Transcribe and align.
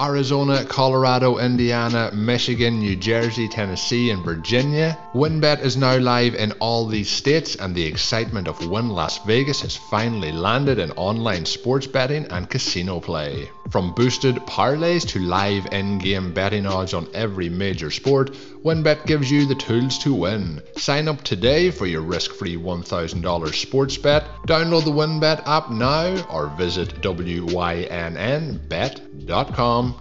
Arizona, 0.00 0.64
Colorado, 0.64 1.38
Indiana, 1.38 2.10
Michigan, 2.14 2.78
New 2.78 2.96
Jersey, 2.96 3.48
Tennessee, 3.48 4.10
and 4.10 4.24
Virginia. 4.24 4.98
WynnBET 5.14 5.60
is 5.60 5.76
now 5.76 5.96
live 5.98 6.34
in 6.34 6.52
all 6.60 6.86
these 6.86 7.10
states, 7.10 7.56
and 7.56 7.74
the 7.74 7.84
excitement 7.84 8.48
of 8.48 8.64
Wynn 8.70 8.90
Las 8.90 9.18
Vegas 9.26 9.62
has 9.62 9.76
finally 9.76 10.32
landed 10.32 10.78
in 10.78 10.92
online 10.92 11.44
sports 11.44 11.86
betting 11.86 12.26
and 12.30 12.48
casino 12.48 13.00
play. 13.00 13.50
From 13.70 13.92
boosted 13.92 14.36
parlays 14.46 15.06
to 15.08 15.18
live 15.18 15.66
in 15.72 15.98
game 15.98 16.32
betting 16.32 16.64
odds 16.66 16.94
on 16.94 17.06
every 17.12 17.50
major 17.50 17.90
sport, 17.90 18.32
WynnBET 18.64 19.04
gives 19.04 19.30
you 19.30 19.44
the 19.46 19.54
tools 19.54 19.98
to 19.98 20.14
win. 20.14 20.62
Sign 20.76 21.06
up 21.06 21.22
today 21.22 21.70
for 21.70 21.84
your 21.84 22.00
risk 22.00 22.32
free 22.32 22.56
$1,000 22.56 23.54
sports 23.54 23.98
bet. 23.98 24.24
Download 24.46 24.84
the 24.84 24.90
WynnBET 24.90 25.46
app 25.46 25.70
now 25.70 26.26
or 26.30 26.46
visit 26.56 27.02
WYNNBet.com 27.02 27.50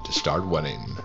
to 0.06 0.12
start 0.14 0.48
winning. 0.48 0.98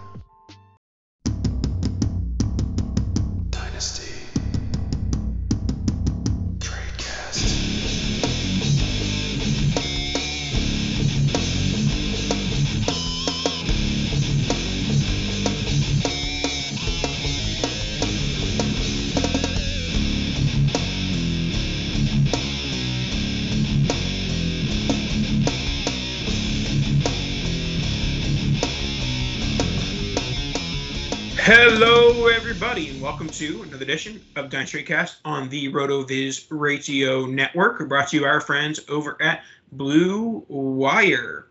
Hello, 31.84 32.28
everybody, 32.28 32.90
and 32.90 33.02
welcome 33.02 33.28
to 33.30 33.62
another 33.62 33.82
edition 33.82 34.24
of 34.36 34.50
Dynasty 34.50 34.84
Cast 34.84 35.16
on 35.24 35.48
the 35.48 35.66
RotoViz 35.72 36.46
Radio 36.48 37.26
Network, 37.26 37.88
brought 37.88 38.06
to 38.10 38.16
you 38.16 38.22
by 38.22 38.28
our 38.28 38.40
friends 38.40 38.78
over 38.88 39.20
at 39.20 39.42
Blue 39.72 40.44
Wire. 40.46 41.48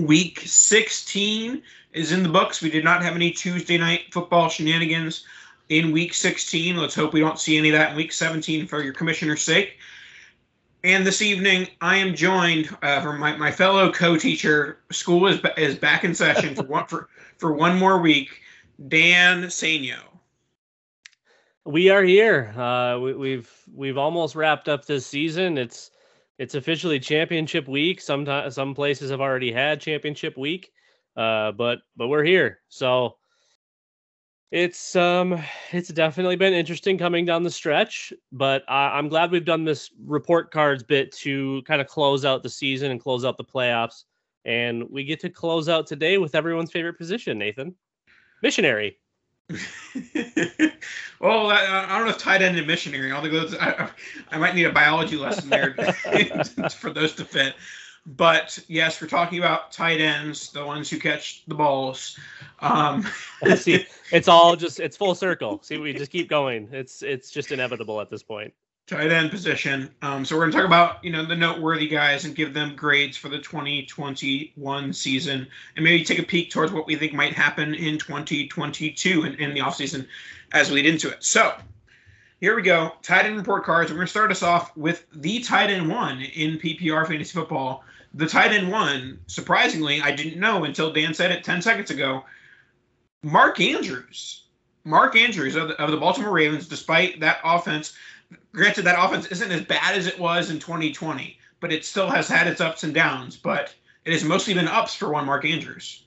Week 0.00 0.40
16 0.44 1.60
is 1.94 2.12
in 2.12 2.22
the 2.22 2.28
books. 2.28 2.62
We 2.62 2.70
did 2.70 2.84
not 2.84 3.02
have 3.02 3.16
any 3.16 3.32
Tuesday 3.32 3.76
night 3.76 4.02
football 4.12 4.48
shenanigans 4.48 5.24
in 5.68 5.90
Week 5.90 6.14
16. 6.14 6.76
Let's 6.76 6.94
hope 6.94 7.12
we 7.12 7.18
don't 7.18 7.40
see 7.40 7.58
any 7.58 7.70
of 7.70 7.72
that 7.76 7.90
in 7.90 7.96
Week 7.96 8.12
17 8.12 8.68
for 8.68 8.84
your 8.84 8.92
commissioner's 8.92 9.42
sake. 9.42 9.78
And 10.84 11.04
this 11.04 11.22
evening, 11.22 11.66
I 11.80 11.96
am 11.96 12.14
joined 12.14 12.68
uh, 12.82 13.00
from 13.00 13.18
my, 13.18 13.36
my 13.36 13.50
fellow 13.50 13.90
co-teacher. 13.90 14.78
School 14.92 15.26
is, 15.26 15.40
is 15.56 15.74
back 15.74 16.04
in 16.04 16.14
session 16.14 16.54
for 16.54 16.62
one 16.62 16.86
for, 16.86 17.08
for 17.38 17.52
one 17.52 17.76
more 17.76 18.00
week. 18.00 18.42
Dan 18.88 19.44
Saino. 19.44 20.00
We 21.64 21.88
are 21.90 22.02
here. 22.02 22.52
Uh, 22.56 22.98
we, 22.98 23.14
we've 23.14 23.50
we've 23.72 23.96
almost 23.96 24.34
wrapped 24.34 24.68
up 24.68 24.84
this 24.84 25.06
season. 25.06 25.56
It's 25.56 25.90
it's 26.38 26.54
officially 26.54 26.98
championship 26.98 27.68
week. 27.68 28.00
Sometimes 28.00 28.54
some 28.54 28.74
places 28.74 29.10
have 29.10 29.20
already 29.20 29.52
had 29.52 29.80
championship 29.80 30.36
week, 30.36 30.72
uh, 31.16 31.52
but 31.52 31.78
but 31.96 32.08
we're 32.08 32.24
here. 32.24 32.60
So 32.68 33.16
it's 34.50 34.94
um 34.96 35.40
it's 35.72 35.88
definitely 35.88 36.36
been 36.36 36.52
interesting 36.52 36.98
coming 36.98 37.24
down 37.24 37.44
the 37.44 37.50
stretch. 37.50 38.12
But 38.32 38.64
I, 38.68 38.98
I'm 38.98 39.08
glad 39.08 39.30
we've 39.30 39.44
done 39.44 39.64
this 39.64 39.90
report 40.04 40.50
cards 40.50 40.82
bit 40.82 41.12
to 41.18 41.62
kind 41.62 41.80
of 41.80 41.86
close 41.86 42.24
out 42.24 42.42
the 42.42 42.50
season 42.50 42.90
and 42.90 43.00
close 43.00 43.24
out 43.24 43.38
the 43.38 43.44
playoffs. 43.44 44.04
And 44.44 44.84
we 44.90 45.04
get 45.04 45.20
to 45.20 45.30
close 45.30 45.70
out 45.70 45.86
today 45.86 46.18
with 46.18 46.34
everyone's 46.34 46.72
favorite 46.72 46.98
position, 46.98 47.38
Nathan 47.38 47.74
missionary. 48.44 48.98
well, 51.20 51.50
I, 51.50 51.86
I, 51.88 51.96
don't 51.96 52.04
know 52.06 52.10
if 52.10 52.18
tight 52.18 52.42
end 52.42 52.56
and 52.56 52.66
missionary. 52.66 53.10
I 53.10 53.14
don't 53.14 53.22
think 53.22 53.50
those. 53.50 53.58
I, 53.58 53.90
I 54.30 54.38
might 54.38 54.54
need 54.54 54.66
a 54.66 54.72
biology 54.72 55.16
lesson 55.16 55.48
there 55.50 55.74
for 56.78 56.90
those 56.90 57.14
to 57.14 57.24
fit. 57.24 57.54
But 58.06 58.58
yes, 58.68 59.00
we're 59.00 59.08
talking 59.08 59.38
about 59.38 59.72
tight 59.72 60.00
ends, 60.00 60.52
the 60.52 60.64
ones 60.64 60.90
who 60.90 60.98
catch 60.98 61.44
the 61.46 61.54
balls. 61.54 62.18
Um, 62.60 63.06
See, 63.56 63.86
it's 64.12 64.28
all 64.28 64.56
just 64.56 64.78
it's 64.78 64.96
full 64.96 65.14
circle. 65.14 65.60
See, 65.62 65.78
we 65.78 65.94
just 65.94 66.12
keep 66.12 66.28
going. 66.28 66.68
It's 66.70 67.02
it's 67.02 67.30
just 67.30 67.50
inevitable 67.50 68.00
at 68.02 68.10
this 68.10 68.22
point 68.22 68.52
tight 68.86 69.10
end 69.10 69.30
position. 69.30 69.90
Um, 70.02 70.24
so 70.24 70.36
we're 70.36 70.42
going 70.42 70.52
to 70.52 70.58
talk 70.58 70.66
about 70.66 71.02
you 71.04 71.10
know 71.10 71.24
the 71.24 71.36
noteworthy 71.36 71.88
guys 71.88 72.24
and 72.24 72.34
give 72.34 72.52
them 72.52 72.76
grades 72.76 73.16
for 73.16 73.28
the 73.28 73.38
2021 73.38 74.92
season, 74.92 75.46
and 75.76 75.84
maybe 75.84 76.04
take 76.04 76.18
a 76.18 76.24
peek 76.24 76.50
towards 76.50 76.72
what 76.72 76.86
we 76.86 76.96
think 76.96 77.12
might 77.12 77.32
happen 77.32 77.74
in 77.74 77.98
2022 77.98 79.24
in, 79.24 79.34
in 79.34 79.54
the 79.54 79.60
offseason 79.60 80.06
as 80.52 80.70
we 80.70 80.76
lead 80.76 80.86
into 80.86 81.08
it. 81.10 81.24
So 81.24 81.54
here 82.40 82.54
we 82.54 82.62
go, 82.62 82.92
tight 83.02 83.24
end 83.24 83.36
report 83.36 83.64
cards. 83.64 83.90
We're 83.90 83.96
going 83.96 84.06
to 84.06 84.10
start 84.10 84.30
us 84.30 84.42
off 84.42 84.76
with 84.76 85.06
the 85.14 85.40
tight 85.40 85.70
end 85.70 85.88
one 85.88 86.20
in 86.20 86.58
PPR 86.58 87.06
fantasy 87.06 87.32
football. 87.32 87.84
The 88.12 88.26
tight 88.26 88.52
end 88.52 88.70
one, 88.70 89.18
surprisingly, 89.26 90.00
I 90.00 90.12
didn't 90.12 90.38
know 90.38 90.64
until 90.64 90.92
Dan 90.92 91.14
said 91.14 91.32
it 91.32 91.42
10 91.42 91.62
seconds 91.62 91.90
ago. 91.90 92.24
Mark 93.22 93.60
Andrews. 93.60 94.42
Mark 94.84 95.16
Andrews 95.16 95.56
of 95.56 95.68
the, 95.68 95.82
of 95.82 95.90
the 95.90 95.96
Baltimore 95.96 96.32
Ravens, 96.32 96.68
despite 96.68 97.18
that 97.20 97.38
offense 97.42 97.94
granted 98.52 98.82
that 98.82 99.02
offense 99.02 99.26
isn't 99.26 99.50
as 99.50 99.62
bad 99.62 99.96
as 99.96 100.06
it 100.06 100.18
was 100.18 100.50
in 100.50 100.58
2020, 100.58 101.38
but 101.60 101.72
it 101.72 101.84
still 101.84 102.08
has 102.08 102.28
had 102.28 102.46
its 102.46 102.60
ups 102.60 102.84
and 102.84 102.94
downs. 102.94 103.36
But 103.36 103.74
it 104.04 104.12
has 104.12 104.24
mostly 104.24 104.54
been 104.54 104.68
ups 104.68 104.94
for 104.94 105.10
one 105.10 105.26
Mark 105.26 105.44
Andrews. 105.44 106.04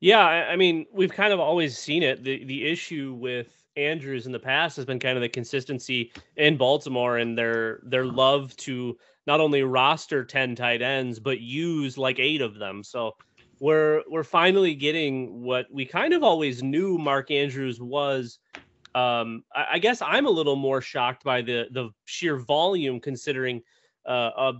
Yeah, 0.00 0.24
I 0.24 0.56
mean, 0.56 0.86
we've 0.92 1.12
kind 1.12 1.32
of 1.32 1.40
always 1.40 1.78
seen 1.78 2.02
it. 2.02 2.22
The 2.22 2.44
the 2.44 2.66
issue 2.66 3.16
with 3.18 3.48
Andrews 3.76 4.26
in 4.26 4.32
the 4.32 4.38
past 4.38 4.76
has 4.76 4.84
been 4.84 4.98
kind 4.98 5.16
of 5.16 5.22
the 5.22 5.28
consistency 5.28 6.12
in 6.36 6.56
Baltimore 6.56 7.18
and 7.18 7.36
their 7.36 7.80
their 7.82 8.04
love 8.04 8.56
to 8.58 8.96
not 9.26 9.40
only 9.40 9.62
roster 9.62 10.24
10 10.24 10.54
tight 10.54 10.82
ends 10.82 11.18
but 11.18 11.40
use 11.40 11.98
like 11.98 12.18
8 12.18 12.40
of 12.40 12.58
them. 12.58 12.82
So 12.82 13.16
we're 13.58 14.02
we're 14.08 14.24
finally 14.24 14.74
getting 14.74 15.42
what 15.42 15.66
we 15.72 15.84
kind 15.84 16.12
of 16.12 16.22
always 16.22 16.62
knew 16.62 16.98
Mark 16.98 17.30
Andrews 17.30 17.80
was 17.80 18.38
um, 18.96 19.44
I, 19.54 19.66
I, 19.72 19.78
guess 19.78 20.00
I'm 20.00 20.26
a 20.26 20.30
little 20.30 20.56
more 20.56 20.80
shocked 20.80 21.22
by 21.22 21.42
the 21.42 21.66
the 21.70 21.90
sheer 22.06 22.38
volume, 22.38 22.98
considering 22.98 23.60
uh, 24.08 24.30
a, 24.38 24.52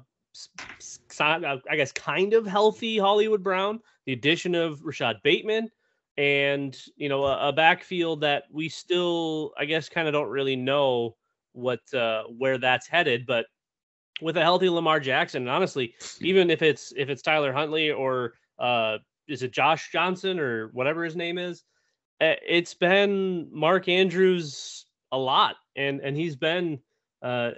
I 1.70 1.76
guess 1.76 1.90
kind 1.92 2.34
of 2.34 2.46
healthy 2.46 2.98
Hollywood 2.98 3.42
Brown, 3.42 3.80
the 4.04 4.12
addition 4.12 4.54
of 4.54 4.84
Rashod 4.84 5.16
Bateman, 5.24 5.70
and 6.18 6.76
you 6.96 7.08
know 7.08 7.24
a, 7.24 7.48
a 7.48 7.52
backfield 7.52 8.20
that 8.20 8.44
we 8.52 8.68
still, 8.68 9.52
I 9.58 9.64
guess, 9.64 9.88
kind 9.88 10.06
of 10.06 10.12
don't 10.12 10.28
really 10.28 10.56
know 10.56 11.16
what 11.52 11.80
uh, 11.94 12.24
where 12.24 12.58
that's 12.58 12.86
headed, 12.86 13.24
but 13.24 13.46
with 14.20 14.36
a 14.36 14.42
healthy 14.42 14.68
Lamar 14.68 15.00
Jackson, 15.00 15.44
and 15.44 15.50
honestly, 15.50 15.94
even 16.20 16.50
if 16.50 16.60
it's 16.60 16.92
if 16.94 17.08
it's 17.08 17.22
Tyler 17.22 17.54
Huntley 17.54 17.90
or 17.90 18.34
uh, 18.58 18.98
is 19.28 19.42
it 19.42 19.52
Josh 19.52 19.90
Johnson 19.90 20.38
or 20.38 20.68
whatever 20.74 21.04
his 21.04 21.16
name 21.16 21.38
is, 21.38 21.64
it's 22.20 22.74
been 22.74 23.48
Mark 23.52 23.88
Andrews 23.88 24.86
a 25.12 25.18
lot, 25.18 25.56
and 25.76 26.00
and 26.00 26.16
he's 26.16 26.36
been, 26.36 26.80
uh, 27.22 27.52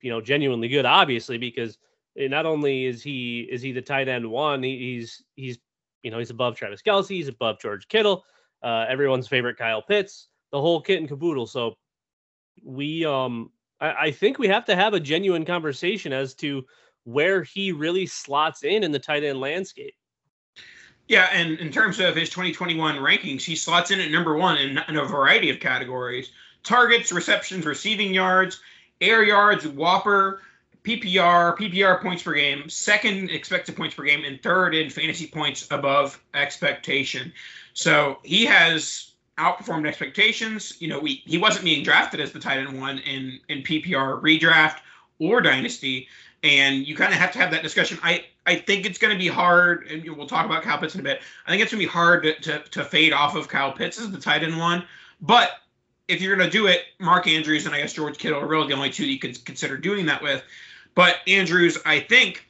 you 0.00 0.10
know, 0.10 0.20
genuinely 0.20 0.68
good. 0.68 0.84
Obviously, 0.84 1.38
because 1.38 1.78
not 2.16 2.46
only 2.46 2.86
is 2.86 3.02
he 3.02 3.40
is 3.50 3.62
he 3.62 3.72
the 3.72 3.82
tight 3.82 4.08
end 4.08 4.28
one, 4.30 4.62
he, 4.62 4.78
he's 4.78 5.24
he's 5.34 5.58
you 6.02 6.10
know 6.10 6.18
he's 6.18 6.30
above 6.30 6.56
Travis 6.56 6.82
Kelce, 6.82 7.08
he's 7.08 7.28
above 7.28 7.60
George 7.60 7.88
Kittle, 7.88 8.24
uh, 8.62 8.86
everyone's 8.88 9.28
favorite 9.28 9.56
Kyle 9.58 9.82
Pitts, 9.82 10.28
the 10.52 10.60
whole 10.60 10.80
kit 10.80 11.00
and 11.00 11.08
caboodle. 11.08 11.46
So 11.46 11.74
we 12.64 13.04
um 13.04 13.50
I, 13.80 13.92
I 13.92 14.10
think 14.10 14.38
we 14.38 14.48
have 14.48 14.64
to 14.66 14.76
have 14.76 14.94
a 14.94 15.00
genuine 15.00 15.44
conversation 15.44 16.12
as 16.12 16.34
to 16.36 16.64
where 17.04 17.42
he 17.42 17.72
really 17.72 18.06
slots 18.06 18.64
in 18.64 18.82
in 18.82 18.92
the 18.92 18.98
tight 18.98 19.24
end 19.24 19.40
landscape. 19.40 19.94
Yeah, 21.08 21.28
and 21.32 21.58
in 21.58 21.70
terms 21.70 22.00
of 22.00 22.16
his 22.16 22.30
2021 22.30 22.96
rankings, 22.96 23.42
he 23.42 23.54
slots 23.54 23.90
in 23.90 24.00
at 24.00 24.10
number 24.10 24.34
one 24.34 24.58
in, 24.58 24.80
in, 24.88 24.96
a 24.96 25.04
variety 25.04 25.50
of 25.50 25.60
categories 25.60 26.30
targets, 26.64 27.12
receptions, 27.12 27.64
receiving 27.64 28.12
yards, 28.12 28.60
air 29.00 29.22
yards, 29.22 29.64
WOPR, 29.64 30.38
PPR, 30.82 31.56
PPR 31.56 32.02
points 32.02 32.24
per 32.24 32.34
game, 32.34 32.68
second 32.68 33.30
expected 33.30 33.76
points 33.76 33.94
per 33.94 34.02
game, 34.02 34.24
and 34.24 34.42
third 34.42 34.74
in 34.74 34.90
fantasy 34.90 35.28
points 35.28 35.68
above 35.70 36.20
expectation. 36.34 37.32
So 37.72 38.18
he 38.24 38.44
has 38.46 39.12
outperformed 39.38 39.86
expectations. 39.86 40.74
You 40.80 40.88
know, 40.88 40.98
we 40.98 41.22
he 41.24 41.38
wasn't 41.38 41.64
being 41.64 41.84
drafted 41.84 42.20
as 42.20 42.32
the 42.32 42.40
tight 42.40 42.58
end 42.58 42.80
one 42.80 42.98
in 42.98 43.40
in 43.48 43.62
PPR 43.62 44.20
redraft 44.22 44.78
or 45.18 45.40
dynasty, 45.40 46.08
and 46.42 46.86
you 46.86 46.96
kind 46.96 47.12
of 47.12 47.18
have 47.18 47.32
to 47.32 47.38
have 47.38 47.50
that 47.50 47.62
discussion. 47.62 47.98
I 48.02 48.24
I 48.46 48.56
think 48.56 48.86
it's 48.86 48.98
going 48.98 49.12
to 49.12 49.18
be 49.18 49.28
hard, 49.28 49.86
and 49.88 50.16
we'll 50.16 50.26
talk 50.26 50.46
about 50.46 50.62
Kyle 50.62 50.78
Pitts 50.78 50.94
in 50.94 51.00
a 51.00 51.04
bit. 51.04 51.20
I 51.46 51.50
think 51.50 51.62
it's 51.62 51.72
going 51.72 51.80
to 51.80 51.86
be 51.86 51.92
hard 51.92 52.22
to, 52.22 52.34
to, 52.40 52.58
to 52.60 52.84
fade 52.84 53.12
off 53.12 53.34
of 53.34 53.48
Kyle 53.48 53.72
Pitts 53.72 54.00
as 54.00 54.10
the 54.10 54.20
tight 54.20 54.42
end 54.42 54.58
one, 54.58 54.84
but 55.20 55.50
if 56.08 56.22
you're 56.22 56.36
going 56.36 56.48
to 56.48 56.56
do 56.56 56.68
it, 56.68 56.82
Mark 57.00 57.26
Andrews 57.26 57.66
and 57.66 57.74
I 57.74 57.80
guess 57.80 57.92
George 57.92 58.16
Kittle 58.16 58.40
are 58.40 58.46
really 58.46 58.68
the 58.68 58.74
only 58.74 58.90
two 58.90 59.02
that 59.02 59.10
you 59.10 59.18
could 59.18 59.44
consider 59.44 59.76
doing 59.76 60.06
that 60.06 60.22
with. 60.22 60.44
But 60.94 61.16
Andrews, 61.26 61.78
I 61.84 61.98
think, 61.98 62.46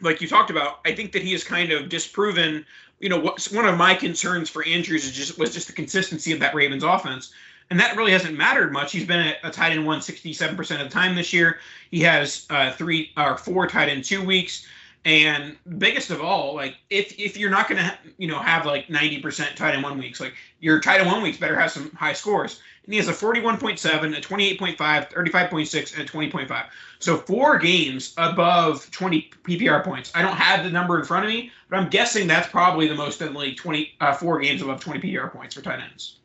like 0.00 0.20
you 0.20 0.26
talked 0.26 0.50
about, 0.50 0.80
I 0.84 0.92
think 0.92 1.12
that 1.12 1.22
he 1.22 1.30
has 1.32 1.44
kind 1.44 1.70
of 1.70 1.88
disproven 1.88 2.66
you 2.98 3.08
know, 3.08 3.18
what, 3.18 3.44
one 3.52 3.66
of 3.66 3.76
my 3.76 3.94
concerns 3.94 4.48
for 4.48 4.64
Andrews 4.66 5.04
is 5.04 5.12
just 5.12 5.38
was 5.38 5.52
just 5.52 5.66
the 5.66 5.72
consistency 5.72 6.32
of 6.32 6.40
that 6.40 6.54
Ravens 6.54 6.82
offense. 6.82 7.32
And 7.68 7.80
that 7.80 7.96
really 7.96 8.12
hasn't 8.12 8.36
mattered 8.38 8.72
much. 8.72 8.92
He's 8.92 9.06
been 9.06 9.26
a, 9.26 9.48
a 9.48 9.50
tight 9.50 9.72
end 9.72 9.84
one 9.84 9.98
67% 9.98 10.58
of 10.58 10.66
the 10.66 10.88
time 10.88 11.16
this 11.16 11.32
year. 11.32 11.58
He 11.90 12.00
has 12.02 12.46
uh, 12.48 12.70
three 12.72 13.10
or 13.16 13.36
four 13.36 13.66
tight 13.66 13.88
end 13.88 14.04
two 14.04 14.24
weeks. 14.24 14.66
And 15.06 15.56
biggest 15.78 16.10
of 16.10 16.20
all, 16.20 16.56
like 16.56 16.78
if 16.90 17.16
if 17.16 17.36
you're 17.36 17.48
not 17.48 17.68
gonna 17.68 17.96
you 18.18 18.26
know 18.26 18.40
have 18.40 18.66
like 18.66 18.88
90% 18.88 19.54
tight 19.54 19.74
end 19.74 19.84
one 19.84 19.98
weeks, 19.98 20.20
like 20.20 20.34
your 20.58 20.80
tight 20.80 21.00
end 21.00 21.08
one 21.08 21.22
weeks 21.22 21.38
better 21.38 21.58
have 21.58 21.70
some 21.70 21.92
high 21.92 22.12
scores 22.12 22.60
and 22.84 22.92
he 22.92 22.98
has 22.98 23.06
a 23.06 23.12
41.7, 23.12 24.16
a 24.16 24.20
28.5, 24.20 24.76
35.6, 24.76 25.98
and 25.98 26.08
a 26.08 26.12
20.5. 26.12 26.66
So 26.98 27.18
four 27.18 27.58
games 27.58 28.14
above 28.16 28.90
20 28.90 29.30
PPR 29.44 29.84
points. 29.84 30.10
I 30.12 30.22
don't 30.22 30.36
have 30.36 30.64
the 30.64 30.70
number 30.70 30.98
in 30.98 31.04
front 31.04 31.24
of 31.24 31.30
me, 31.30 31.52
but 31.68 31.78
I'm 31.78 31.88
guessing 31.88 32.26
that's 32.26 32.48
probably 32.48 32.88
the 32.88 32.94
most 32.94 33.20
in 33.22 33.32
like 33.32 33.56
20, 33.56 33.94
uh, 34.00 34.12
four 34.12 34.40
games 34.40 34.60
above 34.60 34.80
20 34.80 35.00
PPR 35.00 35.32
points 35.32 35.54
for 35.54 35.62
tight 35.62 35.80
ends. 35.80 36.18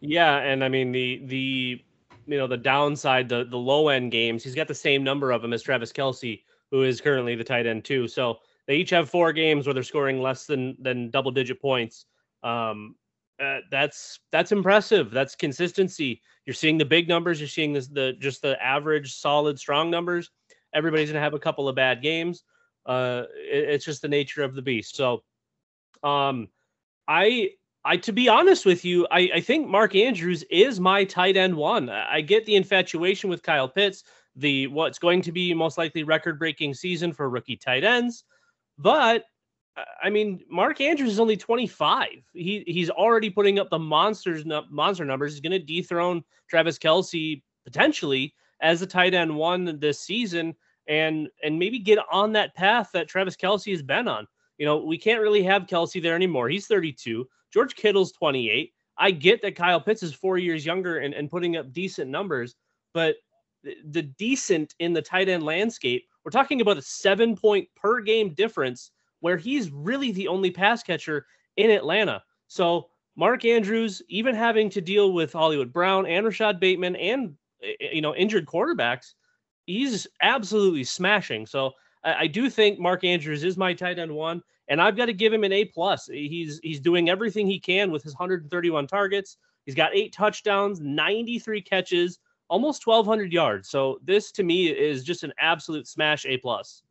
Yeah, 0.00 0.36
and 0.36 0.62
I 0.62 0.68
mean 0.68 0.92
the 0.92 1.22
the 1.24 1.82
you 2.26 2.38
know 2.38 2.46
the 2.46 2.56
downside, 2.56 3.28
the 3.28 3.44
the 3.44 3.56
low 3.56 3.88
end 3.88 4.12
games, 4.12 4.44
he's 4.44 4.54
got 4.54 4.68
the 4.68 4.74
same 4.74 5.02
number 5.02 5.32
of 5.32 5.42
them 5.42 5.52
as 5.52 5.62
Travis 5.62 5.92
Kelce, 5.92 6.42
who 6.70 6.82
is 6.82 7.00
currently 7.00 7.34
the 7.34 7.44
tight 7.44 7.66
end 7.66 7.84
two. 7.84 8.08
So 8.08 8.38
they 8.66 8.76
each 8.76 8.90
have 8.90 9.08
four 9.08 9.32
games 9.32 9.66
where 9.66 9.74
they're 9.74 9.82
scoring 9.82 10.20
less 10.20 10.46
than 10.46 10.76
than 10.80 11.10
double 11.10 11.30
digit 11.30 11.60
points. 11.60 12.06
Um, 12.42 12.96
uh, 13.40 13.58
that's 13.70 14.20
that's 14.32 14.52
impressive. 14.52 15.10
That's 15.10 15.34
consistency. 15.34 16.22
You're 16.46 16.54
seeing 16.54 16.78
the 16.78 16.84
big 16.84 17.08
numbers. 17.08 17.40
You're 17.40 17.48
seeing 17.48 17.72
this 17.72 17.88
the 17.88 18.14
just 18.18 18.42
the 18.42 18.62
average, 18.62 19.14
solid, 19.14 19.58
strong 19.58 19.90
numbers. 19.90 20.30
Everybody's 20.74 21.10
gonna 21.10 21.20
have 21.20 21.34
a 21.34 21.38
couple 21.38 21.68
of 21.68 21.76
bad 21.76 22.02
games. 22.02 22.44
Uh, 22.86 23.24
it, 23.34 23.68
it's 23.68 23.84
just 23.84 24.02
the 24.02 24.08
nature 24.08 24.42
of 24.42 24.54
the 24.54 24.62
beast. 24.62 24.96
So, 24.96 25.22
um, 26.02 26.48
I 27.06 27.50
I 27.84 27.98
to 27.98 28.12
be 28.12 28.28
honest 28.28 28.64
with 28.64 28.84
you, 28.84 29.06
I 29.10 29.30
I 29.34 29.40
think 29.40 29.68
Mark 29.68 29.94
Andrews 29.94 30.42
is 30.44 30.80
my 30.80 31.04
tight 31.04 31.36
end 31.36 31.54
one. 31.54 31.90
I 31.90 32.22
get 32.22 32.46
the 32.46 32.56
infatuation 32.56 33.28
with 33.28 33.42
Kyle 33.42 33.68
Pitts, 33.68 34.02
the 34.36 34.66
what's 34.68 34.98
going 34.98 35.22
to 35.22 35.32
be 35.32 35.54
most 35.54 35.78
likely 35.78 36.02
record 36.02 36.38
breaking 36.38 36.74
season 36.74 37.12
for 37.12 37.28
rookie 37.28 37.56
tight 37.56 37.84
ends, 37.84 38.24
but 38.78 39.24
uh, 39.76 39.84
I 40.02 40.10
mean, 40.10 40.40
Mark 40.50 40.80
Andrews 40.80 41.12
is 41.12 41.20
only 41.20 41.36
25. 41.36 42.08
He 42.32 42.64
he's 42.66 42.90
already 42.90 43.30
putting 43.30 43.58
up 43.58 43.70
the 43.70 43.78
monsters 43.78 44.44
monster 44.70 45.04
numbers. 45.04 45.32
He's 45.32 45.40
going 45.40 45.52
to 45.52 45.58
dethrone 45.58 46.22
Travis 46.48 46.78
Kelce 46.78 47.42
potentially 47.64 48.34
as 48.60 48.82
a 48.82 48.86
tight 48.86 49.14
end 49.14 49.34
one 49.34 49.78
this 49.80 50.00
season, 50.00 50.54
and 50.88 51.28
and 51.42 51.58
maybe 51.58 51.78
get 51.78 51.98
on 52.10 52.32
that 52.32 52.54
path 52.54 52.90
that 52.92 53.08
Travis 53.08 53.36
Kelce 53.36 53.72
has 53.72 53.82
been 53.82 54.08
on. 54.08 54.26
You 54.58 54.66
know, 54.66 54.78
we 54.78 54.96
can't 54.96 55.20
really 55.20 55.42
have 55.42 55.66
Kelce 55.66 56.02
there 56.02 56.14
anymore. 56.14 56.48
He's 56.48 56.66
32. 56.66 57.28
George 57.52 57.74
Kittle's 57.74 58.12
28. 58.12 58.72
I 58.98 59.10
get 59.10 59.42
that 59.42 59.56
Kyle 59.56 59.80
Pitts 59.80 60.02
is 60.02 60.14
four 60.14 60.38
years 60.38 60.64
younger 60.64 60.98
and, 60.98 61.12
and 61.12 61.30
putting 61.30 61.56
up 61.56 61.72
decent 61.72 62.10
numbers, 62.10 62.54
but 62.94 63.16
the, 63.84 64.02
decent 64.02 64.74
in 64.78 64.92
the 64.92 65.02
tight 65.02 65.28
end 65.28 65.42
landscape, 65.42 66.06
we're 66.24 66.30
talking 66.30 66.60
about 66.60 66.78
a 66.78 66.82
seven 66.82 67.36
point 67.36 67.68
per 67.76 68.00
game 68.00 68.34
difference 68.34 68.90
where 69.20 69.36
he's 69.36 69.70
really 69.70 70.12
the 70.12 70.28
only 70.28 70.50
pass 70.50 70.82
catcher 70.82 71.26
in 71.56 71.70
Atlanta. 71.70 72.22
So 72.48 72.88
Mark 73.16 73.44
Andrews, 73.44 74.02
even 74.08 74.34
having 74.34 74.68
to 74.70 74.80
deal 74.80 75.12
with 75.12 75.32
Hollywood 75.32 75.72
Brown 75.72 76.06
and 76.06 76.26
Rashod 76.26 76.60
Bateman 76.60 76.96
and 76.96 77.34
eh, 77.62 77.72
eh, 77.80 77.88
you 77.92 78.02
know 78.02 78.14
injured 78.14 78.46
quarterbacks, 78.46 79.14
he's 79.66 80.06
absolutely 80.22 80.84
smashing. 80.84 81.46
So 81.46 81.72
I 82.04 82.28
do 82.28 82.48
think 82.48 82.78
Mark 82.78 83.02
Andrews 83.02 83.42
is 83.42 83.56
my 83.56 83.74
tight 83.74 83.98
end 83.98 84.14
one, 84.14 84.40
and 84.68 84.80
I've 84.80 84.96
got 84.96 85.06
to 85.06 85.12
give 85.12 85.32
him 85.32 85.42
an 85.42 85.52
A 85.52 85.64
plus. 85.64 86.06
He's 86.06 86.60
he's 86.62 86.78
doing 86.78 87.08
everything 87.08 87.46
he 87.46 87.58
can 87.58 87.90
with 87.90 88.04
his 88.04 88.14
131 88.14 88.86
targets. 88.86 89.38
He's 89.64 89.74
got 89.74 89.94
eight 89.94 90.12
touchdowns, 90.12 90.80
93 90.80 91.60
catches, 91.62 92.20
almost 92.48 92.86
1,200 92.86 93.32
yards. 93.32 93.68
So 93.68 93.98
this 94.04 94.30
to 94.32 94.42
me 94.42 94.68
is 94.68 95.04
just 95.04 95.24
an 95.24 95.32
absolute 95.38 95.86
smash 95.86 96.26
A 96.26 96.38
plus. 96.38 96.82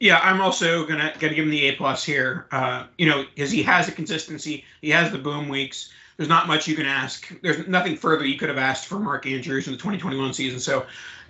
Yeah, 0.00 0.20
I'm 0.22 0.40
also 0.40 0.84
gonna 0.84 1.12
gonna 1.18 1.34
give 1.34 1.44
him 1.44 1.50
the 1.50 1.68
A 1.68 1.76
plus 1.76 2.04
here. 2.04 2.46
Uh, 2.50 2.86
you 2.98 3.08
know, 3.08 3.24
because 3.34 3.50
he 3.50 3.62
has 3.62 3.88
a 3.88 3.92
consistency, 3.92 4.64
he 4.82 4.90
has 4.90 5.10
the 5.10 5.18
boom 5.18 5.48
weeks. 5.48 5.90
There's 6.16 6.28
not 6.28 6.46
much 6.46 6.68
you 6.68 6.76
can 6.76 6.86
ask. 6.86 7.32
There's 7.42 7.66
nothing 7.66 7.96
further 7.96 8.24
you 8.24 8.38
could 8.38 8.48
have 8.48 8.58
asked 8.58 8.86
for 8.86 8.98
Mark 8.98 9.26
Andrews 9.26 9.66
in 9.66 9.72
the 9.72 9.78
2021 9.78 10.32
season. 10.32 10.60
So, 10.60 10.86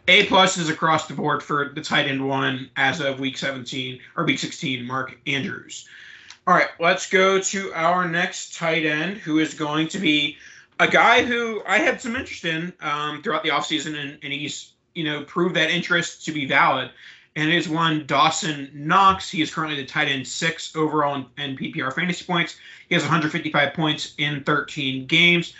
A 0.09 0.27
plus 0.27 0.59
is 0.59 0.69
across 0.69 1.07
the 1.07 1.15
board 1.15 1.43
for 1.43 1.71
the 1.75 1.81
tight 1.81 2.07
end 2.07 2.27
one 2.27 2.69
as 2.77 3.01
of 3.01 3.21
week 3.21 3.39
17 3.39 4.01
or 4.17 4.25
week 4.25 4.39
16. 4.39 4.85
Mark 4.85 5.19
Andrews. 5.27 5.89
All 6.47 6.55
right, 6.55 6.69
let's 6.79 7.09
go 7.09 7.41
to 7.41 7.73
our 7.73 8.07
next 8.07 8.55
tight 8.55 8.85
end, 8.85 9.17
who 9.17 9.39
is 9.39 9.55
going 9.55 9.89
to 9.89 9.99
be 9.99 10.37
a 10.81 10.89
guy 10.89 11.25
who 11.25 11.63
I 11.67 11.79
had 11.79 12.01
some 12.01 12.17
interest 12.17 12.45
in 12.45 12.73
um, 12.81 13.23
throughout 13.23 13.43
the 13.43 13.51
offseason, 13.51 13.99
and, 13.99 14.19
and 14.23 14.33
he's 14.33 14.73
you 14.95 15.05
know 15.05 15.25
proved 15.25 15.57
that 15.57 15.71
interest 15.71 16.25
to 16.27 16.33
be 16.33 16.47
valid 16.47 16.91
and 17.37 17.51
it 17.51 17.55
is 17.55 17.69
one 17.69 18.07
Dawson 18.07 18.71
Knox. 18.73 19.31
He 19.31 19.43
is 19.43 19.53
currently 19.53 19.77
the 19.77 19.87
tight 19.87 20.09
end 20.09 20.27
six 20.27 20.75
overall 20.77 21.17
in, 21.17 21.27
in 21.39 21.57
PPR 21.57 21.93
fantasy 21.93 22.25
points. 22.25 22.57
He 22.89 22.95
has 22.95 23.03
155 23.03 23.75
points 23.75 24.15
in 24.19 24.45
13 24.45 25.07
games. 25.07 25.55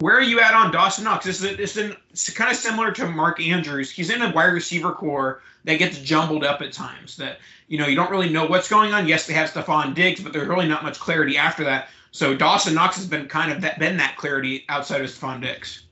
Where 0.00 0.16
are 0.16 0.22
you 0.22 0.40
at 0.40 0.54
on 0.54 0.70
Dawson 0.70 1.04
Knox? 1.04 1.24
This 1.24 1.42
is, 1.42 1.52
a, 1.52 1.56
this 1.56 1.76
is 1.76 2.34
kind 2.34 2.50
of 2.50 2.56
similar 2.56 2.92
to 2.92 3.08
Mark 3.08 3.40
Andrews. 3.40 3.90
He's 3.90 4.10
in 4.10 4.22
a 4.22 4.32
wide 4.32 4.52
receiver 4.52 4.92
core 4.92 5.42
that 5.64 5.78
gets 5.78 5.98
jumbled 5.98 6.44
up 6.44 6.62
at 6.62 6.72
times. 6.72 7.16
That 7.16 7.38
you 7.66 7.78
know 7.78 7.86
you 7.86 7.96
don't 7.96 8.10
really 8.10 8.28
know 8.28 8.46
what's 8.46 8.68
going 8.68 8.92
on. 8.92 9.08
Yes, 9.08 9.26
they 9.26 9.34
have 9.34 9.50
Stefon 9.50 9.94
Diggs, 9.94 10.20
but 10.20 10.32
there's 10.32 10.46
really 10.46 10.68
not 10.68 10.84
much 10.84 11.00
clarity 11.00 11.36
after 11.36 11.64
that. 11.64 11.88
So 12.12 12.34
Dawson 12.34 12.74
Knox 12.74 12.96
has 12.96 13.06
been 13.06 13.26
kind 13.26 13.50
of 13.50 13.60
that, 13.62 13.78
been 13.78 13.96
that 13.96 14.16
clarity 14.16 14.64
outside 14.68 15.00
of 15.00 15.10
Stefon 15.10 15.42
Diggs. 15.42 15.84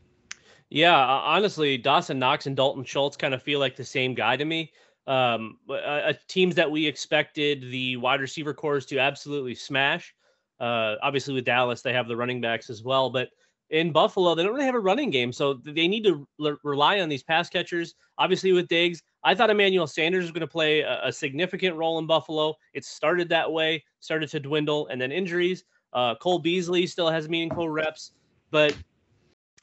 Yeah, 0.70 0.96
honestly, 0.96 1.76
Dawson 1.76 2.18
Knox 2.18 2.46
and 2.46 2.56
Dalton 2.56 2.84
Schultz 2.84 3.16
kind 3.16 3.34
of 3.34 3.42
feel 3.42 3.60
like 3.60 3.76
the 3.76 3.84
same 3.84 4.14
guy 4.14 4.36
to 4.36 4.44
me. 4.44 4.72
Um, 5.06 5.58
uh, 5.68 6.12
teams 6.26 6.54
that 6.56 6.70
we 6.70 6.86
expected 6.86 7.62
the 7.70 7.96
wide 7.96 8.20
receiver 8.20 8.54
cores 8.54 8.86
to 8.86 8.98
absolutely 8.98 9.54
smash. 9.54 10.14
Uh, 10.58 10.94
obviously, 11.02 11.34
with 11.34 11.44
Dallas, 11.44 11.82
they 11.82 11.92
have 11.92 12.08
the 12.08 12.16
running 12.16 12.40
backs 12.40 12.70
as 12.70 12.82
well, 12.82 13.10
but 13.10 13.28
in 13.70 13.92
Buffalo, 13.92 14.34
they 14.34 14.42
don't 14.42 14.54
really 14.54 14.66
have 14.66 14.74
a 14.74 14.80
running 14.80 15.10
game, 15.10 15.32
so 15.32 15.54
they 15.54 15.88
need 15.88 16.04
to 16.04 16.26
rely 16.62 17.00
on 17.00 17.08
these 17.08 17.22
pass 17.22 17.48
catchers. 17.48 17.94
Obviously, 18.18 18.52
with 18.52 18.68
Diggs, 18.68 19.02
I 19.24 19.34
thought 19.34 19.50
Emmanuel 19.50 19.86
Sanders 19.86 20.24
was 20.24 20.30
going 20.30 20.40
to 20.40 20.46
play 20.46 20.80
a, 20.80 21.06
a, 21.06 21.12
significant 21.12 21.76
role 21.76 21.98
in 21.98 22.06
Buffalo. 22.06 22.54
It 22.74 22.84
started 22.84 23.28
that 23.30 23.50
way, 23.50 23.82
started 23.98 24.28
to 24.30 24.40
dwindle, 24.40 24.86
and 24.88 25.00
then 25.00 25.10
injuries. 25.10 25.64
Uh, 25.92 26.14
Cole 26.14 26.38
Beasley 26.38 26.86
still 26.86 27.10
has 27.10 27.28
meaningful 27.28 27.68
reps, 27.68 28.12
but 28.50 28.76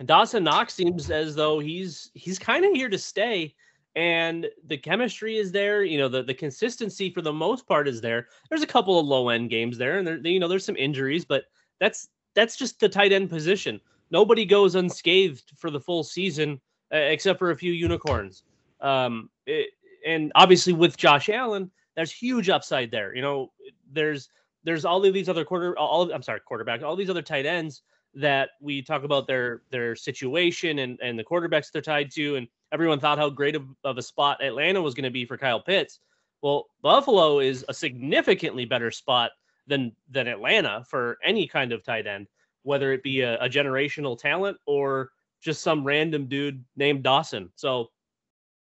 Dawson 0.06 0.44
Knox 0.44 0.74
seems 0.74 1.10
as 1.10 1.36
though 1.36 1.60
he's 1.60 2.12
he's 2.14 2.40
kind 2.40 2.66
of 2.66 2.74
here 2.74 2.90
to 2.90 2.98
stay 2.98 3.56
and 3.96 4.48
the 4.66 4.76
chemistry 4.76 5.38
is 5.38 5.52
there 5.52 5.84
you 5.84 6.00
know 6.00 6.10
the, 6.10 6.24
the 6.24 6.34
consistency 6.34 7.12
for 7.12 7.22
the 7.22 7.32
most 7.32 7.68
part 7.68 7.88
is 7.88 8.02
there 8.02 8.28
there's 8.50 8.64
a 8.64 8.68
couple 8.68 9.00
of 9.00 9.06
low 9.06 9.30
end 9.30 9.52
games 9.52 9.78
there 9.78 10.00
and 10.00 10.08
there 10.08 10.18
you 10.18 10.40
know 10.40 10.48
there's 10.48 10.66
some 10.66 10.76
injuries 10.78 11.24
but 11.24 11.44
that's 11.80 12.10
that's 12.34 12.56
just 12.56 12.80
the 12.80 12.90
tight 12.90 13.12
end 13.12 13.30
position. 13.30 13.80
Nobody 14.14 14.46
goes 14.46 14.76
unscathed 14.76 15.52
for 15.58 15.72
the 15.72 15.80
full 15.80 16.04
season 16.04 16.62
uh, 16.94 16.98
except 16.98 17.40
for 17.40 17.50
a 17.50 17.58
few 17.58 17.74
unicorns. 17.74 18.44
Um, 18.80 19.32
it, 19.48 19.72
and 20.06 20.32
obviously 20.36 20.72
with 20.72 20.96
Josh 20.96 21.30
Allen, 21.30 21.72
there's 21.96 22.12
huge 22.12 22.48
upside 22.48 22.92
there. 22.92 23.16
You 23.16 23.24
know, 23.24 23.52
there's 23.92 24.30
there's 24.64 24.86
all 24.86 25.04
of 25.04 25.14
these 25.14 25.30
other 25.30 25.44
quarter 25.44 25.78
all 25.78 26.12
I'm 26.12 26.22
sorry, 26.22 26.42
quarterback, 26.46 26.84
all 26.84 26.96
these 26.96 27.10
other 27.10 27.24
tight 27.24 27.48
ends 27.48 27.82
that 28.14 28.52
we 28.62 28.84
talk 28.84 29.04
about 29.04 29.26
their 29.26 29.64
their 29.72 29.96
situation 29.96 30.80
and 30.80 31.00
and 31.02 31.18
the 31.18 31.24
quarterbacks 31.24 31.72
they're 31.72 31.82
tied 31.82 32.12
to 32.12 32.36
and 32.36 32.48
everyone 32.72 33.00
thought 33.00 33.18
how 33.18 33.30
great 33.30 33.56
of, 33.56 33.66
of 33.84 33.98
a 33.98 34.02
spot 34.02 34.44
Atlanta 34.44 34.82
was 34.82 34.94
going 34.94 35.04
to 35.04 35.10
be 35.10 35.26
for 35.26 35.38
Kyle 35.38 35.60
Pitts. 35.60 36.00
Well, 36.44 36.68
Buffalo 36.84 37.40
is 37.40 37.66
a 37.68 37.74
significantly 37.74 38.66
better 38.66 38.92
spot 38.92 39.32
than 39.66 39.96
than 40.12 40.28
Atlanta 40.28 40.84
for 40.88 41.18
any 41.24 41.48
kind 41.48 41.72
of 41.72 41.84
tight 41.84 42.06
end, 42.06 42.28
whether 42.64 42.92
it 42.92 43.04
be 43.04 43.22
a, 43.22 43.38
a 43.40 43.50
generational 43.50 44.18
talent 44.18 44.58
or 44.66 45.12
just 45.42 45.62
some 45.62 45.84
random 45.84 46.26
dude 46.28 46.64
named 46.76 47.04
Dawson. 47.04 47.52
So 47.56 47.90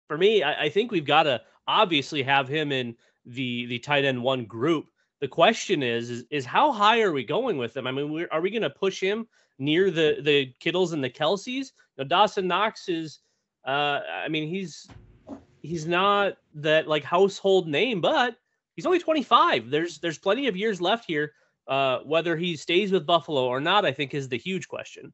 for 0.08 0.18
me, 0.18 0.42
I, 0.42 0.64
I 0.64 0.68
think 0.68 0.90
we've 0.90 1.04
got 1.04 1.24
to 1.24 1.40
obviously 1.68 2.22
have 2.22 2.48
him 2.48 2.72
in 2.72 2.96
the 3.26 3.66
the 3.66 3.78
tight 3.78 4.04
end 4.04 4.22
one 4.22 4.44
group. 4.44 4.86
The 5.20 5.28
question 5.28 5.82
is, 5.82 6.10
is, 6.10 6.24
is 6.30 6.44
how 6.44 6.72
high 6.72 7.00
are 7.02 7.12
we 7.12 7.24
going 7.24 7.56
with 7.56 7.76
him? 7.76 7.86
I 7.86 7.92
mean, 7.92 8.26
are 8.32 8.40
we 8.40 8.50
going 8.50 8.62
to 8.62 8.70
push 8.70 9.00
him 9.00 9.28
near 9.58 9.90
the 9.90 10.16
the 10.20 10.52
Kittles 10.58 10.92
and 10.92 11.04
the 11.04 11.10
Kelces? 11.10 11.68
Now, 11.96 12.04
Dawson 12.04 12.48
Knox 12.48 12.88
is, 12.88 13.20
uh, 13.66 14.00
I 14.24 14.28
mean, 14.28 14.48
he's 14.48 14.88
he's 15.60 15.86
not 15.86 16.34
that 16.54 16.88
like 16.88 17.04
household 17.04 17.68
name, 17.68 18.00
but 18.00 18.36
he's 18.74 18.86
only 18.86 18.98
25. 18.98 19.70
There's 19.70 19.98
there's 19.98 20.18
plenty 20.18 20.48
of 20.48 20.56
years 20.56 20.80
left 20.80 21.04
here. 21.06 21.32
Uh, 21.68 22.00
whether 22.00 22.36
he 22.36 22.56
stays 22.56 22.90
with 22.90 23.06
Buffalo 23.06 23.46
or 23.46 23.60
not, 23.60 23.84
I 23.84 23.92
think 23.92 24.14
is 24.14 24.28
the 24.28 24.38
huge 24.38 24.68
question. 24.68 25.12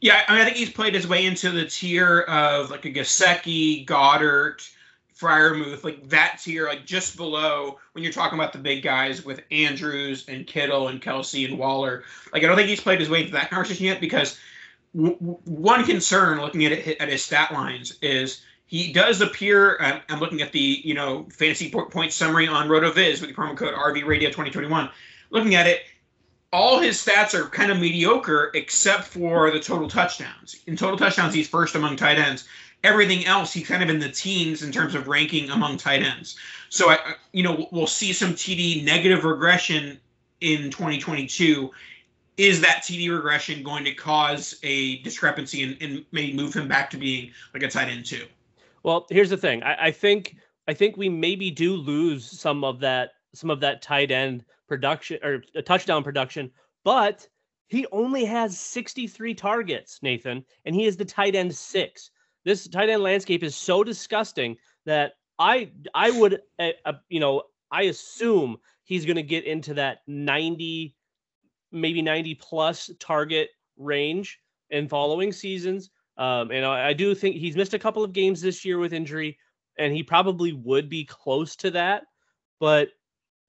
Yeah, 0.00 0.22
I, 0.28 0.32
mean, 0.32 0.42
I 0.42 0.44
think 0.44 0.56
he's 0.56 0.70
played 0.70 0.94
his 0.94 1.08
way 1.08 1.26
into 1.26 1.50
the 1.50 1.64
tier 1.64 2.20
of 2.20 2.70
like 2.70 2.84
a 2.84 2.92
Gesicki, 2.92 3.84
Goedert, 3.84 4.68
Freiermuth, 5.18 5.82
like 5.82 6.08
that 6.08 6.40
tier, 6.42 6.66
like 6.66 6.86
just 6.86 7.16
below 7.16 7.78
when 7.92 8.04
you're 8.04 8.12
talking 8.12 8.38
about 8.38 8.52
the 8.52 8.60
big 8.60 8.84
guys 8.84 9.24
with 9.24 9.40
Andrews 9.50 10.24
and 10.28 10.46
Kittle 10.46 10.88
and 10.88 11.02
Kelce 11.02 11.48
and 11.48 11.58
Waller. 11.58 12.04
Like 12.32 12.44
I 12.44 12.46
don't 12.46 12.56
think 12.56 12.68
he's 12.68 12.80
played 12.80 13.00
his 13.00 13.10
way 13.10 13.22
into 13.22 13.32
that 13.32 13.50
conversation 13.50 13.86
yet 13.86 14.00
because 14.00 14.38
w- 14.94 15.16
one 15.16 15.84
concern 15.84 16.40
looking 16.40 16.64
at 16.64 16.72
it 16.72 17.00
at 17.00 17.08
his 17.08 17.24
stat 17.24 17.52
lines 17.52 17.98
is 18.00 18.42
he 18.66 18.92
does 18.92 19.20
appear. 19.20 19.78
I'm, 19.80 20.00
I'm 20.08 20.20
looking 20.20 20.40
at 20.40 20.52
the 20.52 20.80
you 20.84 20.94
know 20.94 21.26
fantasy 21.32 21.70
point 21.70 22.12
summary 22.12 22.46
on 22.46 22.68
RotoViz 22.68 23.20
with 23.20 23.30
the 23.30 23.34
promo 23.34 23.56
code 23.56 23.74
RV 23.74 24.06
Radio 24.06 24.28
2021. 24.28 24.88
Looking 25.30 25.54
at 25.54 25.66
it, 25.66 25.82
all 26.52 26.80
his 26.80 26.96
stats 26.96 27.34
are 27.34 27.48
kind 27.48 27.70
of 27.70 27.78
mediocre 27.78 28.50
except 28.54 29.04
for 29.04 29.50
the 29.50 29.60
total 29.60 29.88
touchdowns. 29.88 30.60
In 30.66 30.76
total 30.76 30.96
touchdowns, 30.96 31.34
he's 31.34 31.48
first 31.48 31.74
among 31.74 31.96
tight 31.96 32.18
ends. 32.18 32.48
Everything 32.84 33.26
else, 33.26 33.52
he's 33.52 33.66
kind 33.66 33.82
of 33.82 33.90
in 33.90 33.98
the 33.98 34.08
teens 34.08 34.62
in 34.62 34.72
terms 34.72 34.94
of 34.94 35.08
ranking 35.08 35.50
among 35.50 35.76
tight 35.76 36.02
ends. 36.02 36.36
So 36.70 36.90
I, 36.90 37.14
you 37.32 37.42
know, 37.42 37.68
we'll 37.72 37.86
see 37.86 38.12
some 38.12 38.32
TD 38.32 38.84
negative 38.84 39.24
regression 39.24 39.98
in 40.40 40.70
2022. 40.70 41.70
Is 42.36 42.60
that 42.60 42.84
TD 42.84 43.10
regression 43.10 43.64
going 43.64 43.84
to 43.84 43.92
cause 43.92 44.58
a 44.62 44.98
discrepancy 44.98 45.64
and, 45.64 45.76
and 45.80 46.04
maybe 46.12 46.32
move 46.32 46.54
him 46.54 46.68
back 46.68 46.88
to 46.90 46.96
being 46.96 47.32
like 47.52 47.64
a 47.64 47.68
tight 47.68 47.88
end 47.88 48.06
two? 48.06 48.24
Well, 48.84 49.06
here's 49.10 49.30
the 49.30 49.36
thing. 49.36 49.62
I, 49.64 49.86
I 49.86 49.90
think 49.90 50.36
I 50.68 50.74
think 50.74 50.96
we 50.96 51.08
maybe 51.08 51.50
do 51.50 51.74
lose 51.74 52.24
some 52.24 52.62
of 52.62 52.78
that 52.80 53.14
some 53.34 53.50
of 53.50 53.60
that 53.60 53.82
tight 53.82 54.10
end 54.10 54.44
production 54.68 55.18
or 55.22 55.42
a 55.54 55.62
touchdown 55.62 56.04
production, 56.04 56.50
but 56.84 57.26
he 57.68 57.86
only 57.92 58.24
has 58.24 58.58
63 58.58 59.34
targets, 59.34 59.98
Nathan, 60.02 60.44
and 60.64 60.74
he 60.74 60.86
is 60.86 60.96
the 60.96 61.04
tight 61.04 61.34
end 61.34 61.54
six. 61.54 62.10
This 62.44 62.66
tight 62.68 62.88
end 62.88 63.02
landscape 63.02 63.42
is 63.42 63.54
so 63.54 63.84
disgusting 63.84 64.56
that 64.86 65.12
I 65.38 65.70
I 65.94 66.10
would 66.10 66.40
uh, 66.58 66.70
uh, 66.84 66.94
you 67.08 67.20
know 67.20 67.42
I 67.70 67.82
assume 67.82 68.56
he's 68.84 69.04
going 69.04 69.16
to 69.16 69.22
get 69.22 69.44
into 69.44 69.74
that 69.74 69.98
90 70.06 70.94
maybe 71.70 72.00
90 72.00 72.34
plus 72.36 72.90
target 72.98 73.50
range 73.76 74.40
in 74.70 74.88
following 74.88 75.32
seasons. 75.32 75.90
Um, 76.16 76.50
and 76.50 76.64
I, 76.64 76.88
I 76.88 76.92
do 76.92 77.14
think 77.14 77.36
he's 77.36 77.56
missed 77.56 77.74
a 77.74 77.78
couple 77.78 78.02
of 78.02 78.12
games 78.12 78.40
this 78.40 78.64
year 78.64 78.78
with 78.78 78.92
injury, 78.92 79.38
and 79.78 79.92
he 79.92 80.02
probably 80.02 80.52
would 80.52 80.88
be 80.88 81.04
close 81.04 81.54
to 81.56 81.70
that. 81.72 82.04
But 82.58 82.88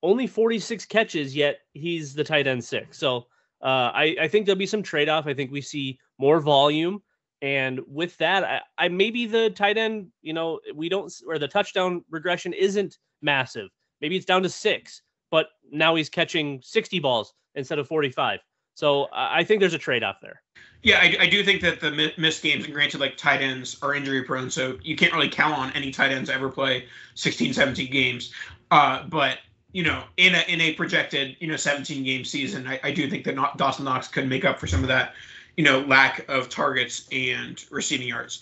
only 0.03 0.27
46 0.27 0.85
catches, 0.85 1.35
yet 1.35 1.59
he's 1.73 2.13
the 2.13 2.23
tight 2.23 2.47
end 2.47 2.63
six. 2.63 2.97
So 2.97 3.27
uh, 3.61 3.91
I, 3.93 4.15
I 4.21 4.27
think 4.27 4.45
there'll 4.45 4.57
be 4.57 4.65
some 4.65 4.83
trade 4.83 5.09
off. 5.09 5.27
I 5.27 5.33
think 5.33 5.51
we 5.51 5.61
see 5.61 5.99
more 6.17 6.39
volume. 6.39 7.01
And 7.41 7.79
with 7.87 8.17
that, 8.17 8.43
I, 8.43 8.61
I 8.77 8.87
maybe 8.89 9.25
the 9.25 9.49
tight 9.51 9.77
end, 9.77 10.07
you 10.21 10.33
know, 10.33 10.59
we 10.75 10.89
don't, 10.89 11.11
or 11.27 11.39
the 11.39 11.47
touchdown 11.47 12.03
regression 12.09 12.53
isn't 12.53 12.97
massive. 13.21 13.69
Maybe 14.01 14.15
it's 14.15 14.25
down 14.25 14.43
to 14.43 14.49
six, 14.49 15.01
but 15.31 15.47
now 15.71 15.95
he's 15.95 16.09
catching 16.09 16.61
60 16.63 16.99
balls 16.99 17.33
instead 17.55 17.79
of 17.79 17.87
45. 17.87 18.39
So 18.75 19.07
I 19.11 19.43
think 19.43 19.59
there's 19.59 19.73
a 19.73 19.79
trade 19.79 20.03
off 20.03 20.17
there. 20.21 20.41
Yeah, 20.83 20.99
I, 20.99 21.17
I, 21.19 21.29
do 21.29 21.43
think 21.43 21.59
that 21.61 21.81
the 21.81 22.13
missed 22.17 22.41
games, 22.41 22.63
and 22.63 22.73
granted, 22.73 23.01
like 23.01 23.17
tight 23.17 23.41
ends 23.41 23.77
are 23.81 23.93
injury 23.93 24.23
prone, 24.23 24.49
so 24.49 24.77
you 24.81 24.95
can't 24.95 25.11
really 25.11 25.27
count 25.27 25.57
on 25.57 25.73
any 25.73 25.91
tight 25.91 26.11
ends 26.11 26.29
ever 26.29 26.47
play 26.47 26.85
16, 27.15 27.51
17 27.51 27.91
games. 27.91 28.33
Uh, 28.71 29.03
but 29.03 29.39
you 29.71 29.83
know, 29.83 30.03
in 30.17 30.35
a 30.35 30.41
in 30.47 30.61
a 30.61 30.73
projected 30.73 31.35
you 31.39 31.47
know 31.47 31.55
17 31.55 32.03
game 32.03 32.25
season, 32.25 32.67
I, 32.67 32.79
I 32.83 32.91
do 32.91 33.09
think 33.09 33.23
that 33.25 33.35
not, 33.35 33.57
Dawson 33.57 33.85
Knox 33.85 34.07
could 34.07 34.27
make 34.27 34.45
up 34.45 34.59
for 34.59 34.67
some 34.67 34.81
of 34.81 34.87
that, 34.87 35.13
you 35.57 35.63
know, 35.63 35.81
lack 35.81 36.27
of 36.27 36.49
targets 36.49 37.07
and 37.11 37.63
receiving 37.69 38.07
yards. 38.07 38.41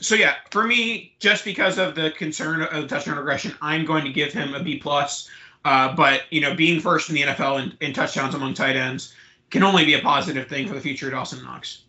So 0.00 0.14
yeah, 0.16 0.34
for 0.50 0.66
me, 0.66 1.14
just 1.20 1.44
because 1.44 1.78
of 1.78 1.94
the 1.94 2.10
concern 2.12 2.62
of 2.62 2.88
touchdown 2.88 3.16
regression, 3.16 3.54
I'm 3.62 3.84
going 3.84 4.04
to 4.04 4.12
give 4.12 4.32
him 4.32 4.54
a 4.54 4.62
B 4.62 4.78
plus. 4.78 5.28
Uh, 5.64 5.94
but 5.94 6.22
you 6.30 6.40
know, 6.40 6.54
being 6.54 6.80
first 6.80 7.08
in 7.08 7.14
the 7.14 7.22
NFL 7.22 7.62
in, 7.62 7.76
in 7.80 7.92
touchdowns 7.92 8.34
among 8.34 8.54
tight 8.54 8.76
ends 8.76 9.14
can 9.50 9.62
only 9.62 9.84
be 9.84 9.94
a 9.94 10.00
positive 10.00 10.48
thing 10.48 10.66
for 10.66 10.74
the 10.74 10.80
future 10.80 11.06
of 11.06 11.12
Dawson 11.12 11.42
Knox. 11.44 11.84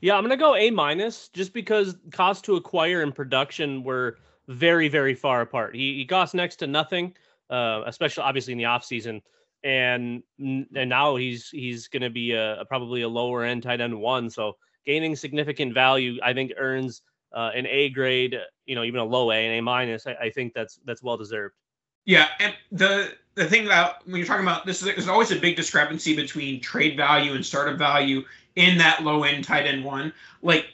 Yeah, 0.00 0.16
I'm 0.16 0.24
gonna 0.24 0.36
go 0.36 0.56
A 0.56 0.70
minus 0.70 1.28
just 1.28 1.52
because 1.52 1.96
cost 2.10 2.44
to 2.46 2.56
acquire 2.56 3.02
and 3.02 3.14
production 3.14 3.84
were 3.84 4.18
very, 4.48 4.88
very 4.88 5.14
far 5.14 5.42
apart. 5.42 5.74
He, 5.76 5.94
he 5.94 6.04
cost 6.04 6.34
next 6.34 6.56
to 6.56 6.66
nothing 6.66 7.14
uh, 7.52 7.82
especially 7.86 8.24
obviously 8.24 8.52
in 8.52 8.58
the 8.58 8.64
offseason. 8.64 9.20
And 9.64 10.24
and 10.40 10.88
now 10.88 11.14
he's 11.14 11.48
he's 11.50 11.86
going 11.86 12.02
to 12.02 12.10
be 12.10 12.32
a, 12.32 12.64
probably 12.66 13.02
a 13.02 13.08
lower 13.08 13.44
end 13.44 13.62
tight 13.62 13.80
end 13.80 14.00
one. 14.00 14.28
So 14.28 14.56
gaining 14.84 15.14
significant 15.14 15.72
value, 15.72 16.18
I 16.20 16.32
think 16.32 16.52
earns 16.56 17.02
uh, 17.32 17.50
an 17.54 17.66
A 17.68 17.90
grade, 17.90 18.36
you 18.66 18.74
know, 18.74 18.82
even 18.82 18.98
a 18.98 19.04
low 19.04 19.30
A 19.30 19.36
and 19.36 19.58
A 19.58 19.62
minus. 19.62 20.06
I, 20.06 20.14
I 20.14 20.30
think 20.30 20.52
that's 20.52 20.80
that's 20.84 21.00
well 21.00 21.16
deserved. 21.16 21.54
Yeah, 22.04 22.28
and 22.40 22.54
the 22.72 23.12
the 23.36 23.46
thing 23.46 23.66
about 23.66 24.04
when 24.06 24.16
you're 24.16 24.26
talking 24.26 24.44
about 24.44 24.66
this, 24.66 24.82
is 24.82 24.86
there's 24.86 25.06
always 25.06 25.30
a 25.30 25.36
big 25.36 25.54
discrepancy 25.54 26.16
between 26.16 26.60
trade 26.60 26.96
value 26.96 27.34
and 27.34 27.46
startup 27.46 27.78
value 27.78 28.24
in 28.56 28.76
that 28.78 29.04
low 29.04 29.22
end 29.22 29.44
tight 29.44 29.66
end 29.66 29.84
one. 29.84 30.12
Like 30.42 30.66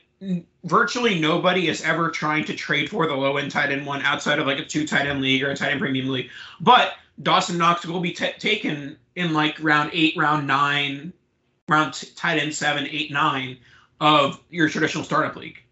virtually 0.64 1.18
nobody 1.18 1.68
is 1.68 1.82
ever 1.82 2.10
trying 2.10 2.44
to 2.44 2.54
trade 2.54 2.90
for 2.90 3.06
the 3.06 3.14
low 3.14 3.36
end 3.36 3.50
tight 3.50 3.70
end 3.70 3.86
one 3.86 4.02
outside 4.02 4.38
of 4.38 4.46
like 4.46 4.58
a 4.58 4.64
two 4.64 4.86
tight 4.86 5.06
end 5.06 5.20
league 5.20 5.42
or 5.42 5.50
a 5.50 5.56
tight 5.56 5.70
end 5.70 5.80
premium 5.80 6.08
league. 6.08 6.30
But 6.60 6.94
Dawson 7.22 7.58
Knox 7.58 7.86
will 7.86 8.00
be 8.00 8.12
t- 8.12 8.32
taken 8.38 8.96
in 9.16 9.32
like 9.32 9.56
round 9.62 9.90
eight, 9.92 10.16
round 10.16 10.46
nine, 10.46 11.12
round 11.68 11.94
t- 11.94 12.08
tight 12.14 12.38
end 12.38 12.54
seven, 12.54 12.86
eight, 12.90 13.12
nine 13.12 13.58
of 14.00 14.40
your 14.50 14.68
traditional 14.68 15.04
startup 15.04 15.36
league. 15.36 15.62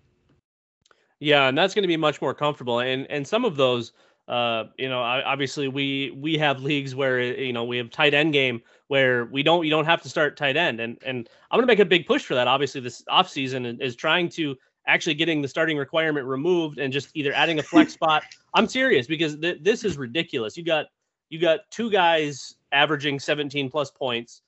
Yeah, 1.18 1.48
and 1.48 1.56
that's 1.56 1.74
going 1.74 1.82
to 1.82 1.88
be 1.88 1.96
much 1.96 2.20
more 2.20 2.34
comfortable. 2.34 2.80
And 2.80 3.06
and 3.10 3.26
some 3.26 3.44
of 3.44 3.56
those, 3.56 3.92
uh, 4.28 4.64
you 4.76 4.88
know, 4.88 5.00
obviously 5.00 5.68
we 5.68 6.10
we 6.10 6.36
have 6.36 6.62
leagues 6.62 6.94
where 6.94 7.20
you 7.20 7.52
know 7.52 7.64
we 7.64 7.76
have 7.76 7.90
tight 7.90 8.14
end 8.14 8.32
game 8.32 8.60
where 8.88 9.26
we 9.26 9.42
don't 9.42 9.64
you 9.64 9.70
don't 9.70 9.84
have 9.84 10.02
to 10.02 10.08
start 10.08 10.36
tight 10.36 10.56
end. 10.56 10.80
And 10.80 10.98
and 11.04 11.28
I'm 11.50 11.58
going 11.58 11.66
to 11.66 11.70
make 11.70 11.78
a 11.78 11.84
big 11.84 12.06
push 12.06 12.24
for 12.24 12.34
that. 12.34 12.48
Obviously 12.48 12.80
this 12.80 13.02
offseason 13.08 13.80
is 13.80 13.94
trying 13.94 14.28
to 14.30 14.56
actually 14.88 15.14
getting 15.14 15.42
the 15.42 15.48
starting 15.48 15.76
requirement 15.76 16.26
removed 16.26 16.78
and 16.78 16.92
just 16.92 17.10
either 17.14 17.32
adding 17.32 17.58
a 17.58 17.62
flex 17.62 17.92
spot. 17.94 18.24
I'm 18.54 18.66
serious 18.66 19.06
because 19.06 19.36
th- 19.38 19.58
this 19.62 19.84
is 19.84 19.96
ridiculous. 19.96 20.56
You 20.56 20.64
got 20.64 20.86
you 21.28 21.40
got 21.40 21.60
two 21.70 21.90
guys 21.90 22.54
averaging 22.72 23.20
17 23.20 23.70
plus 23.70 23.90
points 23.90 24.42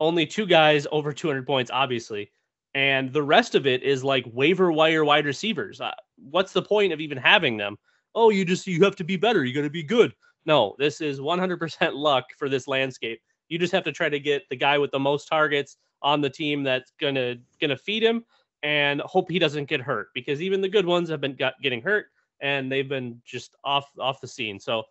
only 0.00 0.24
two 0.26 0.46
guys 0.46 0.86
over 0.90 1.12
200 1.12 1.46
points 1.46 1.70
obviously 1.72 2.30
and 2.74 3.12
the 3.12 3.22
rest 3.22 3.54
of 3.54 3.66
it 3.66 3.82
is 3.82 4.04
like 4.04 4.24
waiver 4.32 4.70
wire 4.70 5.04
wide 5.04 5.26
receivers. 5.26 5.80
Uh, 5.80 5.92
what's 6.30 6.52
the 6.52 6.62
point 6.62 6.92
of 6.92 7.00
even 7.00 7.18
having 7.18 7.56
them 7.56 7.76
oh 8.18 8.30
you 8.30 8.44
just 8.44 8.66
you 8.66 8.82
have 8.82 8.96
to 8.96 9.04
be 9.04 9.16
better 9.16 9.44
you 9.44 9.54
got 9.54 9.62
to 9.62 9.70
be 9.70 9.82
good 9.82 10.12
no 10.44 10.74
this 10.78 11.00
is 11.00 11.20
100% 11.20 11.94
luck 11.94 12.24
for 12.36 12.48
this 12.48 12.66
landscape 12.66 13.20
you 13.48 13.58
just 13.58 13.72
have 13.72 13.84
to 13.84 13.92
try 13.92 14.08
to 14.08 14.20
get 14.20 14.42
the 14.50 14.56
guy 14.56 14.78
with 14.78 14.90
the 14.90 14.98
most 14.98 15.26
targets 15.26 15.76
on 16.02 16.20
the 16.20 16.30
team 16.30 16.62
that's 16.62 16.92
gonna 17.00 17.36
gonna 17.60 17.76
feed 17.76 18.02
him 18.02 18.24
and 18.62 19.00
hope 19.02 19.30
he 19.30 19.38
doesn't 19.38 19.68
get 19.68 19.80
hurt 19.80 20.08
because 20.14 20.42
even 20.42 20.60
the 20.60 20.68
good 20.68 20.86
ones 20.86 21.08
have 21.08 21.20
been 21.20 21.34
got, 21.34 21.54
getting 21.62 21.80
hurt 21.80 22.06
and 22.40 22.70
they've 22.70 22.88
been 22.88 23.20
just 23.24 23.54
off 23.64 23.90
off 23.98 24.20
the 24.20 24.28
scene. 24.28 24.58
So 24.58 24.84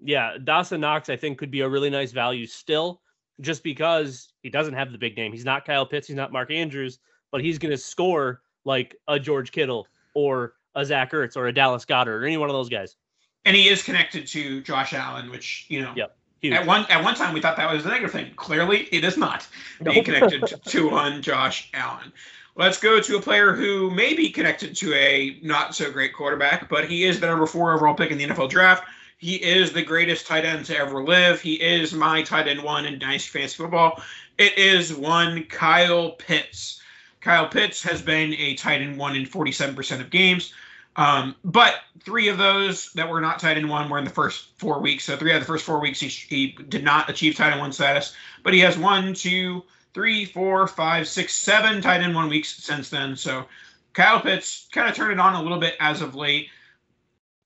yeah, 0.00 0.36
Dawson 0.42 0.80
Knox 0.80 1.08
I 1.08 1.16
think 1.16 1.38
could 1.38 1.50
be 1.50 1.60
a 1.60 1.68
really 1.68 1.90
nice 1.90 2.12
value 2.12 2.46
still 2.46 3.00
just 3.40 3.62
because 3.62 4.32
he 4.42 4.50
doesn't 4.50 4.74
have 4.74 4.92
the 4.92 4.98
big 4.98 5.16
name. 5.16 5.32
He's 5.32 5.44
not 5.44 5.64
Kyle 5.64 5.86
Pitts, 5.86 6.08
he's 6.08 6.16
not 6.16 6.32
Mark 6.32 6.50
Andrews, 6.50 6.98
but 7.30 7.40
he's 7.40 7.58
going 7.58 7.70
to 7.70 7.78
score 7.78 8.42
like 8.64 8.96
a 9.06 9.18
George 9.18 9.52
Kittle 9.52 9.86
or 10.14 10.54
a 10.74 10.84
Zach 10.84 11.12
Ertz 11.12 11.36
or 11.36 11.46
a 11.46 11.52
Dallas 11.52 11.84
Goedert 11.84 12.22
or 12.22 12.24
any 12.24 12.36
one 12.36 12.48
of 12.48 12.54
those 12.54 12.68
guys. 12.68 12.96
And 13.44 13.56
he 13.56 13.68
is 13.68 13.82
connected 13.82 14.26
to 14.28 14.60
Josh 14.62 14.92
Allen, 14.92 15.30
which 15.30 15.66
you 15.68 15.82
know. 15.82 15.92
Yep. 15.96 16.14
Huge. 16.40 16.54
At 16.54 16.66
one 16.66 16.86
at 16.88 17.02
one 17.02 17.16
time 17.16 17.34
we 17.34 17.40
thought 17.40 17.56
that 17.56 17.72
was 17.72 17.84
a 17.84 17.88
negative 17.88 18.12
thing. 18.12 18.32
Clearly, 18.36 18.88
it 18.92 19.02
is 19.02 19.16
not 19.16 19.46
nope. 19.80 19.94
being 19.94 20.04
connected 20.04 20.46
to, 20.46 20.56
to 20.70 20.90
one 20.90 21.20
Josh 21.20 21.68
Allen. 21.74 22.12
Let's 22.54 22.78
go 22.78 23.00
to 23.00 23.16
a 23.16 23.22
player 23.22 23.54
who 23.54 23.90
may 23.90 24.14
be 24.14 24.30
connected 24.30 24.76
to 24.76 24.92
a 24.94 25.38
not 25.42 25.74
so 25.74 25.90
great 25.90 26.12
quarterback, 26.12 26.68
but 26.68 26.88
he 26.88 27.04
is 27.04 27.20
the 27.20 27.26
number 27.26 27.46
four 27.46 27.72
overall 27.72 27.94
pick 27.94 28.10
in 28.10 28.18
the 28.18 28.26
NFL 28.26 28.50
draft. 28.50 28.84
He 29.18 29.34
is 29.36 29.72
the 29.72 29.82
greatest 29.82 30.26
tight 30.26 30.44
end 30.44 30.64
to 30.66 30.76
ever 30.76 31.02
live. 31.02 31.40
He 31.40 31.54
is 31.54 31.92
my 31.92 32.22
tight 32.22 32.46
end 32.46 32.62
one 32.62 32.86
in 32.86 32.98
Dynasty 32.98 33.30
Fantasy 33.30 33.56
Football. 33.56 34.00
It 34.38 34.56
is 34.56 34.94
one 34.94 35.44
Kyle 35.44 36.12
Pitts. 36.12 36.80
Kyle 37.20 37.48
Pitts 37.48 37.82
has 37.82 38.02
been 38.02 38.34
a 38.34 38.54
tight 38.54 38.80
end 38.80 38.96
one 38.98 39.16
in 39.16 39.24
47% 39.24 40.00
of 40.00 40.10
games. 40.10 40.52
Um, 40.96 41.36
but 41.44 41.76
three 42.04 42.28
of 42.28 42.38
those 42.38 42.92
that 42.94 43.08
were 43.08 43.20
not 43.20 43.38
tight 43.38 43.56
end 43.56 43.68
one 43.68 43.88
were 43.88 43.98
in 43.98 44.04
the 44.04 44.10
first 44.10 44.48
four 44.56 44.80
weeks. 44.80 45.04
So 45.04 45.16
three 45.16 45.32
out 45.32 45.36
of 45.36 45.42
the 45.42 45.46
first 45.46 45.64
four 45.64 45.80
weeks, 45.80 46.00
he, 46.00 46.08
he 46.08 46.46
did 46.68 46.82
not 46.82 47.08
achieve 47.08 47.36
tight 47.36 47.52
end 47.52 47.60
one 47.60 47.72
status. 47.72 48.14
But 48.42 48.54
he 48.54 48.60
has 48.60 48.76
one, 48.76 49.14
two, 49.14 49.62
three, 49.94 50.24
four, 50.24 50.66
five, 50.66 51.06
six, 51.06 51.34
seven 51.34 51.80
tight 51.80 52.00
end 52.00 52.14
one 52.14 52.28
weeks 52.28 52.56
since 52.56 52.90
then. 52.90 53.16
So 53.16 53.46
Kyle 53.92 54.20
Pitts 54.20 54.68
kind 54.72 54.88
of 54.88 54.94
turned 54.94 55.12
it 55.12 55.20
on 55.20 55.34
a 55.34 55.42
little 55.42 55.58
bit 55.58 55.76
as 55.80 56.02
of 56.02 56.14
late 56.14 56.48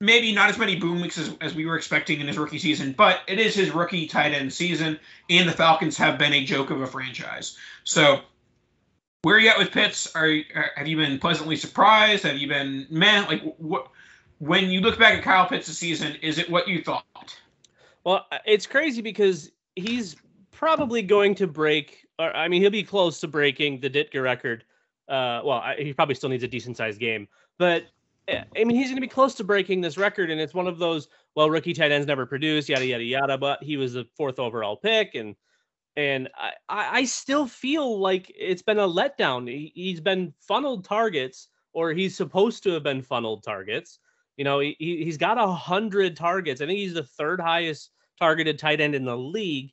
maybe 0.03 0.35
not 0.35 0.51
as 0.51 0.59
many 0.59 0.75
boom 0.75 1.01
weeks 1.01 1.17
as, 1.17 1.33
as 1.41 1.55
we 1.55 1.65
were 1.65 1.77
expecting 1.77 2.21
in 2.21 2.27
his 2.27 2.37
rookie 2.37 2.59
season, 2.59 2.93
but 2.93 3.21
it 3.29 3.39
is 3.39 3.55
his 3.55 3.71
rookie 3.71 4.05
tight 4.05 4.33
end 4.33 4.53
season, 4.53 4.99
and 5.31 5.49
the 5.49 5.53
Falcons 5.53 5.97
have 5.97 6.19
been 6.19 6.33
a 6.33 6.45
joke 6.45 6.71
of 6.71 6.83
a 6.83 6.87
franchise. 6.89 7.57
So, 7.85 8.21
where 9.23 9.37
are 9.37 9.39
you 9.39 9.49
at 9.49 9.59
with 9.59 9.71
Pitts? 9.71 10.15
Are, 10.15 10.27
are 10.27 10.65
uh, 10.65 10.69
have 10.77 10.89
you 10.89 10.97
been 10.97 11.19
pleasantly 11.19 11.57
surprised? 11.57 12.25
Have 12.25 12.39
you 12.39 12.49
been 12.49 12.87
man 12.91 13.27
like 13.27 13.43
what? 13.59 13.89
When 14.39 14.71
you 14.71 14.81
look 14.81 14.99
back 14.99 15.15
at 15.15 15.23
Kyle 15.23 15.47
Pitts' 15.47 15.79
season, 15.79 16.17
is 16.21 16.39
it 16.39 16.51
what 16.51 16.67
you 16.67 16.83
thought? 16.83 17.05
Well, 18.03 18.27
uh, 18.33 18.39
it's 18.45 18.67
crazy 18.67 19.01
because 19.01 19.53
he's 19.77 20.17
probably 20.51 21.03
going 21.03 21.37
to 21.37 21.47
break, 21.47 22.09
or 22.19 22.35
I 22.35 22.49
mean, 22.49 22.61
he'll 22.61 22.73
be 22.73 22.83
close 22.83 23.21
to 23.21 23.29
breaking 23.29 23.81
the 23.81 23.89
Ditka 23.89 24.21
record. 24.21 24.65
Uh, 25.09 25.43
well, 25.45 25.59
I, 25.59 25.77
he 25.79 25.93
probably 25.93 26.17
still 26.17 26.29
needs 26.29 26.43
a 26.43 26.49
decent 26.49 26.77
sized 26.77 26.99
game, 26.99 27.29
but 27.59 27.85
uh, 28.29 28.43
I 28.57 28.65
mean, 28.65 28.77
he's 28.77 28.87
going 28.87 28.97
to 28.97 29.01
be 29.01 29.07
close 29.07 29.35
to 29.37 29.45
breaking 29.45 29.81
this 29.81 29.97
record, 29.97 30.31
and 30.31 30.41
it's 30.41 30.55
one 30.55 30.67
of 30.67 30.79
those. 30.79 31.07
Well, 31.37 31.49
rookie 31.49 31.73
tight 31.73 31.93
ends 31.93 32.09
never 32.09 32.27
produce, 32.27 32.69
yada 32.69 32.85
yada 32.85 33.05
yada. 33.05 33.39
But 33.39 33.63
he 33.63 33.77
was 33.77 33.93
the 33.93 34.05
fourth 34.17 34.41
overall 34.41 34.77
pick, 34.77 35.15
and 35.15 35.37
and 35.97 36.29
I 36.37 36.53
I 36.69 37.05
still 37.05 37.47
feel 37.47 37.99
like 38.01 38.33
it's 38.37 38.63
been 38.63 38.79
a 38.79 38.89
letdown. 38.89 39.49
He, 39.49 39.73
he's 39.75 40.01
been 40.01 40.33
funneled 40.41 40.85
targets, 40.85 41.49
or 41.73 41.93
he's 41.93 42.17
supposed 42.17 42.63
to 42.65 42.71
have 42.73 42.83
been 42.83 43.03
funneled 43.03 43.43
targets. 43.43 43.99
You 44.37 44.45
know, 44.45 44.61
he 44.61 44.77
he's 44.79 45.19
got 45.19 45.39
a 45.39 45.47
hundred 45.47 46.17
targets. 46.17 46.61
I 46.61 46.67
think 46.67 46.79
he's 46.79 46.95
the 46.95 47.03
third 47.03 47.41
highest 47.41 47.91
targeted 48.19 48.59
tight 48.59 48.81
end 48.81 48.95
in 48.95 49.05
the 49.05 49.17
league, 49.17 49.73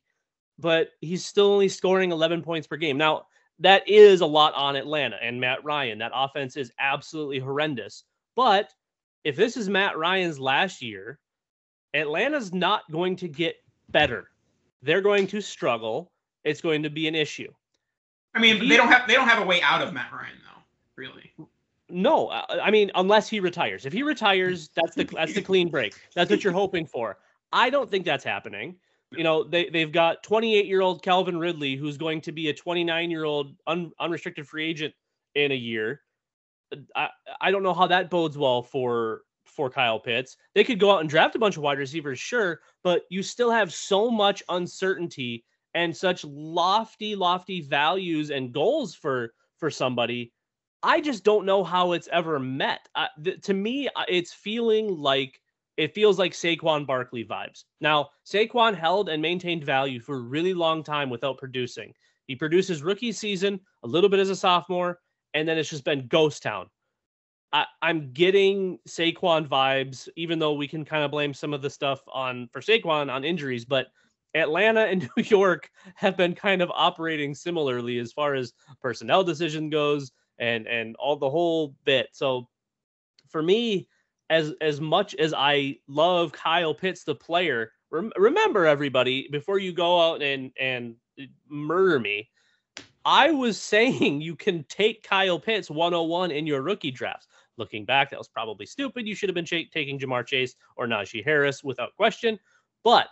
but 0.58 0.90
he's 1.00 1.24
still 1.24 1.52
only 1.52 1.68
scoring 1.68 2.12
11 2.12 2.42
points 2.42 2.66
per 2.66 2.76
game. 2.76 2.98
Now 2.98 3.26
that 3.60 3.86
is 3.88 4.22
a 4.22 4.26
lot 4.26 4.54
on 4.54 4.76
Atlanta 4.76 5.16
and 5.22 5.40
Matt 5.40 5.64
Ryan. 5.64 5.98
That 5.98 6.12
offense 6.14 6.56
is 6.56 6.72
absolutely 6.78 7.38
horrendous. 7.38 8.04
But 8.34 8.70
if 9.22 9.36
this 9.36 9.56
is 9.56 9.68
Matt 9.68 9.98
Ryan's 9.98 10.40
last 10.40 10.82
year, 10.82 11.18
Atlanta's 11.94 12.52
not 12.54 12.90
going 12.90 13.16
to 13.16 13.28
get 13.28 13.56
better. 13.90 14.30
They're 14.82 15.00
going 15.00 15.26
to 15.28 15.40
struggle. 15.40 16.12
It's 16.44 16.60
going 16.60 16.82
to 16.82 16.90
be 16.90 17.06
an 17.06 17.14
issue. 17.14 17.52
I 18.34 18.40
mean, 18.40 18.60
he, 18.60 18.68
they 18.68 18.76
don't 18.76 18.88
have 18.88 19.06
they 19.08 19.14
don't 19.14 19.28
have 19.28 19.42
a 19.42 19.46
way 19.46 19.60
out 19.62 19.82
of 19.82 19.92
Matt 19.92 20.12
Ryan 20.12 20.38
though, 20.44 20.62
really. 20.96 21.32
No, 21.88 22.28
uh, 22.28 22.60
I 22.62 22.70
mean, 22.70 22.90
unless 22.94 23.28
he 23.28 23.40
retires. 23.40 23.84
If 23.86 23.92
he 23.92 24.02
retires, 24.02 24.68
that's 24.74 24.94
the 24.94 25.04
that's 25.04 25.34
the 25.34 25.42
clean 25.42 25.68
break. 25.68 25.94
That's 26.14 26.30
what 26.30 26.44
you're 26.44 26.52
hoping 26.52 26.86
for. 26.86 27.18
I 27.52 27.70
don't 27.70 27.90
think 27.90 28.04
that's 28.04 28.24
happening. 28.24 28.76
You 29.12 29.24
know, 29.24 29.42
they 29.42 29.68
they've 29.68 29.90
got 29.90 30.22
28 30.22 30.66
year 30.66 30.82
old 30.82 31.02
Calvin 31.02 31.38
Ridley, 31.38 31.74
who's 31.74 31.98
going 31.98 32.20
to 32.22 32.32
be 32.32 32.48
a 32.48 32.54
29 32.54 33.10
year 33.10 33.24
old 33.24 33.56
un, 33.66 33.90
unrestricted 33.98 34.46
free 34.46 34.68
agent 34.68 34.94
in 35.34 35.50
a 35.50 35.56
year. 35.56 36.02
I, 36.94 37.08
I 37.40 37.50
don't 37.50 37.64
know 37.64 37.74
how 37.74 37.88
that 37.88 38.10
bodes 38.10 38.38
well 38.38 38.62
for 38.62 39.22
for 39.60 39.68
Kyle 39.68 40.00
Pitts. 40.00 40.38
They 40.54 40.64
could 40.64 40.80
go 40.80 40.90
out 40.90 41.02
and 41.02 41.10
draft 41.10 41.34
a 41.34 41.38
bunch 41.38 41.58
of 41.58 41.62
wide 41.62 41.78
receivers, 41.78 42.18
sure, 42.18 42.60
but 42.82 43.02
you 43.10 43.22
still 43.22 43.50
have 43.50 43.74
so 43.74 44.10
much 44.10 44.42
uncertainty 44.48 45.44
and 45.74 45.94
such 45.94 46.24
lofty, 46.24 47.14
lofty 47.14 47.60
values 47.60 48.30
and 48.30 48.54
goals 48.54 48.94
for 48.94 49.34
for 49.58 49.70
somebody. 49.70 50.32
I 50.82 51.02
just 51.02 51.24
don't 51.24 51.44
know 51.44 51.62
how 51.62 51.92
it's 51.92 52.08
ever 52.10 52.38
met. 52.38 52.88
Uh, 52.94 53.08
th- 53.22 53.42
to 53.42 53.52
me, 53.52 53.86
it's 54.08 54.32
feeling 54.32 54.96
like 54.96 55.38
it 55.76 55.94
feels 55.94 56.18
like 56.18 56.32
Saquon 56.32 56.86
Barkley 56.86 57.22
vibes. 57.22 57.64
Now, 57.82 58.08
Saquon 58.24 58.74
held 58.74 59.10
and 59.10 59.20
maintained 59.20 59.64
value 59.64 60.00
for 60.00 60.16
a 60.16 60.20
really 60.22 60.54
long 60.54 60.82
time 60.82 61.10
without 61.10 61.36
producing. 61.36 61.92
He 62.28 62.34
produced 62.34 62.70
his 62.70 62.82
rookie 62.82 63.12
season 63.12 63.60
a 63.82 63.86
little 63.86 64.08
bit 64.08 64.20
as 64.20 64.30
a 64.30 64.36
sophomore, 64.36 65.00
and 65.34 65.46
then 65.46 65.58
it's 65.58 65.68
just 65.68 65.84
been 65.84 66.06
ghost 66.06 66.42
town. 66.42 66.70
I, 67.52 67.66
am 67.82 68.12
getting 68.12 68.78
Saquon 68.88 69.48
vibes, 69.48 70.08
even 70.16 70.38
though 70.38 70.52
we 70.52 70.68
can 70.68 70.84
kind 70.84 71.04
of 71.04 71.10
blame 71.10 71.34
some 71.34 71.52
of 71.52 71.62
the 71.62 71.70
stuff 71.70 72.00
on 72.12 72.48
for 72.52 72.60
Saquon 72.60 73.12
on 73.12 73.24
injuries, 73.24 73.64
but 73.64 73.88
Atlanta 74.34 74.82
and 74.82 75.08
New 75.16 75.22
York 75.24 75.70
have 75.96 76.16
been 76.16 76.34
kind 76.34 76.62
of 76.62 76.70
operating 76.72 77.34
similarly 77.34 77.98
as 77.98 78.12
far 78.12 78.34
as 78.34 78.52
personnel 78.80 79.24
decision 79.24 79.70
goes 79.70 80.12
and 80.38 80.66
and 80.68 80.96
all 80.96 81.16
the 81.16 81.30
whole 81.30 81.74
bit. 81.84 82.08
So 82.12 82.48
for 83.28 83.42
me, 83.42 83.88
as 84.30 84.52
as 84.60 84.80
much 84.80 85.14
as 85.16 85.34
I 85.36 85.76
love 85.88 86.32
Kyle 86.32 86.74
Pitts 86.74 87.02
the 87.02 87.14
player, 87.14 87.72
rem- 87.90 88.12
remember 88.16 88.66
everybody 88.66 89.28
before 89.32 89.58
you 89.58 89.72
go 89.72 90.00
out 90.00 90.22
and 90.22 90.52
and 90.58 90.94
murder 91.48 91.98
me 91.98 92.30
I 93.04 93.30
was 93.30 93.60
saying 93.60 94.20
you 94.20 94.36
can 94.36 94.64
take 94.64 95.02
Kyle 95.02 95.38
Pitts 95.38 95.70
101 95.70 96.30
in 96.30 96.46
your 96.46 96.62
rookie 96.62 96.90
drafts. 96.90 97.26
Looking 97.60 97.84
back, 97.84 98.10
that 98.10 98.18
was 98.18 98.26
probably 98.26 98.66
stupid. 98.66 99.06
You 99.06 99.14
should 99.14 99.28
have 99.28 99.34
been 99.34 99.44
ch- 99.44 99.70
taking 99.70 99.98
Ja'Marr 99.98 100.26
Chase 100.26 100.56
or 100.76 100.88
Najee 100.88 101.24
Harris 101.24 101.62
without 101.62 101.94
question. 101.94 102.40
But 102.82 103.08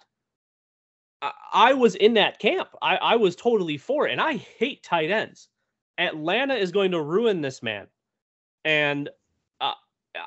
I, 1.22 1.30
I 1.52 1.72
was 1.74 1.94
in 1.94 2.14
that 2.14 2.40
camp. 2.40 2.70
I, 2.82 2.96
I 2.96 3.16
was 3.16 3.36
totally 3.36 3.76
for 3.76 4.08
it. 4.08 4.12
And 4.12 4.20
I 4.20 4.36
hate 4.36 4.82
tight 4.82 5.10
ends. 5.10 5.48
Atlanta 5.98 6.54
is 6.54 6.72
going 6.72 6.90
to 6.90 7.00
ruin 7.00 7.40
this 7.40 7.62
man. 7.62 7.86
And 8.64 9.08
uh, 9.60 9.74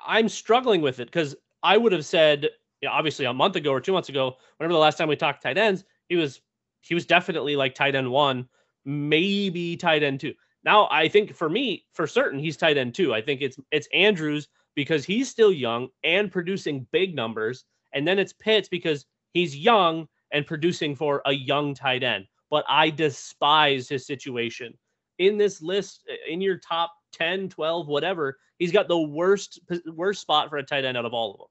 I'm 0.06 0.30
struggling 0.30 0.82
with 0.82 1.00
it 1.00 1.06
because 1.06 1.36
I 1.64 1.76
would 1.76 1.92
have 1.92 2.06
said, 2.06 2.44
you 2.82 2.88
know, 2.88 2.94
obviously 2.94 3.26
a 3.26 3.34
month 3.34 3.58
ago 3.58 3.72
or 3.72 3.82
two 3.82 3.94
months 3.94 4.10
ago, 4.10 4.38
whenever 4.58 4.74
the 4.74 4.80
last 4.80 4.98
time 4.98 5.10
we 5.10 5.18
talked 5.18 5.44
tight 5.44 5.58
ends, 5.58 5.84
he 6.08 6.16
was 6.16 6.40
he 6.80 6.94
was 6.94 7.06
definitely 7.06 7.56
like 7.56 7.76
tight 7.76 7.96
end 7.96 8.10
one 8.10 8.48
maybe 8.86 9.78
tight 9.78 10.04
end 10.04 10.20
two. 10.20 10.34
Now, 10.64 10.88
I 10.92 11.08
think 11.08 11.34
for 11.34 11.50
me, 11.50 11.86
for 11.94 12.06
certain, 12.06 12.40
he's 12.40 12.58
tight 12.58 12.78
end 12.78 12.94
two. 12.94 13.14
I 13.14 13.22
think 13.22 13.42
it's 13.42 13.58
it's 13.72 13.88
Andrews 13.94 14.48
because 14.76 15.04
he's 15.04 15.30
still 15.30 15.52
young 15.52 15.90
and 16.04 16.32
producing 16.32 16.88
big 16.92 17.16
numbers, 17.16 17.66
and 17.94 18.08
then 18.08 18.20
it's 18.20 18.34
Pitts 18.34 18.70
because 18.70 19.06
he's 19.34 19.56
young 19.56 20.08
and 20.32 20.46
producing 20.46 20.96
for 20.96 21.22
a 21.26 21.34
young 21.34 21.74
tight 21.74 22.04
end. 22.04 22.26
But 22.50 22.66
I 22.68 22.90
despise 22.90 23.90
his 23.90 24.06
situation 24.06 24.78
in 25.20 25.38
this 25.38 25.62
list 25.62 26.08
in 26.28 26.42
your 26.42 26.58
top 26.58 26.92
10, 27.14 27.50
12, 27.50 27.88
whatever. 27.88 28.38
He's 28.60 28.72
got 28.72 28.88
the 28.88 29.00
worst 29.00 29.60
worst 29.88 30.22
spot 30.22 30.50
for 30.50 30.58
a 30.58 30.64
tight 30.64 30.86
end 30.86 30.98
out 30.98 31.06
of 31.06 31.14
all 31.14 31.32
of 31.32 31.38
them. 31.40 31.48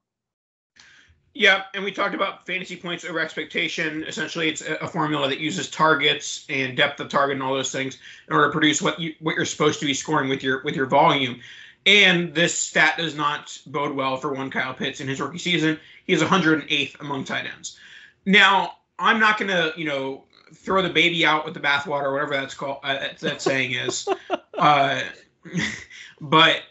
Yeah, 1.32 1.64
and 1.74 1.84
we 1.84 1.92
talked 1.92 2.14
about 2.14 2.44
fantasy 2.44 2.76
points 2.76 3.04
over 3.04 3.20
expectation. 3.20 4.02
Essentially, 4.04 4.48
it's 4.48 4.62
a 4.62 4.88
formula 4.88 5.28
that 5.28 5.38
uses 5.38 5.70
targets 5.70 6.44
and 6.48 6.76
depth 6.76 6.98
of 6.98 7.08
target 7.08 7.34
and 7.34 7.42
all 7.42 7.54
those 7.54 7.70
things 7.70 7.98
in 8.26 8.34
order 8.34 8.48
to 8.48 8.52
produce 8.52 8.82
what 8.82 8.98
you 8.98 9.14
what 9.20 9.36
you're 9.36 9.44
supposed 9.44 9.78
to 9.80 9.86
be 9.86 9.94
scoring 9.94 10.28
with 10.28 10.42
your 10.42 10.62
with 10.64 10.74
your 10.74 10.86
volume. 10.86 11.40
And 11.86 12.34
this 12.34 12.54
stat 12.54 12.94
does 12.98 13.14
not 13.14 13.58
bode 13.66 13.94
well 13.94 14.16
for 14.16 14.34
one 14.34 14.50
Kyle 14.50 14.74
Pitts 14.74 15.00
in 15.00 15.08
his 15.08 15.20
rookie 15.20 15.38
season. 15.38 15.78
He 16.04 16.12
is 16.12 16.20
108th 16.20 17.00
among 17.00 17.24
tight 17.24 17.46
ends. 17.46 17.78
Now, 18.26 18.74
I'm 18.98 19.18
not 19.18 19.38
going 19.38 19.48
to, 19.48 19.72
you 19.78 19.86
know, 19.86 20.24
throw 20.52 20.82
the 20.82 20.90
baby 20.90 21.24
out 21.24 21.44
with 21.44 21.54
the 21.54 21.60
bathwater 21.60 22.02
or 22.02 22.12
whatever 22.12 22.34
that's 22.34 22.54
called. 22.54 22.80
Uh, 22.82 23.08
that, 23.20 23.40
saying 23.40 23.72
is, 23.72 24.06
uh, 24.58 25.00
but 26.20 26.62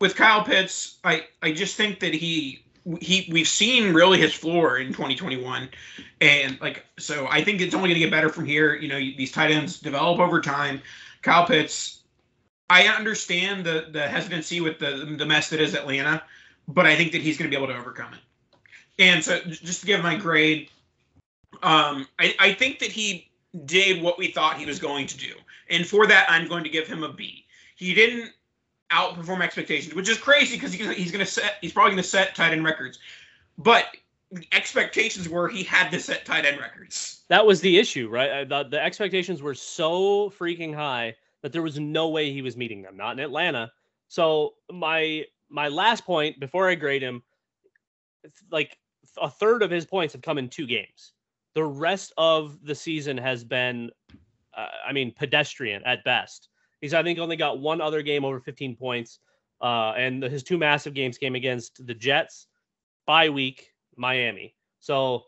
with 0.00 0.16
Kyle 0.16 0.44
Pitts, 0.44 0.98
I 1.04 1.26
I 1.40 1.52
just 1.52 1.76
think 1.76 2.00
that 2.00 2.12
he 2.12 2.63
he 3.00 3.28
we've 3.32 3.48
seen 3.48 3.94
really 3.94 4.18
his 4.18 4.34
floor 4.34 4.78
in 4.78 4.88
2021 4.88 5.68
and 6.20 6.60
like 6.60 6.84
so 6.98 7.26
i 7.30 7.42
think 7.42 7.60
it's 7.60 7.74
only 7.74 7.88
going 7.88 7.94
to 7.94 8.00
get 8.00 8.10
better 8.10 8.28
from 8.28 8.44
here 8.44 8.74
you 8.74 8.88
know 8.88 8.98
these 8.98 9.32
tight 9.32 9.50
ends 9.50 9.80
develop 9.80 10.20
over 10.20 10.40
time 10.40 10.80
kyle 11.22 11.46
pitts 11.46 12.02
i 12.68 12.86
understand 12.86 13.64
the 13.64 13.86
the 13.92 14.06
hesitancy 14.06 14.60
with 14.60 14.78
the 14.78 15.14
the 15.18 15.24
mess 15.24 15.48
that 15.48 15.60
is 15.60 15.74
atlanta 15.74 16.22
but 16.68 16.86
i 16.86 16.94
think 16.94 17.12
that 17.12 17.22
he's 17.22 17.38
going 17.38 17.50
to 17.50 17.56
be 17.56 17.62
able 17.62 17.72
to 17.72 17.78
overcome 17.78 18.12
it 18.12 18.20
and 18.98 19.24
so 19.24 19.40
just 19.40 19.80
to 19.80 19.86
give 19.86 20.02
my 20.02 20.16
grade 20.16 20.68
um 21.62 22.06
i 22.18 22.34
i 22.38 22.52
think 22.52 22.78
that 22.78 22.92
he 22.92 23.30
did 23.64 24.02
what 24.02 24.18
we 24.18 24.28
thought 24.28 24.58
he 24.58 24.66
was 24.66 24.78
going 24.78 25.06
to 25.06 25.16
do. 25.16 25.34
And 25.70 25.86
for 25.86 26.06
that, 26.06 26.26
I'm 26.28 26.48
going 26.48 26.64
to 26.64 26.70
give 26.70 26.86
him 26.86 27.04
a 27.04 27.12
B. 27.12 27.44
He 27.76 27.94
didn't 27.94 28.32
outperform 28.90 29.40
expectations, 29.40 29.94
which 29.94 30.08
is 30.08 30.18
crazy 30.18 30.56
because 30.56 30.72
he's, 30.72 31.10
going 31.10 31.24
to 31.24 31.30
set, 31.30 31.54
he's 31.60 31.72
probably 31.72 31.92
going 31.92 32.02
to 32.02 32.08
set 32.08 32.34
tight 32.34 32.52
end 32.52 32.64
records. 32.64 32.98
But 33.58 33.86
expectations 34.52 35.28
were 35.28 35.48
he 35.48 35.62
had 35.62 35.90
to 35.90 36.00
set 36.00 36.24
tight 36.24 36.44
end 36.44 36.60
records. 36.60 37.24
That 37.28 37.46
was 37.46 37.60
the 37.60 37.78
issue, 37.78 38.08
right? 38.08 38.48
The, 38.48 38.64
the 38.64 38.82
expectations 38.82 39.42
were 39.42 39.54
so 39.54 40.30
freaking 40.30 40.74
high 40.74 41.14
that 41.42 41.52
there 41.52 41.62
was 41.62 41.78
no 41.78 42.08
way 42.08 42.32
he 42.32 42.42
was 42.42 42.56
meeting 42.56 42.82
them, 42.82 42.96
not 42.96 43.12
in 43.12 43.20
Atlanta. 43.20 43.70
So 44.08 44.54
my 44.72 45.24
my 45.48 45.68
last 45.68 46.04
point 46.04 46.40
before 46.40 46.68
I 46.68 46.74
grade 46.74 47.02
him, 47.02 47.22
like 48.50 48.78
a 49.20 49.30
third 49.30 49.62
of 49.62 49.70
his 49.70 49.84
points 49.84 50.12
have 50.14 50.22
come 50.22 50.38
in 50.38 50.48
two 50.48 50.66
games. 50.66 51.12
The 51.54 51.64
rest 51.64 52.12
of 52.16 52.58
the 52.64 52.74
season 52.74 53.16
has 53.18 53.44
been, 53.44 53.90
uh, 54.56 54.66
I 54.86 54.92
mean, 54.92 55.12
pedestrian 55.12 55.82
at 55.84 56.02
best. 56.02 56.48
He's 56.84 56.92
I 56.92 57.02
think 57.02 57.18
only 57.18 57.36
got 57.36 57.60
one 57.60 57.80
other 57.80 58.02
game 58.02 58.26
over 58.26 58.38
15 58.38 58.76
points, 58.76 59.18
uh, 59.62 59.94
and 59.96 60.22
his 60.22 60.42
two 60.42 60.58
massive 60.58 60.92
games 60.92 61.16
came 61.16 61.34
against 61.34 61.86
the 61.86 61.94
Jets, 61.94 62.46
bye 63.06 63.30
week, 63.30 63.70
Miami. 63.96 64.54
So, 64.80 65.22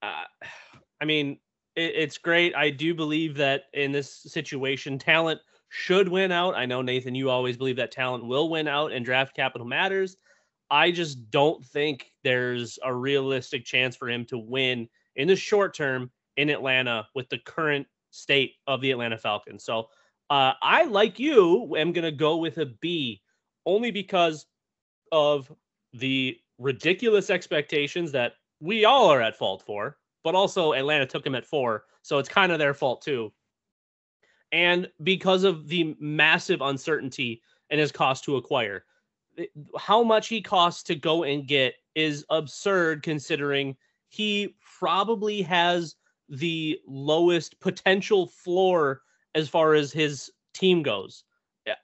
uh, 0.00 0.22
I 1.00 1.04
mean, 1.04 1.40
it, 1.74 1.96
it's 1.96 2.18
great. 2.18 2.54
I 2.54 2.70
do 2.70 2.94
believe 2.94 3.36
that 3.38 3.64
in 3.74 3.90
this 3.90 4.14
situation, 4.28 4.96
talent 4.96 5.40
should 5.70 6.06
win 6.06 6.30
out. 6.30 6.54
I 6.54 6.66
know 6.66 6.82
Nathan, 6.82 7.16
you 7.16 7.30
always 7.30 7.56
believe 7.56 7.74
that 7.74 7.90
talent 7.90 8.24
will 8.24 8.48
win 8.48 8.68
out 8.68 8.92
and 8.92 9.04
draft 9.04 9.34
capital 9.34 9.66
matters. 9.66 10.18
I 10.70 10.92
just 10.92 11.32
don't 11.32 11.64
think 11.64 12.12
there's 12.22 12.78
a 12.84 12.94
realistic 12.94 13.64
chance 13.64 13.96
for 13.96 14.08
him 14.08 14.24
to 14.26 14.38
win 14.38 14.88
in 15.16 15.26
the 15.26 15.34
short 15.34 15.74
term 15.74 16.12
in 16.36 16.48
Atlanta 16.48 17.08
with 17.16 17.28
the 17.28 17.38
current 17.38 17.88
state 18.12 18.52
of 18.68 18.80
the 18.80 18.92
Atlanta 18.92 19.18
Falcons. 19.18 19.64
So 19.64 19.88
uh, 20.30 20.54
I, 20.62 20.84
like 20.84 21.18
you, 21.18 21.74
am 21.76 21.92
going 21.92 22.04
to 22.04 22.12
go 22.12 22.36
with 22.36 22.58
a 22.58 22.66
B 22.66 23.20
only 23.66 23.90
because 23.90 24.46
of 25.10 25.52
the 25.92 26.38
ridiculous 26.58 27.30
expectations 27.30 28.12
that 28.12 28.34
we 28.60 28.84
all 28.84 29.08
are 29.10 29.20
at 29.20 29.36
fault 29.36 29.62
for, 29.66 29.98
but 30.22 30.36
also 30.36 30.72
Atlanta 30.72 31.04
took 31.04 31.26
him 31.26 31.34
at 31.34 31.44
four. 31.44 31.84
So 32.02 32.18
it's 32.18 32.28
kind 32.28 32.52
of 32.52 32.58
their 32.58 32.74
fault 32.74 33.02
too. 33.02 33.32
And 34.52 34.88
because 35.02 35.44
of 35.44 35.68
the 35.68 35.96
massive 35.98 36.60
uncertainty 36.60 37.42
and 37.70 37.80
his 37.80 37.92
cost 37.92 38.24
to 38.24 38.36
acquire, 38.36 38.84
how 39.78 40.02
much 40.02 40.28
he 40.28 40.40
costs 40.42 40.82
to 40.84 40.94
go 40.94 41.24
and 41.24 41.46
get 41.46 41.74
is 41.94 42.24
absurd 42.30 43.02
considering 43.02 43.76
he 44.08 44.56
probably 44.78 45.42
has 45.42 45.96
the 46.28 46.78
lowest 46.86 47.58
potential 47.60 48.26
floor 48.26 49.02
as 49.34 49.48
far 49.48 49.74
as 49.74 49.92
his 49.92 50.30
team 50.54 50.82
goes. 50.82 51.24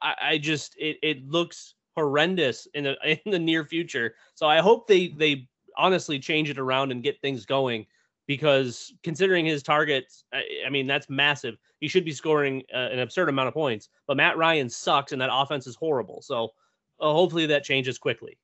I, 0.02 0.14
I 0.22 0.38
just 0.38 0.74
it, 0.78 0.98
it 1.02 1.28
looks 1.28 1.74
horrendous 1.96 2.66
in 2.74 2.84
the 2.84 2.96
in 3.24 3.32
the 3.32 3.38
near 3.38 3.64
future. 3.64 4.14
So 4.34 4.46
I 4.46 4.60
hope 4.60 4.86
they 4.86 5.08
they 5.08 5.48
honestly 5.76 6.18
change 6.18 6.50
it 6.50 6.58
around 6.58 6.90
and 6.90 7.02
get 7.02 7.20
things 7.20 7.44
going 7.44 7.86
because 8.26 8.94
considering 9.02 9.46
his 9.46 9.62
targets, 9.62 10.24
I, 10.32 10.42
I 10.66 10.70
mean 10.70 10.86
that's 10.86 11.08
massive. 11.08 11.56
He 11.80 11.88
should 11.88 12.04
be 12.04 12.12
scoring 12.12 12.62
uh, 12.74 12.88
an 12.90 13.00
absurd 13.00 13.28
amount 13.28 13.48
of 13.48 13.54
points, 13.54 13.90
but 14.06 14.16
Matt 14.16 14.38
Ryan 14.38 14.70
sucks 14.70 15.12
and 15.12 15.20
that 15.20 15.30
offense 15.32 15.66
is 15.66 15.76
horrible. 15.76 16.22
So 16.22 16.52
uh, 17.00 17.12
hopefully 17.12 17.46
that 17.46 17.64
changes 17.64 17.98
quickly. 17.98 18.38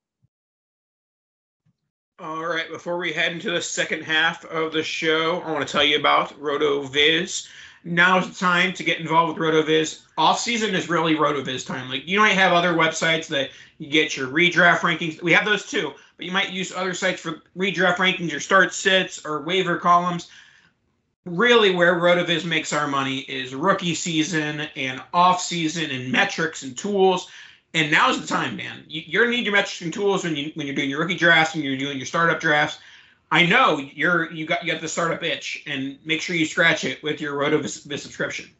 All 2.19 2.45
right, 2.45 2.71
before 2.71 2.99
we 2.99 3.13
head 3.13 3.33
into 3.33 3.51
the 3.51 3.61
second 3.61 4.03
half 4.03 4.45
of 4.45 4.73
the 4.73 4.83
show, 4.83 5.41
I 5.41 5.51
want 5.51 5.67
to 5.67 5.73
tell 5.73 5.83
you 5.83 5.99
about 5.99 6.39
RotoViz. 6.39 7.49
Now 7.85 8.21
the 8.21 8.35
time 8.35 8.73
to 8.75 8.85
get 8.85 9.01
involved 9.01 9.39
with 9.39 9.55
RotoViz. 9.55 10.03
Off 10.17 10.39
season 10.39 10.75
is 10.75 10.89
really 10.89 11.17
RotoViz 11.17 11.67
time. 11.67 11.89
Like 11.89 12.07
you 12.07 12.21
might 12.21 12.35
have 12.35 12.53
other 12.53 12.75
websites 12.75 13.27
that 13.29 13.51
you 13.79 13.91
get 13.91 14.17
your 14.17 14.29
redraft 14.29 14.79
rankings. 14.79 15.21
We 15.23 15.33
have 15.33 15.45
those 15.45 15.67
too, 15.67 15.93
but 16.17 16.27
you 16.27 16.33
might 16.33 16.51
use 16.51 16.73
other 16.73 16.95
sites 16.95 17.21
for 17.21 17.43
redraft 17.57 17.97
rankings, 17.97 18.31
your 18.31 18.41
start 18.41 18.73
sits 18.73 19.25
or 19.27 19.43
waiver 19.43 19.79
columns. 19.79 20.29
Really, 21.25 21.75
where 21.75 21.95
RotoViz 21.95 22.45
makes 22.45 22.73
our 22.73 22.89
money 22.89 23.19
is 23.21 23.55
rookie 23.55 23.95
season 23.95 24.69
and 24.77 25.01
off 25.15 25.41
season 25.41 25.91
and 25.91 26.11
metrics 26.11 26.63
and 26.63 26.77
tools. 26.77 27.31
And 27.75 27.91
now's 27.91 28.21
the 28.21 28.27
time, 28.27 28.57
man. 28.57 28.85
You, 28.89 29.21
are 29.21 29.25
gonna 29.25 29.37
need 29.37 29.45
your 29.45 29.55
metrics 29.55 29.81
and 29.81 29.93
tools 29.93 30.25
when 30.25 30.37
you 30.37 30.53
when 30.55 30.67
you're 30.67 30.77
doing 30.77 30.91
your 30.91 31.01
rookie 31.01 31.17
drafts 31.17 31.55
and 31.55 31.65
you're 31.65 31.77
doing 31.77 31.97
your 31.97 32.07
startup 32.07 32.41
drafts. 32.41 32.79
I 33.33 33.47
know 33.47 33.79
you're 33.79 34.31
you 34.31 34.45
got 34.45 34.63
you 34.63 34.71
got 34.71 34.83
the 34.83 34.89
startup 34.89 35.23
itch, 35.23 35.63
and 35.67 35.99
make 36.05 36.21
sure 36.21 36.37
you 36.37 36.45
scratch 36.45 36.85
it 36.85 37.03
with 37.03 37.19
your 37.19 37.33
RotoViz 37.33 37.99
subscription. 37.99 38.51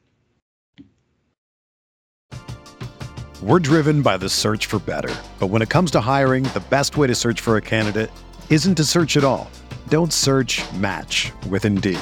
We're 3.43 3.59
driven 3.59 4.01
by 4.01 4.17
the 4.17 4.31
search 4.31 4.65
for 4.65 4.79
better, 4.79 5.15
but 5.39 5.49
when 5.49 5.61
it 5.61 5.69
comes 5.69 5.91
to 5.91 6.01
hiring, 6.01 6.45
the 6.45 6.65
best 6.71 6.97
way 6.97 7.07
to 7.07 7.15
search 7.15 7.39
for 7.39 7.59
a 7.59 7.61
candidate 7.61 8.11
isn't 8.49 8.77
to 8.77 8.85
search 8.85 9.19
at 9.19 9.25
all. 9.25 9.51
Don't 9.89 10.11
search. 10.11 10.63
Match 10.73 11.33
with 11.51 11.67
Indeed. 11.67 12.01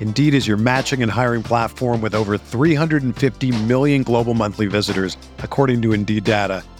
Indeed 0.00 0.32
is 0.32 0.48
your 0.48 0.56
matching 0.56 1.02
and 1.02 1.12
hiring 1.12 1.42
platform 1.42 2.00
with 2.00 2.14
over 2.14 2.38
350 2.38 3.64
million 3.64 4.02
global 4.02 4.32
monthly 4.32 4.68
visitors, 4.68 5.18
according 5.40 5.82
to 5.82 5.92
Indeed 5.92 6.24
data, 6.24 6.64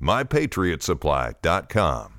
mypatriotsupply.com. 0.00 2.16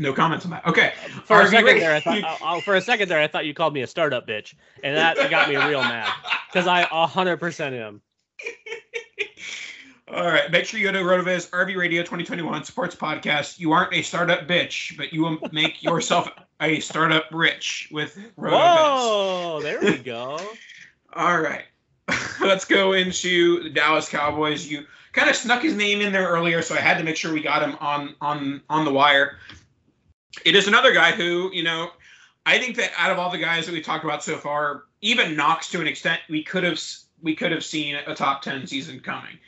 No 0.00 0.12
comments 0.14 0.46
on 0.46 0.52
that. 0.52 0.66
Okay. 0.66 0.94
For 1.24 1.42
a 1.42 1.48
second 1.48 1.78
there, 1.78 1.94
I 1.94 2.00
thought. 2.00 2.38
Uh, 2.42 2.60
for 2.62 2.74
a 2.74 2.80
second 2.80 3.10
there, 3.10 3.20
I 3.20 3.26
thought 3.26 3.44
you 3.44 3.52
called 3.52 3.74
me 3.74 3.82
a 3.82 3.86
startup 3.86 4.26
bitch, 4.26 4.54
and 4.82 4.96
that 4.96 5.30
got 5.30 5.50
me 5.50 5.56
real 5.56 5.82
mad 5.82 6.10
because 6.50 6.66
I 6.66 6.84
hundred 6.84 7.36
percent 7.36 7.74
am. 7.74 8.00
All 10.12 10.26
right. 10.26 10.50
Make 10.50 10.64
sure 10.64 10.80
you 10.80 10.86
go 10.86 10.92
to 10.92 11.04
RotoViz 11.04 11.50
RV 11.50 11.76
Radio 11.76 12.02
2021 12.02 12.64
Sports 12.64 12.96
Podcast. 12.96 13.60
You 13.60 13.70
aren't 13.72 13.94
a 13.94 14.02
startup 14.02 14.48
bitch, 14.48 14.96
but 14.96 15.12
you 15.12 15.22
will 15.22 15.38
make 15.52 15.80
yourself 15.84 16.28
a 16.60 16.80
startup 16.80 17.26
rich 17.30 17.88
with 17.92 18.18
RotoViz. 18.36 18.50
Oh, 18.52 19.60
there 19.62 19.80
we 19.80 19.98
go. 19.98 20.40
All 21.12 21.40
right. 21.40 21.62
Let's 22.40 22.64
go 22.64 22.92
into 22.92 23.62
the 23.62 23.70
Dallas 23.70 24.08
Cowboys. 24.08 24.66
You 24.66 24.86
kind 25.12 25.28
of 25.28 25.36
snuck 25.36 25.62
his 25.62 25.74
name 25.74 26.00
in 26.00 26.12
there 26.12 26.28
earlier, 26.28 26.62
so 26.62 26.74
I 26.74 26.80
had 26.80 26.98
to 26.98 27.04
make 27.04 27.16
sure 27.16 27.32
we 27.32 27.42
got 27.42 27.62
him 27.62 27.76
on 27.80 28.14
on 28.20 28.62
on 28.68 28.84
the 28.84 28.92
wire. 28.92 29.38
It 30.44 30.54
is 30.54 30.68
another 30.68 30.92
guy 30.92 31.12
who, 31.12 31.50
you 31.52 31.62
know, 31.62 31.90
I 32.46 32.58
think 32.58 32.76
that 32.76 32.92
out 32.96 33.10
of 33.10 33.18
all 33.18 33.30
the 33.30 33.38
guys 33.38 33.66
that 33.66 33.72
we 33.72 33.80
talked 33.80 34.04
about 34.04 34.22
so 34.22 34.36
far, 34.36 34.84
even 35.00 35.36
Knox 35.36 35.68
to 35.70 35.80
an 35.80 35.86
extent, 35.86 36.20
we 36.28 36.42
could 36.42 36.64
have 36.64 36.80
we 37.22 37.34
could 37.34 37.52
have 37.52 37.64
seen 37.64 37.96
a 37.96 38.14
top 38.14 38.42
ten 38.42 38.66
season 38.66 39.00
coming, 39.00 39.38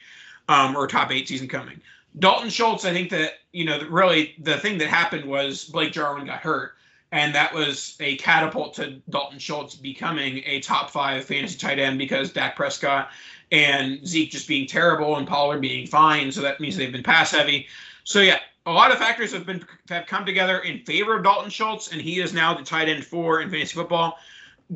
um, 0.49 0.77
or 0.77 0.87
top 0.87 1.11
eight 1.11 1.29
season 1.29 1.49
coming. 1.49 1.81
Dalton 2.19 2.51
Schultz, 2.51 2.85
I 2.85 2.93
think 2.93 3.11
that 3.11 3.39
you 3.53 3.65
know 3.65 3.81
really 3.89 4.35
the 4.39 4.59
thing 4.59 4.79
that 4.79 4.89
happened 4.89 5.25
was 5.25 5.65
Blake 5.65 5.93
Jarwin 5.93 6.27
got 6.27 6.41
hurt, 6.41 6.75
and 7.13 7.35
that 7.35 7.55
was 7.55 7.95
a 8.01 8.17
catapult 8.17 8.75
to 8.75 9.01
Dalton 9.11 9.39
Schultz 9.39 9.75
becoming 9.75 10.43
a 10.47 10.61
top 10.61 10.91
five 10.91 11.25
fantasy 11.25 11.59
tight 11.59 11.79
end 11.79 11.99
because 11.99 12.33
Dak 12.33 12.57
Prescott 12.57 13.11
and 13.53 14.05
Zeke 14.07 14.31
just 14.31 14.49
being 14.49 14.67
terrible 14.67 15.17
and 15.17 15.29
Pollard 15.29 15.61
being 15.61 15.87
fine. 15.87 16.33
So 16.33 16.41
that 16.41 16.59
means 16.59 16.77
they've 16.77 16.91
been 16.91 17.03
pass 17.03 17.31
heavy. 17.31 17.69
So 18.05 18.21
yeah, 18.21 18.39
a 18.65 18.73
lot 18.73 18.91
of 18.91 18.99
factors 18.99 19.33
have 19.33 19.45
been 19.45 19.65
have 19.91 20.07
come 20.07 20.25
together 20.25 20.61
in 20.61 20.85
favor 20.85 21.17
of 21.17 21.23
Dalton 21.23 21.51
Schultz, 21.51 21.93
and 21.93 22.01
he 22.01 22.19
is 22.19 22.33
now 22.33 22.55
the 22.55 22.65
tight 22.65 22.89
end 22.89 23.05
four 23.05 23.43
in 23.43 23.51
fantasy 23.51 23.75
football. 23.75 24.19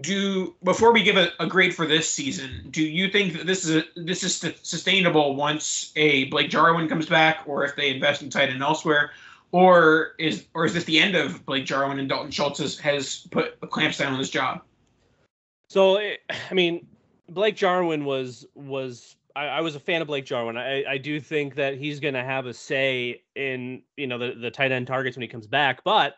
Do 0.01 0.55
before 0.63 0.93
we 0.93 1.03
give 1.03 1.17
a, 1.17 1.31
a 1.41 1.47
grade 1.47 1.75
for 1.75 1.87
this 1.87 2.13
season, 2.13 2.67
do 2.71 2.83
you 2.83 3.09
think 3.11 3.33
that 3.33 3.47
this 3.47 3.65
is 3.65 3.77
a, 3.77 3.85
this 3.97 4.23
is 4.23 4.45
sustainable 4.63 5.37
once 5.37 5.93
a 5.97 6.25
Blake 6.25 6.51
Jarwin 6.51 6.87
comes 6.87 7.07
back, 7.07 7.45
or 7.47 7.65
if 7.65 7.77
they 7.77 7.95
invest 7.95 8.21
in 8.21 8.29
tight 8.29 8.51
end 8.51 8.63
elsewhere, 8.63 9.13
or 9.53 10.13
is 10.19 10.47
or 10.55 10.65
is 10.65 10.75
this 10.75 10.85
the 10.85 10.99
end 10.99 11.15
of 11.15 11.45
Blake 11.47 11.67
Jarwin 11.67 11.99
and 11.99 12.09
Dalton 12.09 12.31
Schultz 12.31 12.59
has, 12.59 12.79
has 12.79 13.27
put 13.31 13.57
a 13.63 13.67
clamps 13.67 13.99
down 13.99 14.13
on 14.13 14.19
his 14.19 14.31
job? 14.31 14.63
So 15.69 15.99
I 15.99 16.55
mean, 16.55 16.87
Blake 17.29 17.57
Jarwin 17.57 18.05
was 18.05 18.47
was 18.55 19.17
I, 19.35 19.47
I, 19.47 19.61
was 19.61 19.75
a 19.75 19.81
fan 19.81 20.01
of 20.01 20.09
Blake 20.09 20.25
Jarwin. 20.25 20.57
I, 20.57 20.85
I 20.85 20.99
do 20.99 21.21
think 21.21 21.55
that 21.57 21.77
he's 21.77 22.01
going 22.01 22.15
to 22.15 22.25
have 22.25 22.47
a 22.47 22.55
say 22.55 23.23
in 23.35 23.83
you 23.97 24.07
know 24.07 24.19
the, 24.19 24.35
the 24.35 24.51
tight 24.51 24.73
end 24.73 24.87
targets 24.87 25.17
when 25.17 25.23
he 25.23 25.29
comes 25.29 25.47
back. 25.47 25.85
But 25.85 26.15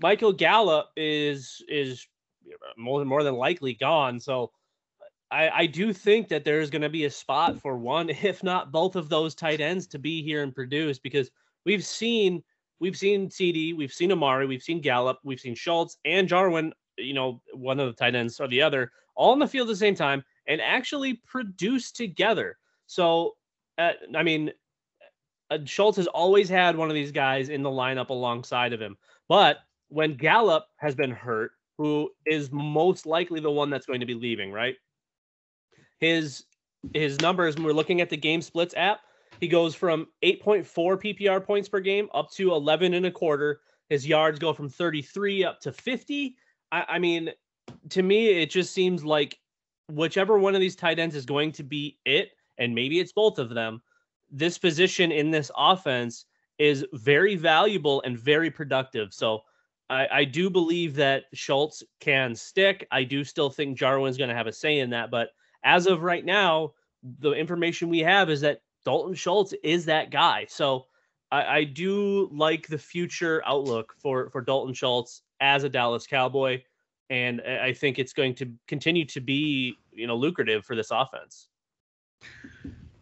Michael 0.00 0.32
Gallup 0.32 0.90
is 0.96 1.62
is 1.68 2.06
more 2.76 3.04
more 3.04 3.22
than 3.22 3.34
likely 3.34 3.74
gone. 3.74 4.20
So 4.20 4.50
I, 5.30 5.50
I 5.50 5.66
do 5.66 5.92
think 5.92 6.28
that 6.28 6.44
there's 6.44 6.70
going 6.70 6.82
to 6.82 6.90
be 6.90 7.06
a 7.06 7.10
spot 7.10 7.60
for 7.60 7.76
one, 7.76 8.10
if 8.10 8.42
not 8.42 8.70
both 8.72 8.96
of 8.96 9.08
those 9.08 9.34
tight 9.34 9.60
ends, 9.60 9.86
to 9.88 9.98
be 9.98 10.22
here 10.22 10.42
and 10.42 10.54
produce 10.54 10.98
because 10.98 11.30
we've 11.64 11.84
seen 11.84 12.42
we've 12.82 12.98
seen 12.98 13.30
CD, 13.30 13.72
we've 13.72 13.92
seen 13.92 14.10
Amari, 14.10 14.44
we've 14.44 14.62
seen 14.62 14.80
Gallup, 14.80 15.20
we've 15.22 15.38
seen 15.38 15.54
Schultz 15.54 15.98
and 16.04 16.26
Jarwin. 16.26 16.72
You 16.98 17.14
know, 17.14 17.40
one 17.54 17.78
of 17.78 17.86
the 17.86 17.92
tight 17.92 18.16
ends 18.16 18.40
or 18.40 18.48
the 18.48 18.60
other, 18.60 18.90
all 19.14 19.32
in 19.32 19.38
the 19.38 19.46
field 19.46 19.68
at 19.68 19.72
the 19.72 19.76
same 19.76 19.94
time 19.94 20.24
and 20.48 20.60
actually 20.60 21.14
produce 21.24 21.92
together. 21.92 22.58
So, 22.86 23.36
uh, 23.78 23.92
I 24.16 24.24
mean, 24.24 24.50
uh, 25.48 25.58
Schultz 25.64 25.96
has 25.96 26.08
always 26.08 26.48
had 26.48 26.76
one 26.76 26.88
of 26.88 26.94
these 26.94 27.12
guys 27.12 27.50
in 27.50 27.62
the 27.62 27.70
lineup 27.70 28.10
alongside 28.10 28.72
of 28.72 28.80
him. 28.80 28.96
But 29.28 29.58
when 29.88 30.16
Gallup 30.16 30.66
has 30.78 30.96
been 30.96 31.12
hurt, 31.12 31.52
who 31.78 32.10
is 32.26 32.50
most 32.50 33.06
likely 33.06 33.38
the 33.38 33.50
one 33.50 33.70
that's 33.70 33.86
going 33.86 34.00
to 34.00 34.06
be 34.06 34.14
leaving, 34.14 34.50
right? 34.50 34.74
His 36.00 36.44
his 36.94 37.20
numbers 37.20 37.54
when 37.54 37.64
we're 37.64 37.72
looking 37.72 38.00
at 38.00 38.10
the 38.10 38.16
game 38.16 38.42
splits 38.42 38.74
app, 38.76 39.00
he 39.42 39.48
goes 39.48 39.74
from 39.74 40.06
8.4 40.22 40.64
PPR 41.18 41.44
points 41.44 41.68
per 41.68 41.80
game 41.80 42.08
up 42.14 42.30
to 42.30 42.52
11 42.52 42.94
and 42.94 43.06
a 43.06 43.10
quarter. 43.10 43.60
His 43.88 44.06
yards 44.06 44.38
go 44.38 44.52
from 44.52 44.68
33 44.68 45.42
up 45.42 45.58
to 45.62 45.72
50. 45.72 46.36
I, 46.70 46.84
I 46.88 46.98
mean, 47.00 47.28
to 47.88 48.04
me, 48.04 48.28
it 48.40 48.50
just 48.50 48.72
seems 48.72 49.04
like 49.04 49.36
whichever 49.90 50.38
one 50.38 50.54
of 50.54 50.60
these 50.60 50.76
tight 50.76 51.00
ends 51.00 51.16
is 51.16 51.26
going 51.26 51.50
to 51.52 51.64
be 51.64 51.98
it, 52.04 52.30
and 52.58 52.72
maybe 52.72 53.00
it's 53.00 53.10
both 53.10 53.40
of 53.40 53.52
them, 53.52 53.82
this 54.30 54.58
position 54.58 55.10
in 55.10 55.32
this 55.32 55.50
offense 55.56 56.26
is 56.60 56.86
very 56.92 57.34
valuable 57.34 58.00
and 58.02 58.16
very 58.16 58.48
productive. 58.48 59.12
So 59.12 59.40
I, 59.90 60.06
I 60.12 60.24
do 60.24 60.50
believe 60.50 60.94
that 60.94 61.24
Schultz 61.34 61.82
can 61.98 62.36
stick. 62.36 62.86
I 62.92 63.02
do 63.02 63.24
still 63.24 63.50
think 63.50 63.76
Jarwin's 63.76 64.18
going 64.18 64.30
to 64.30 64.36
have 64.36 64.46
a 64.46 64.52
say 64.52 64.78
in 64.78 64.90
that. 64.90 65.10
But 65.10 65.30
as 65.64 65.88
of 65.88 66.04
right 66.04 66.24
now, 66.24 66.74
the 67.18 67.32
information 67.32 67.88
we 67.88 67.98
have 67.98 68.30
is 68.30 68.42
that 68.42 68.60
Dalton 68.84 69.14
Schultz 69.14 69.54
is 69.62 69.84
that 69.86 70.10
guy. 70.10 70.46
So 70.48 70.86
I, 71.30 71.58
I 71.58 71.64
do 71.64 72.28
like 72.32 72.68
the 72.68 72.78
future 72.78 73.42
outlook 73.46 73.94
for 73.98 74.30
for 74.30 74.40
Dalton 74.40 74.74
Schultz 74.74 75.22
as 75.40 75.64
a 75.64 75.68
Dallas 75.68 76.06
Cowboy, 76.06 76.62
and 77.10 77.40
I 77.40 77.72
think 77.72 77.98
it's 77.98 78.12
going 78.12 78.34
to 78.36 78.50
continue 78.68 79.04
to 79.06 79.20
be 79.20 79.74
you 79.92 80.06
know 80.06 80.16
lucrative 80.16 80.64
for 80.64 80.76
this 80.76 80.90
offense. 80.90 81.48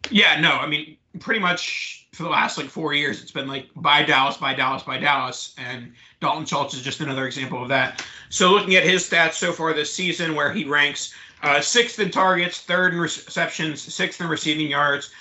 Yeah, 0.09 0.39
no, 0.41 0.51
I 0.51 0.67
mean, 0.67 0.97
pretty 1.19 1.39
much 1.39 2.07
for 2.13 2.23
the 2.23 2.29
last 2.29 2.57
like 2.57 2.67
four 2.67 2.93
years, 2.93 3.21
it's 3.21 3.31
been 3.31 3.47
like 3.47 3.67
by 3.77 4.03
Dallas, 4.03 4.37
by 4.37 4.53
Dallas, 4.53 4.83
by 4.83 4.97
Dallas, 4.97 5.55
and 5.57 5.93
Dalton 6.19 6.45
Schultz 6.45 6.73
is 6.73 6.81
just 6.81 6.99
another 6.99 7.25
example 7.25 7.61
of 7.61 7.69
that. 7.69 8.05
So 8.29 8.51
looking 8.51 8.75
at 8.75 8.83
his 8.83 9.09
stats 9.09 9.33
so 9.33 9.53
far 9.53 9.73
this 9.73 9.93
season, 9.93 10.35
where 10.35 10.51
he 10.51 10.65
ranks 10.65 11.13
uh, 11.43 11.61
sixth 11.61 11.99
in 11.99 12.11
targets, 12.11 12.61
third 12.61 12.93
in 12.93 12.99
receptions, 12.99 13.81
sixth 13.81 14.19
in 14.19 14.27
receiving 14.27 14.67
yards, 14.67 15.11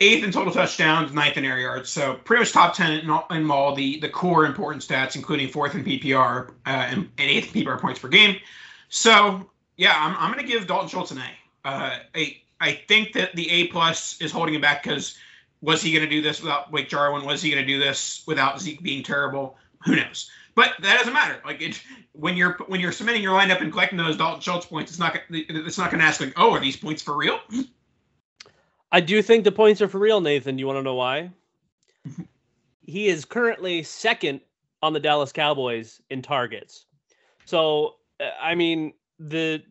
eighth 0.00 0.24
in 0.24 0.32
total 0.32 0.52
touchdowns, 0.52 1.12
ninth 1.12 1.36
in 1.36 1.44
air 1.44 1.58
yards. 1.58 1.90
So 1.90 2.14
pretty 2.14 2.42
much 2.42 2.52
top 2.52 2.74
ten 2.74 2.92
in 2.92 3.10
all, 3.10 3.26
in 3.30 3.50
all 3.50 3.74
the 3.74 3.98
the 4.00 4.08
core 4.08 4.46
important 4.46 4.86
stats, 4.86 5.16
including 5.16 5.48
fourth 5.48 5.74
in 5.74 5.84
PPR 5.84 6.48
uh, 6.48 6.68
and, 6.68 7.08
and 7.18 7.30
eighth 7.30 7.52
PPR 7.52 7.80
points 7.80 8.00
per 8.00 8.08
game. 8.08 8.36
So 8.88 9.48
yeah, 9.76 9.94
I'm, 9.96 10.16
I'm 10.18 10.32
going 10.32 10.44
to 10.44 10.50
give 10.50 10.66
Dalton 10.66 10.88
Schultz 10.88 11.10
an 11.10 11.18
A. 11.18 11.68
Uh, 11.68 11.98
a 12.16 12.42
I 12.60 12.72
think 12.72 13.12
that 13.14 13.34
the 13.34 13.50
A 13.50 13.66
plus 13.68 14.20
is 14.20 14.30
holding 14.30 14.54
him 14.54 14.60
back 14.60 14.82
because 14.82 15.18
was 15.60 15.82
he 15.82 15.92
going 15.92 16.04
to 16.04 16.10
do 16.10 16.22
this 16.22 16.40
without 16.40 16.70
Blake 16.70 16.88
Jarwin? 16.88 17.24
Was 17.24 17.42
he 17.42 17.50
going 17.50 17.62
to 17.62 17.66
do 17.66 17.78
this 17.78 18.22
without 18.26 18.60
Zeke 18.60 18.82
being 18.82 19.02
terrible? 19.02 19.56
Who 19.84 19.96
knows? 19.96 20.30
But 20.54 20.74
that 20.80 20.98
doesn't 20.98 21.12
matter. 21.12 21.40
Like 21.44 21.62
it, 21.62 21.82
when 22.12 22.36
you're 22.36 22.58
when 22.66 22.80
you're 22.80 22.92
submitting 22.92 23.22
your 23.22 23.38
lineup 23.38 23.60
and 23.60 23.72
collecting 23.72 23.98
those 23.98 24.16
Dalton 24.16 24.40
Schultz 24.40 24.66
points, 24.66 24.90
it's 24.90 25.00
not 25.00 25.18
it's 25.30 25.78
not 25.78 25.90
going 25.90 26.00
to 26.00 26.06
ask 26.06 26.20
like, 26.20 26.34
oh, 26.36 26.52
are 26.52 26.60
these 26.60 26.76
points 26.76 27.02
for 27.02 27.16
real? 27.16 27.40
I 28.92 29.00
do 29.00 29.22
think 29.22 29.44
the 29.44 29.52
points 29.52 29.80
are 29.80 29.88
for 29.88 29.98
real, 29.98 30.20
Nathan. 30.20 30.56
Do 30.56 30.60
you 30.60 30.66
want 30.66 30.78
to 30.78 30.82
know 30.82 30.94
why? 30.94 31.30
he 32.82 33.08
is 33.08 33.24
currently 33.24 33.82
second 33.82 34.40
on 34.82 34.92
the 34.92 35.00
Dallas 35.00 35.32
Cowboys 35.32 36.00
in 36.10 36.20
targets. 36.22 36.84
So 37.46 37.96
uh, 38.20 38.24
I 38.40 38.54
mean 38.54 38.92
the 39.18 39.62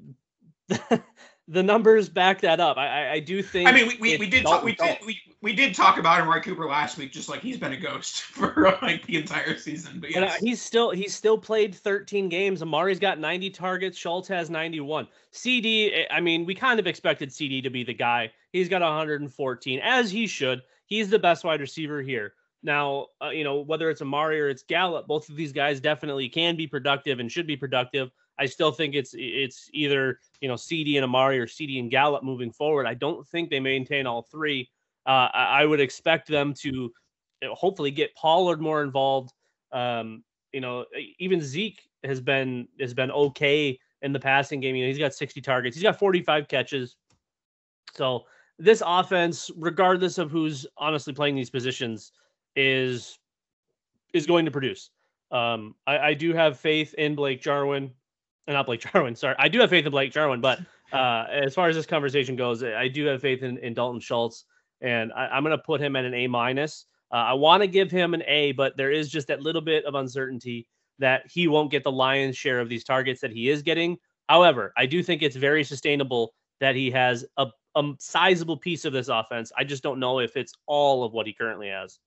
the 1.48 1.62
numbers 1.62 2.10
back 2.10 2.42
that 2.42 2.60
up. 2.60 2.78
I 2.78 3.12
I, 3.12 3.20
do 3.20 3.44
think. 3.44 3.68
I 3.68 3.74
mean, 3.74 3.88
we, 3.88 3.98
we, 4.00 4.18
we 4.18 4.30
did 4.30 4.44
talk, 4.44 4.64
we 4.64 4.74
did 4.74 4.98
we, 5.06 5.20
we 5.42 5.54
did 5.54 5.76
talk 5.76 5.98
about 5.98 6.22
Amari 6.22 6.42
Cooper 6.42 6.66
last 6.66 6.98
week, 6.98 7.12
just 7.12 7.28
like 7.28 7.42
he's 7.42 7.58
been 7.58 7.74
a 7.74 7.78
ghost 7.78 8.22
for 8.22 8.78
like 8.82 9.06
the 9.06 9.18
entire 9.18 9.58
season. 9.58 10.00
But 10.00 10.12
yes. 10.12 10.18
And, 10.18 10.26
uh, 10.26 10.34
he's 10.40 10.62
still 10.62 10.92
he's 10.92 11.14
still 11.14 11.38
played 11.38 11.76
13 11.76 12.30
games. 12.30 12.62
Amari's 12.62 13.00
got 13.00 13.20
90 13.20 13.50
targets. 13.52 13.98
Schultz 13.98 14.28
has 14.30 14.50
91. 14.50 15.08
CD, 15.32 16.06
I 16.10 16.22
mean, 16.22 16.46
we 16.46 16.56
kind 16.56 16.80
of 16.80 16.88
expected 16.88 17.32
CD 17.32 17.62
to 17.62 17.70
be 17.70 17.84
the 17.84 17.94
guy. 17.94 18.32
He's 18.52 18.70
got 18.70 18.82
114, 18.82 19.80
as 19.80 20.12
he 20.12 20.28
should. 20.28 20.62
He's 20.86 21.10
the 21.10 21.20
best 21.20 21.44
wide 21.44 21.62
receiver 21.62 22.02
here. 22.02 22.34
Now, 22.64 23.08
uh, 23.24 23.30
you 23.30 23.44
know, 23.44 23.62
whether 23.62 23.90
it's 23.90 24.02
Amari 24.02 24.40
or 24.40 24.50
it's 24.50 24.64
Gallup, 24.64 25.08
both 25.08 25.30
of 25.30 25.36
these 25.36 25.52
guys 25.52 25.80
definitely 25.80 26.30
can 26.30 26.56
be 26.56 26.68
productive 26.68 27.20
and 27.20 27.32
should 27.32 27.48
be 27.48 27.58
productive. 27.58 28.12
I 28.38 28.46
still 28.46 28.72
think 28.72 28.96
it's 28.96 29.14
it's 29.18 29.70
either 29.74 30.20
you 30.42 30.48
know 30.48 30.56
CD 30.56 30.98
and 30.98 31.04
Amari 31.04 31.40
or 31.40 31.48
CD 31.48 31.80
and 31.80 31.92
Gallup 31.92 32.24
moving 32.24 32.52
forward. 32.52 32.88
I 32.88 32.94
don't 32.94 33.28
think 33.28 33.50
they 33.50 33.60
maintain 33.60 34.06
all 34.06 34.24
three. 34.24 34.70
Uh, 35.06 35.30
I, 35.34 35.66
would 35.66 35.80
expect 35.80 36.28
them 36.28 36.54
to 36.62 36.70
you 36.70 37.48
know, 37.48 37.56
hopefully 37.56 37.90
get 37.90 38.14
Pollard 38.14 38.62
more 38.62 38.84
involved. 38.84 39.34
Um, 39.72 40.24
you 40.54 40.62
know, 40.62 40.86
even 41.18 41.42
Zeke 41.42 41.82
has 42.04 42.22
been 42.22 42.68
has 42.80 42.94
been 42.94 43.12
okay 43.12 43.80
in 44.02 44.14
the 44.14 44.20
passing 44.20 44.60
game. 44.60 44.76
You 44.76 44.84
know, 44.84 44.90
he's 44.90 45.00
got 45.00 45.14
60 45.14 45.42
targets. 45.42 45.76
He's 45.76 45.84
got 45.84 45.98
45 45.98 46.48
catches. 46.48 46.96
So 47.94 48.26
this 48.62 48.84
offense, 48.86 49.50
regardless 49.58 50.18
of 50.18 50.30
who's 50.30 50.68
honestly 50.78 51.14
playing 51.14 51.36
these 51.36 51.50
positions, 51.50 52.12
is 52.56 53.18
is 54.14 54.26
going 54.26 54.46
to 54.46 54.52
produce. 54.52 54.92
Um, 55.32 55.76
I, 55.88 55.98
I 55.98 56.14
do 56.14 56.34
have 56.34 56.60
faith 56.60 56.94
in 56.96 57.16
Blake 57.16 57.42
Jarwin 57.42 57.92
and 58.48 58.54
not 58.54 58.66
Blake 58.66 58.82
Jarwin. 58.94 59.16
Sorry, 59.16 59.36
I 59.40 59.48
do 59.48 59.60
have 59.60 59.70
faith 59.70 59.86
in 59.86 59.92
Blake 59.92 60.12
Jarwin, 60.12 60.42
but 60.42 60.60
uh, 60.94 61.26
as 61.30 61.56
far 61.56 61.70
as 61.70 61.76
this 61.76 61.86
conversation 61.86 62.36
goes, 62.36 62.64
I 62.64 62.88
do 62.88 63.06
have 63.06 63.22
faith 63.22 63.44
in, 63.44 63.58
in 63.60 63.74
Dalton 63.74 64.00
Schultz, 64.00 64.46
and 64.82 65.12
I, 65.14 65.38
am 65.38 65.44
going 65.44 65.58
to 65.58 65.64
put 65.64 65.82
him 65.82 65.96
at 65.96 66.06
an 66.06 66.14
A 66.14 66.28
minus. 66.28 66.86
Uh, 67.12 67.16
I 67.16 67.34
want 67.34 67.62
to 67.62 67.68
give 67.68 67.90
him 67.90 68.14
an 68.14 68.24
A, 68.28 68.52
but 68.54 68.78
there 68.78 68.92
is 68.92 69.10
just 69.10 69.28
that 69.28 69.42
little 69.42 69.62
bit 69.62 69.86
of 69.86 69.96
uncertainty 69.96 70.68
that 71.00 71.24
he 71.30 71.48
won't 71.48 71.72
get 71.72 71.84
the 71.84 71.92
lion's 71.92 72.38
share 72.38 72.60
of 72.60 72.70
these 72.70 72.84
targets 72.84 73.22
that 73.22 73.32
he 73.32 73.50
is 73.50 73.64
getting. 73.64 73.98
However, 74.30 74.72
I 74.78 74.86
do 74.86 75.02
think 75.02 75.24
it's 75.24 75.36
very 75.36 75.64
sustainable 75.64 76.34
that 76.60 76.76
he 76.76 76.92
has 76.92 77.26
a, 77.38 77.48
a 77.76 77.94
sizable 78.00 78.58
piece 78.58 78.86
of 78.86 78.94
this 78.94 79.08
offense. 79.08 79.52
I 79.58 79.64
just 79.64 79.84
don't 79.84 80.00
know 80.00 80.20
if 80.20 80.36
it's 80.36 80.54
all 80.66 81.04
of 81.04 81.14
what 81.14 81.28
he 81.28 81.34
currently 81.34 81.70
has. 81.70 82.00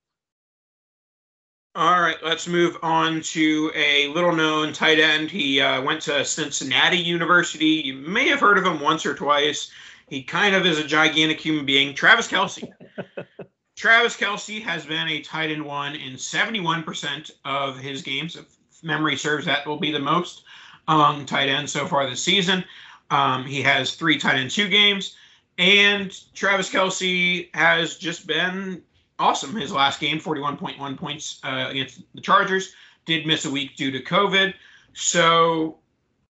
All 1.77 2.01
right, 2.01 2.17
let's 2.23 2.47
move 2.47 2.77
on 2.83 3.21
to 3.23 3.73
a 3.75 4.07
little 4.09 4.35
known 4.35 4.73
tight 4.73 5.01
end. 5.01 5.29
He 5.29 5.61
uh, 5.61 5.83
went 5.83 6.03
to 6.03 6.25
Cincinnati 6.25 6.99
University. 6.99 7.83
You 7.85 7.95
may 7.95 8.29
have 8.29 8.39
heard 8.39 8.59
of 8.59 8.65
him 8.65 8.79
once 8.79 9.05
or 9.05 9.15
twice. 9.15 9.73
He 10.09 10.23
kind 10.23 10.55
of 10.55 10.67
is 10.67 10.79
a 10.79 10.85
gigantic 10.85 11.41
human 11.41 11.67
being. 11.67 11.93
Travis 11.95 12.29
Kelce. 12.29 12.71
Travis 13.77 14.17
Kelce 14.17 14.63
has 14.63 14.87
been 14.87 15.09
a 15.09 15.21
tight 15.21 15.51
end 15.51 15.65
one 15.65 15.97
in 15.97 16.13
71% 16.13 17.31
of 17.45 17.77
his 17.77 18.03
games. 18.03 18.37
If 18.37 18.57
memory 18.85 19.17
serves, 19.17 19.47
that 19.47 19.67
will 19.67 19.79
be 19.79 19.91
the 19.91 19.99
most 19.99 20.45
among 20.87 21.27
tight 21.27 21.49
ends 21.49 21.73
so 21.73 21.89
far 21.89 22.09
this 22.09 22.23
season. 22.23 22.65
Um, 23.11 23.45
he 23.45 23.63
has 23.63 23.95
three 23.97 24.19
tight 24.19 24.37
end 24.37 24.51
two 24.51 24.69
games. 24.69 25.17
And 25.59 26.13
Travis 26.35 26.71
Kelce 26.71 27.55
has 27.55 27.97
just 27.97 28.27
been 28.27 28.83
awesome. 29.19 29.55
His 29.55 29.73
last 29.73 30.01
game, 30.01 30.19
41.1 30.19 30.97
points 30.97 31.41
uh, 31.45 31.67
against 31.71 32.03
the 32.15 32.21
Chargers. 32.21 32.75
Did 33.07 33.27
miss 33.27 33.45
a 33.45 33.51
week 33.51 33.77
due 33.77 33.91
to 33.91 34.03
COVID. 34.03 34.55
So 34.95 35.79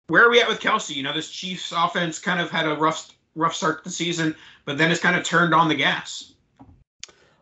where 0.07 0.25
are 0.25 0.31
we 0.31 0.41
at 0.41 0.49
with 0.49 0.61
Kelce? 0.61 0.95
You 0.95 1.03
know, 1.03 1.13
this 1.13 1.31
Chiefs 1.31 1.73
offense 1.77 2.19
kind 2.19 2.41
of 2.41 2.51
had 2.51 2.67
a 2.67 2.75
rough 2.75 3.11
rough 3.35 3.55
start 3.55 3.79
to 3.79 3.89
the 3.89 3.95
season, 3.95 4.35
but 4.65 4.79
then 4.79 4.91
it's 4.91 5.01
kind 5.01 5.17
of 5.17 5.25
turned 5.25 5.55
on 5.55 5.69
the 5.69 5.75
gas. 5.75 6.35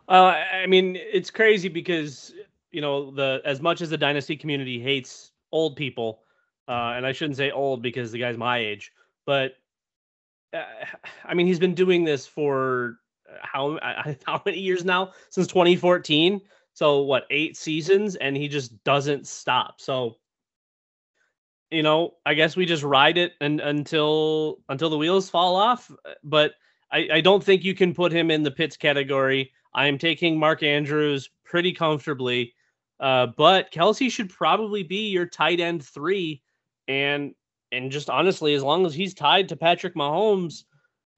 Uh, 0.09 0.35
I 0.53 0.66
mean, 0.66 0.97
it's 0.97 1.31
crazy 1.31 1.69
because 1.69 2.33
you 2.73 2.81
know 2.81 3.11
the 3.11 3.40
as 3.45 3.61
much 3.61 3.81
as 3.81 3.90
the 3.90 3.97
dynasty 3.97 4.37
community 4.37 4.81
hates 4.81 5.33
old 5.53 5.77
people, 5.77 6.21
uh, 6.69 6.95
and 6.97 7.07
I 7.07 7.12
shouldn't 7.12 7.37
say 7.37 7.51
old 7.51 7.83
because 7.83 8.12
the 8.12 8.19
guy's 8.19 8.37
my 8.37 8.59
age, 8.59 8.93
but 9.25 9.57
uh, 10.54 10.64
I 11.24 11.34
mean 11.34 11.46
he's 11.46 11.58
been 11.58 11.74
doing 11.74 12.04
this 12.04 12.26
for 12.26 12.96
uh, 13.28 13.34
how 13.42 13.78
how 14.26 14.42
many 14.44 14.58
years 14.58 14.84
now? 14.84 15.12
Since 15.30 15.48
2014 15.48 16.40
so 16.72 17.00
what 17.02 17.24
eight 17.30 17.56
seasons? 17.56 18.16
And 18.16 18.36
he 18.36 18.48
just 18.48 18.82
doesn't 18.84 19.26
stop. 19.26 19.80
So 19.80 20.16
you 21.70 21.84
know 21.84 22.14
i 22.26 22.34
guess 22.34 22.56
we 22.56 22.66
just 22.66 22.82
ride 22.82 23.16
it 23.16 23.34
and 23.40 23.60
until 23.60 24.58
until 24.68 24.90
the 24.90 24.98
wheels 24.98 25.30
fall 25.30 25.56
off. 25.56 25.90
But 26.24 26.52
i 26.92 27.08
i 27.14 27.20
don't 27.20 27.44
think 27.44 27.64
you 27.64 27.74
can 27.74 27.94
put 27.94 28.12
him 28.12 28.30
in 28.30 28.42
the 28.42 28.50
pits 28.50 28.76
category. 28.76 29.52
I 29.74 29.86
am 29.86 29.98
taking 29.98 30.38
mark 30.38 30.62
andrews 30.62 31.30
pretty 31.44 31.72
comfortably. 31.72 32.54
Uh, 32.98 33.28
but 33.36 33.72
Kelce 33.72 34.10
should 34.10 34.28
probably 34.28 34.82
be 34.82 35.08
your 35.08 35.26
tight 35.26 35.58
end 35.58 35.84
three. 35.84 36.42
And 36.86 37.34
and 37.72 37.90
just 37.90 38.11
honestly 38.11 38.54
as 38.54 38.62
long 38.62 38.87
as 38.87 38.94
he's 38.94 39.14
tied 39.14 39.48
to 39.48 39.56
patrick 39.56 39.94
mahomes 39.94 40.64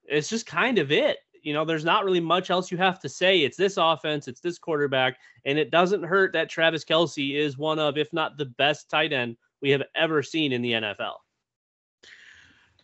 it's 0.04 0.28
just 0.28 0.46
kind 0.46 0.78
of 0.78 0.92
it 0.92 1.18
you 1.42 1.52
know, 1.52 1.64
there's 1.64 1.84
not 1.84 2.04
really 2.04 2.20
much 2.20 2.50
else 2.50 2.70
you 2.70 2.78
have 2.78 3.00
to 3.00 3.08
say. 3.08 3.40
It's 3.40 3.56
this 3.56 3.76
offense, 3.76 4.28
it's 4.28 4.40
this 4.40 4.58
quarterback, 4.58 5.18
and 5.44 5.58
it 5.58 5.70
doesn't 5.70 6.04
hurt 6.04 6.32
that 6.32 6.48
Travis 6.48 6.84
Kelce 6.84 7.34
is 7.36 7.58
one 7.58 7.78
of, 7.78 7.98
if 7.98 8.12
not 8.12 8.38
the 8.38 8.46
best 8.46 8.88
tight 8.88 9.12
end 9.12 9.36
we 9.60 9.70
have 9.70 9.82
ever 9.94 10.22
seen 10.22 10.52
in 10.52 10.62
the 10.62 10.72
NFL. 10.72 11.14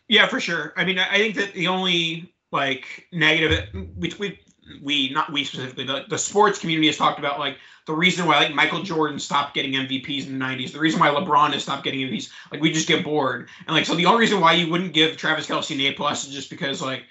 Yeah, 0.07 0.27
for 0.27 0.39
sure. 0.39 0.73
I 0.75 0.83
mean, 0.83 0.99
I 0.99 1.17
think 1.17 1.35
that 1.35 1.53
the 1.53 1.67
only 1.67 2.33
like 2.51 3.07
negative 3.13 3.69
we 3.95 4.11
we, 4.19 4.39
we 4.81 5.09
not 5.11 5.31
we 5.31 5.43
specifically 5.43 5.85
the, 5.85 6.05
the 6.09 6.17
sports 6.17 6.59
community 6.59 6.87
has 6.87 6.97
talked 6.97 7.19
about 7.19 7.37
like 7.39 7.57
the 7.89 7.95
reason 7.95 8.27
why 8.27 8.37
like 8.37 8.53
Michael 8.53 8.83
Jordan 8.83 9.17
stopped 9.17 9.55
getting 9.55 9.71
MVPs 9.71 10.27
in 10.27 10.37
the 10.37 10.45
90s, 10.45 10.71
the 10.71 10.79
reason 10.79 10.99
why 10.99 11.07
LeBron 11.07 11.53
has 11.53 11.63
stopped 11.63 11.83
getting 11.83 12.01
MVPs, 12.01 12.29
like 12.51 12.61
we 12.61 12.71
just 12.71 12.87
get 12.87 13.03
bored. 13.03 13.49
And 13.65 13.75
like 13.75 13.87
so 13.87 13.95
the 13.95 14.05
only 14.05 14.19
reason 14.19 14.39
why 14.39 14.53
you 14.53 14.69
wouldn't 14.69 14.93
give 14.93 15.17
Travis 15.17 15.47
Kelce 15.47 15.73
an 15.73 15.81
A 15.81 15.93
plus 15.93 16.27
is 16.27 16.31
just 16.31 16.51
because 16.51 16.83
like 16.83 17.05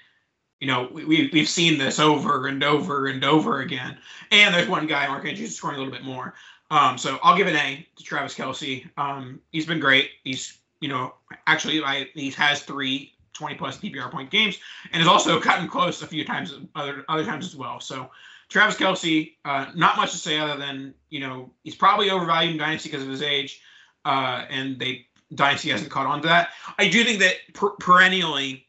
you 0.61 0.67
know, 0.67 0.89
we, 0.91 1.29
we've 1.33 1.49
seen 1.49 1.77
this 1.77 1.99
over 1.99 2.47
and 2.47 2.63
over 2.63 3.07
and 3.07 3.23
over 3.25 3.59
again. 3.59 3.97
And 4.31 4.53
there's 4.53 4.67
one 4.67 4.87
guy, 4.87 5.07
Mark 5.07 5.25
Andrews, 5.25 5.55
scoring 5.55 5.75
a 5.75 5.79
little 5.79 5.93
bit 5.93 6.03
more. 6.03 6.33
Um, 6.71 6.97
so 6.97 7.17
I'll 7.23 7.37
give 7.37 7.47
an 7.47 7.55
A 7.55 7.85
to 7.95 8.03
Travis 8.03 8.35
Kelce. 8.35 8.89
Um, 8.97 9.41
he's 9.51 9.65
been 9.65 9.79
great. 9.79 10.11
He's, 10.23 10.57
you 10.81 10.89
know, 10.89 11.13
actually, 11.47 11.81
I, 11.81 12.07
he 12.13 12.29
has 12.31 12.61
three 12.63 13.13
20 13.33 13.55
plus 13.55 13.77
PPR 13.77 14.11
point 14.11 14.29
games 14.29 14.59
and 14.91 15.01
has 15.01 15.07
also 15.07 15.39
gotten 15.39 15.67
close 15.67 16.01
a 16.01 16.07
few 16.07 16.25
times, 16.25 16.53
other 16.75 17.05
other 17.07 17.23
times 17.23 17.45
as 17.45 17.55
well. 17.55 17.79
So 17.79 18.11
Travis 18.49 18.75
Kelce, 18.75 19.33
uh, 19.45 19.67
not 19.75 19.95
much 19.97 20.11
to 20.11 20.17
say 20.17 20.39
other 20.39 20.57
than, 20.57 20.93
you 21.09 21.19
know, 21.19 21.51
he's 21.63 21.75
probably 21.75 22.09
overvalued 22.09 22.53
in 22.53 22.57
Dynasty 22.57 22.89
because 22.89 23.03
of 23.03 23.09
his 23.09 23.21
age. 23.21 23.61
Uh, 24.05 24.45
and 24.49 24.79
they 24.79 25.05
Dynasty 25.33 25.69
hasn't 25.69 25.91
caught 25.91 26.07
on 26.07 26.21
to 26.21 26.27
that. 26.27 26.49
I 26.79 26.89
do 26.89 27.03
think 27.03 27.19
that 27.19 27.35
per- 27.53 27.75
perennially 27.79 28.65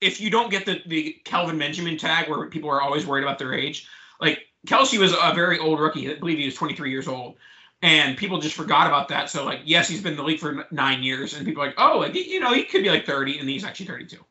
if 0.00 0.20
you 0.20 0.30
don't 0.30 0.50
get 0.50 0.66
the 0.66 0.82
the 0.86 1.16
Kelvin 1.24 1.58
Benjamin 1.58 1.96
tag 1.96 2.28
where 2.28 2.46
people 2.48 2.70
are 2.70 2.80
always 2.80 3.06
worried 3.06 3.24
about 3.24 3.38
their 3.38 3.54
age, 3.54 3.88
like 4.20 4.40
Kelce 4.66 4.98
was 4.98 5.12
a 5.12 5.32
very 5.34 5.58
old 5.58 5.80
rookie. 5.80 6.10
I 6.10 6.18
believe 6.18 6.38
he 6.38 6.44
was 6.46 6.54
23 6.54 6.90
years 6.90 7.08
old. 7.08 7.36
And 7.82 8.16
people 8.16 8.40
just 8.40 8.54
forgot 8.54 8.86
about 8.86 9.08
that. 9.08 9.28
So, 9.28 9.44
like, 9.44 9.60
yes, 9.64 9.86
he's 9.86 10.00
been 10.00 10.12
in 10.12 10.16
the 10.16 10.24
league 10.24 10.40
for 10.40 10.66
nine 10.70 11.02
years, 11.02 11.34
and 11.34 11.44
people 11.44 11.62
are 11.62 11.66
like, 11.66 11.74
oh, 11.78 11.98
like, 11.98 12.14
you 12.14 12.40
know, 12.40 12.52
he 12.52 12.64
could 12.64 12.82
be 12.82 12.88
like 12.88 13.04
30, 13.04 13.38
and 13.38 13.48
he's 13.48 13.64
actually 13.64 13.86
32. 13.86 14.24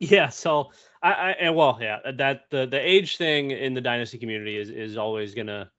Yeah. 0.00 0.28
So, 0.28 0.70
I, 1.02 1.12
I 1.12 1.30
and 1.32 1.54
well, 1.54 1.78
yeah, 1.80 1.98
that 2.16 2.42
the 2.50 2.66
the 2.66 2.80
age 2.80 3.16
thing 3.16 3.50
in 3.50 3.74
the 3.74 3.80
dynasty 3.80 4.18
community 4.18 4.56
is 4.56 4.70
is 4.70 4.96
always 4.96 5.34
gonna 5.34 5.70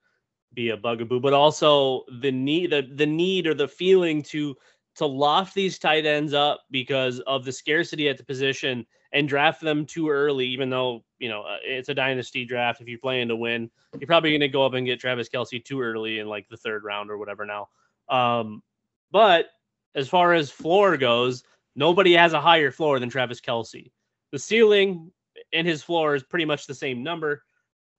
be 0.54 0.70
a 0.70 0.76
bugaboo, 0.76 1.20
but 1.20 1.32
also 1.32 2.04
the 2.20 2.32
need 2.32 2.70
the 2.70 2.88
the 2.94 3.06
need 3.06 3.46
or 3.46 3.54
the 3.54 3.68
feeling 3.68 4.22
to 4.24 4.56
to 4.96 5.06
loft 5.06 5.54
these 5.54 5.78
tight 5.78 6.06
ends 6.06 6.32
up 6.32 6.62
because 6.70 7.20
of 7.20 7.44
the 7.44 7.52
scarcity 7.52 8.08
at 8.08 8.16
the 8.16 8.24
position 8.24 8.86
and 9.12 9.28
draft 9.28 9.60
them 9.60 9.84
too 9.84 10.08
early, 10.08 10.46
even 10.46 10.70
though, 10.70 11.04
you 11.18 11.28
know, 11.28 11.42
uh, 11.42 11.58
it's 11.62 11.90
a 11.90 11.94
dynasty 11.94 12.44
draft. 12.44 12.80
If 12.80 12.88
you're 12.88 12.98
playing 12.98 13.28
to 13.28 13.36
win, 13.36 13.70
you're 13.98 14.06
probably 14.06 14.30
going 14.30 14.40
to 14.40 14.48
go 14.48 14.64
up 14.64 14.72
and 14.72 14.86
get 14.86 14.98
Travis 14.98 15.28
Kelce 15.28 15.62
too 15.64 15.80
early 15.80 16.18
in 16.18 16.28
like 16.28 16.48
the 16.48 16.56
third 16.56 16.82
round 16.82 17.10
or 17.10 17.18
whatever 17.18 17.44
now. 17.44 17.68
Um, 18.08 18.62
but 19.10 19.46
as 19.94 20.08
far 20.08 20.32
as 20.32 20.50
floor 20.50 20.96
goes, 20.96 21.44
nobody 21.74 22.14
has 22.14 22.32
a 22.32 22.40
higher 22.40 22.70
floor 22.70 22.98
than 22.98 23.10
Travis 23.10 23.40
Kelce. 23.40 23.90
The 24.36 24.40
ceiling 24.40 25.10
and 25.54 25.66
his 25.66 25.82
floor 25.82 26.14
is 26.14 26.22
pretty 26.22 26.44
much 26.44 26.66
the 26.66 26.74
same 26.74 27.02
number, 27.02 27.42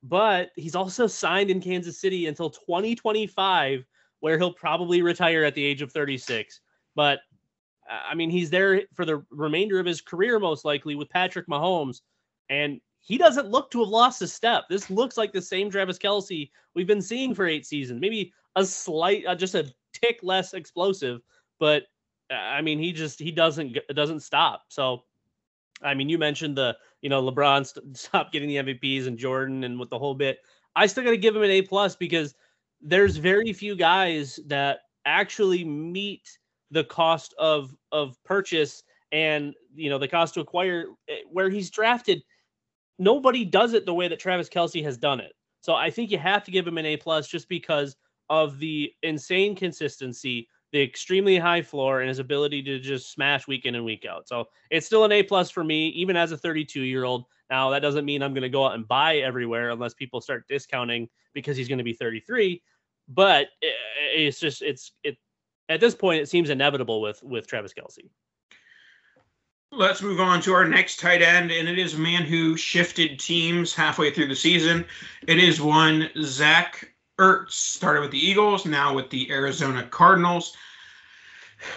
but 0.04 0.52
he's 0.56 0.76
also 0.76 1.08
signed 1.08 1.50
in 1.50 1.60
Kansas 1.60 2.00
City 2.00 2.28
until 2.28 2.52
2025, 2.52 3.84
where 4.20 4.38
he'll 4.38 4.54
probably 4.54 5.02
retire 5.02 5.44
at 5.44 5.56
the 5.56 5.66
age 5.66 5.82
of 5.82 5.92
36. 5.92 6.62
But 6.96 7.22
I 7.90 8.14
mean, 8.14 8.30
he's 8.30 8.52
there 8.52 8.84
for 8.94 9.04
the 9.04 9.26
remainder 9.32 9.80
of 9.80 9.88
his 9.88 10.00
career, 10.00 10.38
most 10.40 10.64
likely, 10.64 10.94
with 10.94 11.10
Patrick 11.10 11.48
Mahomes. 11.48 12.02
And 12.52 12.82
he 13.00 13.18
doesn't 13.18 13.50
look 13.50 13.72
to 13.72 13.80
have 13.80 13.90
lost 13.90 14.22
a 14.22 14.28
step. 14.28 14.66
This 14.70 14.92
looks 14.92 15.18
like 15.18 15.34
the 15.34 15.42
same 15.42 15.72
Travis 15.72 15.98
Kelce 15.98 16.52
we've 16.76 16.86
been 16.86 17.02
seeing 17.02 17.34
for 17.34 17.48
eight 17.48 17.66
seasons. 17.66 18.00
Maybe 18.00 18.32
a 18.56 18.64
slight, 18.64 19.26
uh, 19.26 19.34
just 19.34 19.56
a 19.56 19.74
tick 19.92 20.20
less 20.22 20.54
explosive, 20.54 21.20
but 21.60 21.86
uh, 22.30 22.36
I 22.36 22.62
mean, 22.62 22.78
he 22.78 22.94
just 22.94 23.18
he 23.18 23.32
doesn't 23.32 23.76
doesn't 23.96 24.20
stop. 24.20 24.66
So, 24.68 25.04
I 25.82 25.94
mean, 25.94 26.10
you 26.10 26.18
mentioned 26.18 26.58
the 26.58 26.76
you 27.02 27.10
know 27.10 27.22
LeBron 27.22 27.66
st- 27.66 27.98
stopped 27.98 28.34
getting 28.34 28.50
the 28.50 28.58
MVPs 28.58 29.08
and 29.08 29.18
Jordan 29.18 29.64
and 29.64 29.80
with 29.80 29.90
the 29.90 30.00
whole 30.00 30.16
bit. 30.16 30.40
I 30.76 30.86
still 30.86 31.04
got 31.04 31.12
to 31.12 31.18
give 31.18 31.36
him 31.36 31.44
an 31.44 31.52
A 31.52 31.62
plus 31.62 31.96
because 31.96 32.36
there's 32.82 33.18
very 33.18 33.54
few 33.54 33.76
guys 33.76 34.40
that 34.48 34.80
actually 35.06 35.64
meet 35.64 36.38
the 36.72 36.84
cost 36.84 37.34
of 37.40 37.76
of 37.92 38.22
purchase 38.24 38.84
and 39.12 39.54
you 39.74 39.90
know 39.90 39.98
the 39.98 40.08
cost 40.08 40.34
to 40.34 40.42
acquire 40.42 40.88
eh, 41.08 41.20
where 41.32 41.50
he's 41.50 41.70
drafted 41.70 42.22
nobody 43.00 43.46
does 43.46 43.74
it 43.74 43.86
the 43.86 43.94
way 43.94 44.08
that 44.08 44.20
Travis 44.20 44.50
Kelce 44.50 44.84
has 44.84 44.98
done 44.98 45.20
it. 45.20 45.34
So 45.62 45.74
I 45.74 45.90
think 45.90 46.12
you 46.12 46.18
have 46.18 46.44
to 46.46 46.52
give 46.52 46.68
him 46.68 46.78
an 46.78 46.86
A 46.86 46.98
plus 46.98 47.28
just 47.28 47.50
because 47.50 47.96
of 48.30 48.60
the 48.60 48.92
insane 49.04 49.56
consistency, 49.56 50.48
the 50.72 50.82
extremely 50.82 51.38
high 51.38 51.62
floor, 51.62 52.02
and 52.02 52.10
his 52.10 52.20
ability 52.20 52.62
to 52.64 52.80
just 52.80 53.12
smash 53.12 53.48
week 53.48 53.66
in 53.66 53.76
and 53.76 53.86
week 53.86 54.06
out. 54.06 54.28
So 54.28 54.46
it's 54.70 54.86
still 54.86 55.06
an 55.06 55.12
A 55.12 55.24
plus 55.24 55.50
for 55.50 55.64
me, 55.64 55.90
even 55.90 56.16
as 56.16 56.32
a 56.32 56.38
32 56.38 56.82
year 56.82 57.04
old. 57.04 57.26
Now 57.50 57.70
that 57.70 57.80
doesn't 57.82 58.06
mean 58.06 58.22
I'm 58.22 58.34
going 58.34 58.42
to 58.42 58.50
go 58.50 58.66
out 58.66 58.76
and 58.76 58.88
buy 58.88 59.18
everywhere 59.18 59.70
unless 59.70 59.94
people 59.94 60.20
start 60.20 60.48
discounting 60.48 61.08
because 61.34 61.56
he's 61.56 61.68
going 61.70 61.78
to 61.78 61.84
be 61.84 61.94
33. 61.94 62.62
But 63.08 63.48
eh, 63.64 63.68
it's 64.14 64.40
just 64.40 64.62
it's 64.62 64.92
it 65.04 65.18
at 65.70 65.80
this 65.80 65.96
point, 65.96 66.22
it 66.22 66.30
seems 66.30 66.50
inevitable 66.50 67.02
with 67.02 67.22
with 67.24 67.48
Travis 67.48 67.74
Kelce. 67.74 68.10
Let's 69.72 70.02
move 70.02 70.22
on 70.22 70.42
to 70.42 70.54
our 70.54 70.66
next 70.66 71.00
tight 71.00 71.22
end, 71.22 71.52
and 71.52 71.68
it 71.68 71.78
is 71.78 71.96
a 71.96 72.00
man 72.00 72.24
who 72.24 72.56
shifted 72.56 73.20
teams 73.20 73.76
halfway 73.76 74.12
through 74.12 74.28
the 74.28 74.36
season. 74.36 74.86
It 75.28 75.40
is 75.40 75.62
one 75.62 76.10
Zach 76.22 76.94
Ertz, 77.20 77.52
started 77.52 78.02
with 78.02 78.12
the 78.12 78.20
Eagles, 78.20 78.66
now 78.66 78.94
with 78.94 79.10
the 79.10 79.32
Arizona 79.32 79.84
Cardinals. 79.84 80.56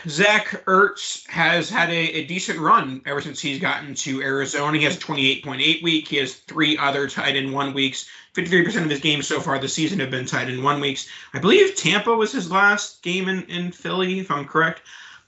Zach 0.07 0.49
Ertz 0.67 1.27
has 1.29 1.71
had 1.71 1.89
a, 1.89 2.13
a, 2.13 2.27
decent 2.27 2.59
run 2.59 3.01
ever 3.07 3.23
since 3.23 3.41
he's 3.41 3.59
gotten 3.59 3.95
to 3.95 4.21
Arizona. 4.21 4.77
He 4.77 4.85
has 4.85 4.97
a 4.97 5.01
28.8 5.01 5.83
week. 5.83 6.07
He 6.07 6.17
has 6.17 6.35
three 6.35 6.77
other 6.77 7.09
tight 7.09 7.37
end 7.37 7.53
one 7.53 7.73
weeks. 7.73 8.07
53% 8.35 8.85
of 8.85 8.91
his 8.91 9.01
games 9.01 9.27
so 9.27 9.41
far 9.41 9.59
this 9.59 9.73
season 9.73 9.99
have 10.01 10.11
been 10.11 10.27
tied 10.27 10.51
in 10.51 10.63
one 10.63 10.81
weeks. 10.81 11.09
I 11.33 11.39
believe 11.39 11.75
Tampa 11.77 12.15
was 12.15 12.31
his 12.31 12.51
last 12.51 13.03
game 13.03 13.29
in, 13.29 13.43
in 13.45 13.73
Philly, 13.73 14.21
if 14.21 14.31
I'm 14.31 14.45
correct. 14.45 14.83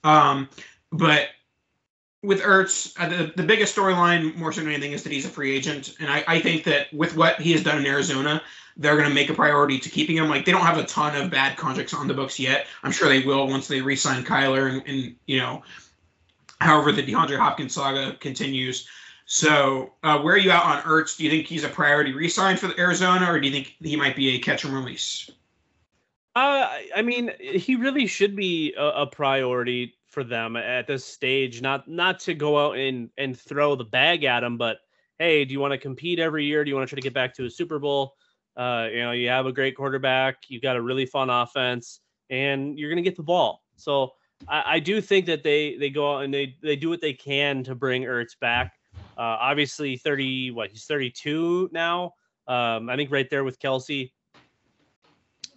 Um, 0.04 0.48
but 0.90 1.30
with 2.22 2.42
Ertz, 2.42 2.94
uh, 3.00 3.08
the, 3.08 3.32
the 3.34 3.42
biggest 3.42 3.74
storyline 3.74 4.36
more 4.36 4.52
so 4.52 4.60
than 4.60 4.70
anything 4.70 4.92
is 4.92 5.02
that 5.02 5.12
he's 5.12 5.24
a 5.24 5.30
free 5.30 5.56
agent, 5.56 5.96
and 5.98 6.10
I, 6.10 6.22
I 6.28 6.38
think 6.40 6.64
that 6.64 6.92
with 6.92 7.16
what 7.16 7.40
he 7.40 7.52
has 7.52 7.64
done 7.64 7.78
in 7.78 7.86
Arizona, 7.86 8.42
they're 8.76 8.96
going 8.96 9.08
to 9.08 9.14
make 9.14 9.30
a 9.30 9.34
priority 9.34 9.78
to 9.78 9.88
keeping 9.88 10.16
him. 10.16 10.28
Like 10.28 10.44
they 10.44 10.52
don't 10.52 10.62
have 10.62 10.78
a 10.78 10.84
ton 10.84 11.16
of 11.20 11.30
bad 11.30 11.56
contracts 11.56 11.94
on 11.94 12.08
the 12.08 12.14
books 12.14 12.38
yet. 12.38 12.66
I'm 12.82 12.92
sure 12.92 13.08
they 13.08 13.20
will 13.20 13.46
once 13.46 13.68
they 13.68 13.80
re-sign 13.80 14.24
Kyler 14.24 14.70
and, 14.70 14.82
and 14.86 15.14
you 15.26 15.38
know, 15.38 15.62
however 16.60 16.92
the 16.92 17.02
DeAndre 17.02 17.38
Hopkins 17.38 17.74
saga 17.74 18.16
continues. 18.16 18.88
So 19.26 19.92
uh, 20.02 20.20
where 20.20 20.34
are 20.34 20.38
you 20.38 20.50
out 20.50 20.64
on 20.64 20.82
Ertz? 20.82 21.16
Do 21.16 21.24
you 21.24 21.30
think 21.30 21.46
he's 21.46 21.64
a 21.64 21.68
priority 21.68 22.12
re-sign 22.12 22.56
for 22.56 22.70
Arizona, 22.78 23.30
or 23.30 23.40
do 23.40 23.46
you 23.46 23.52
think 23.52 23.76
he 23.80 23.96
might 23.96 24.16
be 24.16 24.34
a 24.34 24.38
catch 24.38 24.64
and 24.64 24.74
release? 24.74 25.30
Uh, 26.34 26.68
I 26.96 27.02
mean, 27.02 27.30
he 27.38 27.76
really 27.76 28.06
should 28.06 28.34
be 28.34 28.74
a, 28.76 29.02
a 29.02 29.06
priority 29.06 29.94
for 30.06 30.24
them 30.24 30.56
at 30.56 30.86
this 30.86 31.04
stage. 31.04 31.62
Not 31.62 31.88
not 31.88 32.20
to 32.20 32.34
go 32.34 32.66
out 32.66 32.76
and 32.76 33.10
and 33.16 33.38
throw 33.38 33.74
the 33.74 33.84
bag 33.84 34.24
at 34.24 34.42
him, 34.42 34.58
but 34.58 34.78
hey, 35.18 35.44
do 35.44 35.52
you 35.52 35.60
want 35.60 35.72
to 35.72 35.78
compete 35.78 36.18
every 36.18 36.44
year? 36.44 36.64
Do 36.64 36.70
you 36.70 36.74
want 36.74 36.88
to 36.88 36.94
try 36.94 37.00
to 37.00 37.02
get 37.02 37.14
back 37.14 37.34
to 37.34 37.44
a 37.44 37.50
Super 37.50 37.78
Bowl? 37.78 38.16
Uh, 38.56 38.88
you 38.90 39.00
know, 39.00 39.12
you 39.12 39.28
have 39.28 39.46
a 39.46 39.52
great 39.52 39.76
quarterback, 39.76 40.36
you've 40.48 40.62
got 40.62 40.76
a 40.76 40.82
really 40.82 41.06
fun 41.06 41.30
offense, 41.30 42.00
and 42.30 42.78
you're 42.78 42.90
going 42.90 43.02
to 43.02 43.08
get 43.08 43.16
the 43.16 43.22
ball. 43.22 43.62
So 43.76 44.12
I, 44.48 44.62
I, 44.66 44.78
do 44.78 45.00
think 45.00 45.26
that 45.26 45.42
they 45.42 45.76
they 45.76 45.88
go 45.90 46.16
out 46.16 46.24
and 46.24 46.32
they 46.32 46.56
they 46.62 46.76
do 46.76 46.88
what 46.88 47.00
they 47.00 47.14
can 47.14 47.64
to 47.64 47.74
bring 47.74 48.02
Ertz 48.02 48.38
back. 48.38 48.74
Uh, 49.16 49.36
obviously, 49.40 49.96
30, 49.96 50.50
what 50.50 50.70
he's 50.70 50.84
32 50.84 51.70
now. 51.72 52.12
Um, 52.46 52.90
I 52.90 52.96
think 52.96 53.10
right 53.10 53.28
there 53.30 53.44
with 53.44 53.58
Kelce. 53.58 54.10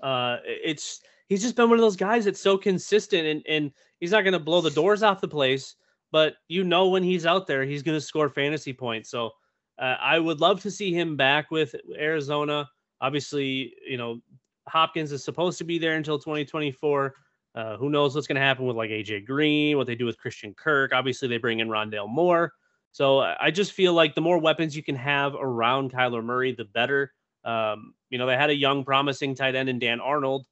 Uh, 0.02 0.38
it's 0.46 1.02
he's 1.28 1.42
just 1.42 1.56
been 1.56 1.70
one 1.70 1.80
of 1.80 1.84
those 1.84 1.96
guys 1.96 2.26
that's 2.26 2.40
so 2.40 2.58
consistent, 2.58 3.26
and 3.28 3.44
and 3.48 3.72
he's 4.00 4.12
not 4.12 4.24
going 4.24 4.34
to 4.34 4.40
blow 4.40 4.62
the 4.62 4.72
doors 4.72 5.04
off 5.04 5.22
the 5.22 5.28
place, 5.28 5.76
but 6.12 6.36
you 6.48 6.64
know 6.64 6.90
when 6.90 7.04
he's 7.04 7.26
out 7.26 7.48
there, 7.48 7.64
he's 7.64 7.84
going 7.84 7.98
to 7.98 8.02
score 8.02 8.30
fantasy 8.30 8.74
points. 8.74 9.10
So 9.10 9.32
uh, 9.80 9.96
I 10.00 10.20
would 10.20 10.40
love 10.40 10.62
to 10.62 10.72
see 10.72 10.94
him 10.94 11.16
back 11.18 11.52
with 11.52 11.76
Arizona. 11.98 12.70
Obviously, 13.02 13.74
you 13.88 13.98
know, 13.98 14.22
Hopkins 14.68 15.12
is 15.12 15.24
supposed 15.24 15.58
to 15.60 15.64
be 15.64 15.78
there 15.78 15.96
until 15.96 16.18
2024. 16.18 17.16
Uh, 17.54 17.78
who 17.78 17.90
knows 17.90 18.14
what's 18.14 18.28
going 18.28 18.36
to 18.36 18.42
happen 18.42 18.66
with 18.66 18.76
like 18.76 18.90
AJ 18.90 19.26
Green, 19.26 19.78
what 19.78 19.88
they 19.88 19.96
do 19.96 20.06
with 20.06 20.18
Christian 20.18 20.54
Kirk. 20.54 20.92
Obviously, 20.94 21.28
they 21.28 21.38
bring 21.38 21.60
in 21.60 21.70
Rondale 21.70 22.10
Moore. 22.10 22.52
So 22.92 23.20
I 23.20 23.52
just 23.52 23.74
feel 23.74 23.94
like 23.94 24.16
the 24.16 24.22
more 24.22 24.38
weapons 24.38 24.76
you 24.76 24.84
can 24.84 24.96
have 24.96 25.36
around 25.36 25.92
Kyler 25.92 26.24
Murray, 26.24 26.54
the 26.54 26.66
better. 26.66 27.14
Um, 27.44 27.94
you 28.10 28.18
know, 28.18 28.26
they 28.26 28.38
had 28.38 28.50
a 28.50 28.56
young, 28.56 28.84
promising 28.84 29.36
tight 29.36 29.56
end 29.56 29.70
in 29.70 29.80
Dan 29.80 30.00
Arnold, 30.00 30.48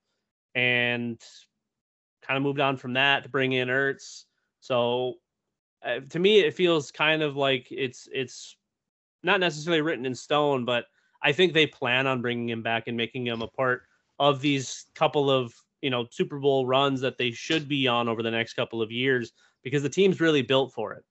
and 0.53 1.19
kind 2.21 2.37
of 2.37 2.43
moved 2.43 2.59
on 2.59 2.77
from 2.77 2.93
that 2.93 3.23
to 3.23 3.29
bring 3.29 3.53
in 3.53 3.69
Ertz. 3.69 4.25
So 4.59 5.15
uh, 5.83 5.99
to 6.09 6.19
me, 6.19 6.39
it 6.39 6.53
feels 6.53 6.91
kind 6.91 7.21
of 7.21 7.35
like 7.35 7.67
it's 7.71 8.07
it's 8.11 8.55
not 9.23 9.39
necessarily 9.39 9.81
written 9.81 10.05
in 10.05 10.15
stone, 10.15 10.65
but 10.65 10.85
I 11.23 11.31
think 11.31 11.53
they 11.53 11.65
plan 11.65 12.07
on 12.07 12.21
bringing 12.21 12.49
him 12.49 12.61
back 12.61 12.87
and 12.87 12.97
making 12.97 13.25
him 13.25 13.41
a 13.41 13.47
part 13.47 13.83
of 14.19 14.41
these 14.41 14.85
couple 14.95 15.31
of 15.31 15.53
you 15.81 15.89
know 15.89 16.05
Super 16.11 16.39
Bowl 16.39 16.65
runs 16.65 17.01
that 17.01 17.17
they 17.17 17.31
should 17.31 17.67
be 17.67 17.87
on 17.87 18.07
over 18.07 18.21
the 18.21 18.31
next 18.31 18.53
couple 18.53 18.81
of 18.81 18.91
years 18.91 19.31
because 19.63 19.83
the 19.83 19.89
team's 19.89 20.19
really 20.19 20.41
built 20.41 20.73
for 20.73 20.93
it. 20.93 21.03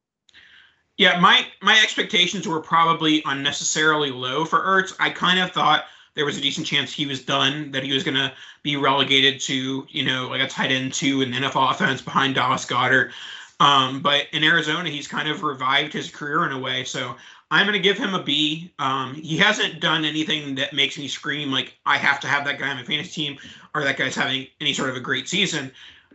Yeah, 0.99 1.19
my 1.19 1.47
my 1.63 1.81
expectations 1.83 2.47
were 2.47 2.61
probably 2.61 3.23
unnecessarily 3.25 4.11
low 4.11 4.45
for 4.45 4.61
Ertz. 4.61 4.95
I 5.01 5.11
kind 5.11 5.41
of 5.41 5.51
thought 5.51 5.85
there 6.15 6.25
was 6.25 6.37
a 6.37 6.41
decent 6.41 6.67
chance 6.67 6.93
he 6.93 7.07
was 7.07 7.25
done, 7.25 7.71
that 7.71 7.83
he 7.83 7.93
was 7.93 8.05
going 8.05 8.17
to 8.17 8.33
be 8.63 8.77
relegated 8.77 9.41
to, 9.41 9.87
you 9.89 10.05
know, 10.05 10.29
like 10.29 10.43
a 10.43 10.47
tight 10.47 10.71
end 10.71 10.93
two 10.93 11.23
in 11.23 11.31
the 11.31 11.39
NFL 11.39 11.71
offense 11.71 12.03
behind 12.03 12.35
Dallas 12.35 12.67
Goedert. 12.67 13.13
Um, 13.61 14.01
but 14.03 14.27
in 14.33 14.45
Arizona, 14.45 14.91
he's 14.91 15.09
kind 15.09 15.29
of 15.29 15.43
revived 15.43 15.93
his 15.93 16.11
career 16.11 16.45
in 16.45 16.53
a 16.53 16.59
way. 16.59 16.85
So 16.85 17.17
I'm 17.53 17.67
going 17.67 17.75
to 17.75 17.83
give 17.87 17.99
him 17.99 18.15
a 18.15 18.23
B. 18.23 18.73
Um, 18.79 19.13
he 19.15 19.37
hasn't 19.37 19.79
done 19.79 20.07
anything 20.07 20.55
that 20.55 20.73
makes 20.73 20.97
me 20.97 21.07
scream 21.07 21.53
like 21.53 21.77
I 21.85 21.99
have 21.99 22.19
to 22.21 22.27
have 22.27 22.47
that 22.47 22.59
guy 22.59 22.71
on 22.71 22.77
my 22.77 22.83
fantasy 22.83 23.27
team 23.27 23.39
or 23.75 23.85
that 23.85 23.99
guy's 23.99 24.15
having 24.15 24.47
any 24.59 24.73
sort 24.73 24.89
of 24.89 24.97
a 24.97 25.01
great 25.01 25.29
season. 25.29 25.71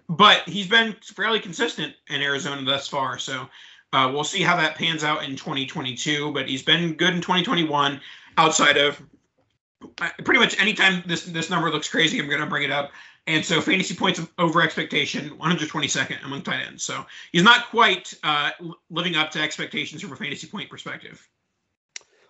But 0.10 0.50
he's 0.50 0.68
been 0.68 0.96
fairly 1.04 1.40
consistent 1.40 1.94
in 2.10 2.24
Arizona 2.24 2.64
thus 2.64 2.88
far. 2.88 3.20
So 3.20 3.48
uh, 3.94 4.10
we'll 4.12 4.24
see 4.24 4.42
how 4.42 4.58
that 4.58 4.78
pans 4.78 5.04
out 5.04 5.26
in 5.26 5.36
2022. 5.36 6.32
But 6.32 6.50
he's 6.50 6.64
been 6.64 6.94
good 6.94 7.14
in 7.14 7.22
2021 7.22 8.02
outside 8.40 8.78
of 8.78 9.00
uh, 10.02 10.10
pretty 10.24 10.40
much 10.40 10.60
anytime 10.60 11.04
this 11.06 11.26
this 11.26 11.52
number 11.52 11.70
looks 11.70 11.88
crazy, 11.88 12.20
I'm 12.20 12.28
going 12.28 12.42
to 12.42 12.48
bring 12.48 12.64
it 12.64 12.72
up. 12.72 12.90
And 13.28 13.44
so 13.44 13.60
fantasy 13.60 13.94
points 13.94 14.22
over 14.38 14.62
expectation, 14.62 15.32
122nd 15.32 16.24
among 16.24 16.44
tight 16.44 16.66
ends. 16.66 16.84
So 16.84 17.06
he's 17.34 17.44
not 17.44 17.70
quite 17.70 18.14
uh, 18.24 18.52
living 18.90 19.16
up 19.16 19.32
to 19.32 19.42
expectations 19.42 20.02
from 20.02 20.14
a 20.14 20.16
fantasy 20.16 20.48
point 20.48 20.70
perspective. 20.70 21.28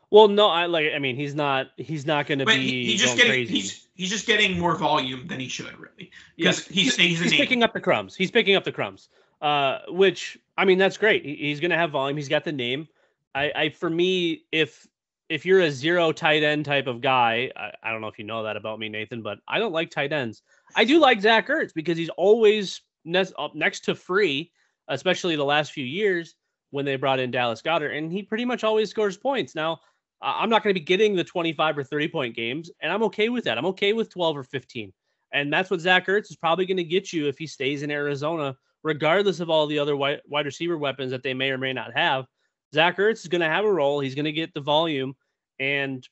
Well, 0.10 0.28
no, 0.28 0.48
I 0.48 0.66
like. 0.66 0.88
I 0.96 1.00
mean, 1.00 1.16
he's 1.16 1.36
not. 1.36 1.68
He's 1.78 2.06
not 2.06 2.28
going 2.28 2.40
to 2.40 2.46
be. 2.46 2.54
He, 2.54 2.86
he's 2.92 3.02
just 3.02 3.18
getting. 3.18 3.32
Crazy. 3.32 3.54
He's 3.54 3.88
he's 3.94 4.10
just 4.10 4.26
getting 4.26 4.58
more 4.58 4.76
volume 4.76 5.28
than 5.28 5.40
he 5.40 5.50
should, 5.50 5.78
really. 5.78 6.12
Because 6.38 6.66
he's 6.66 6.96
he's, 6.96 7.20
he's 7.20 7.34
picking 7.34 7.62
up 7.62 7.74
the 7.74 7.82
crumbs. 7.82 8.16
He's 8.16 8.32
picking 8.32 8.56
up 8.56 8.64
the 8.64 8.72
crumbs. 8.72 9.10
Uh, 9.42 9.80
which 9.90 10.38
I 10.58 10.66
mean, 10.66 10.78
that's 10.78 10.98
great. 10.98 11.26
He, 11.26 11.36
he's 11.36 11.60
going 11.60 11.72
to 11.72 11.78
have 11.78 11.92
volume. 11.92 12.18
He's 12.18 12.30
got 12.30 12.44
the 12.46 12.54
name. 12.54 12.88
I, 13.36 13.52
I 13.56 13.70
for 13.70 13.90
me, 13.90 14.46
if 14.52 14.88
if 15.30 15.46
you're 15.46 15.62
a 15.62 15.72
zero 15.72 16.12
tight 16.12 16.44
end 16.44 16.66
type 16.66 16.88
of 16.88 17.02
guy, 17.02 17.52
I, 17.56 17.72
I, 17.84 17.92
don't 17.92 18.02
know 18.02 18.08
if 18.08 18.18
you 18.18 18.26
know 18.26 18.44
that 18.44 18.58
about 18.58 18.80
me, 18.80 18.90
Nathan, 18.90 19.22
but 19.22 19.40
I 19.48 19.60
don't 19.60 19.74
like 19.74 19.90
tight 19.90 20.14
ends. 20.14 20.42
I 20.76 20.86
do 20.86 21.00
like 21.00 21.22
Zach 21.22 21.48
Ertz 21.48 21.74
because 21.74 21.98
he's 21.98 22.10
always 22.10 22.82
ne- 23.04 23.26
next 23.54 23.82
to 23.86 23.96
free, 23.96 24.52
especially 24.88 25.36
the 25.36 25.44
last 25.44 25.72
few 25.72 25.86
years 25.86 26.36
when 26.72 26.86
they 26.86 26.96
brought 26.96 27.20
in 27.20 27.32
Dallas 27.32 27.62
Goedert, 27.62 27.98
and 27.98 28.12
he 28.12 28.24
pretty 28.24 28.46
much 28.46 28.64
always 28.64 28.90
scores 28.90 29.18
points. 29.18 29.56
Now, 29.56 29.80
I'm 30.22 30.50
not 30.50 30.64
going 30.64 30.74
to 30.74 30.80
be 30.80 30.86
getting 30.86 31.16
the 31.16 31.24
25 31.24 31.78
or 31.78 31.84
30 31.84 32.08
point 32.08 32.36
games, 32.36 32.72
and 32.82 32.92
I'm 32.92 33.04
okay 33.04 33.30
with 33.30 33.44
that. 33.46 33.58
I'm 33.58 33.66
okay 33.68 33.94
with 33.94 34.10
12 34.10 34.38
or 34.38 34.44
15. 34.44 34.92
And 35.34 35.52
that's 35.52 35.70
what 35.70 35.82
Zach 35.82 36.08
Ertz 36.08 36.30
is 36.30 36.38
probably 36.38 36.66
going 36.66 36.78
to 36.78 36.84
get 36.84 37.12
you 37.12 37.28
if 37.28 37.38
he 37.38 37.48
stays 37.48 37.84
in 37.84 37.92
Arizona, 37.92 38.56
regardless 38.84 39.40
of 39.40 39.50
all 39.50 39.68
the 39.68 39.78
other 39.78 39.96
wide 39.96 40.22
receiver 40.32 40.78
weapons 40.78 41.12
that 41.12 41.22
they 41.22 41.34
may 41.34 41.52
or 41.52 41.58
may 41.58 41.74
not 41.74 41.96
have. 41.96 42.26
Zach 42.74 42.98
Ertz 42.98 43.22
is 43.22 43.28
going 43.28 43.42
to 43.42 43.48
have 43.48 43.66
a 43.66 43.72
role. 43.72 44.00
He's 44.00 44.16
going 44.16 44.26
to 44.26 44.32
get 44.32 44.54
the 44.54 44.62
volume, 44.62 45.16
and 45.60 46.08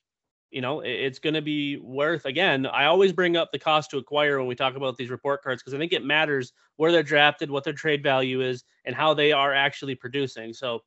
you 0.52 0.62
know 0.62 0.82
it's 0.82 1.20
going 1.20 1.34
to 1.34 1.42
be 1.42 1.78
worth. 1.78 2.26
Again, 2.26 2.66
I 2.66 2.86
always 2.86 3.12
bring 3.12 3.36
up 3.36 3.52
the 3.52 3.60
cost 3.60 3.92
to 3.92 3.98
acquire 3.98 4.38
when 4.38 4.48
we 4.48 4.56
talk 4.56 4.76
about 4.76 4.98
these 4.98 5.10
report 5.10 5.44
cards 5.44 5.62
because 5.62 5.74
I 5.74 5.78
think 5.78 5.94
it 5.94 6.06
matters 6.06 6.54
where 6.78 6.92
they're 6.92 7.04
drafted, 7.04 7.52
what 7.52 7.64
their 7.64 7.74
trade 7.74 8.04
value 8.04 8.42
is, 8.42 8.64
and 8.86 8.96
how 8.96 9.14
they 9.14 9.32
are 9.32 9.54
actually 9.54 9.96
producing. 9.96 10.54
So, 10.54 10.80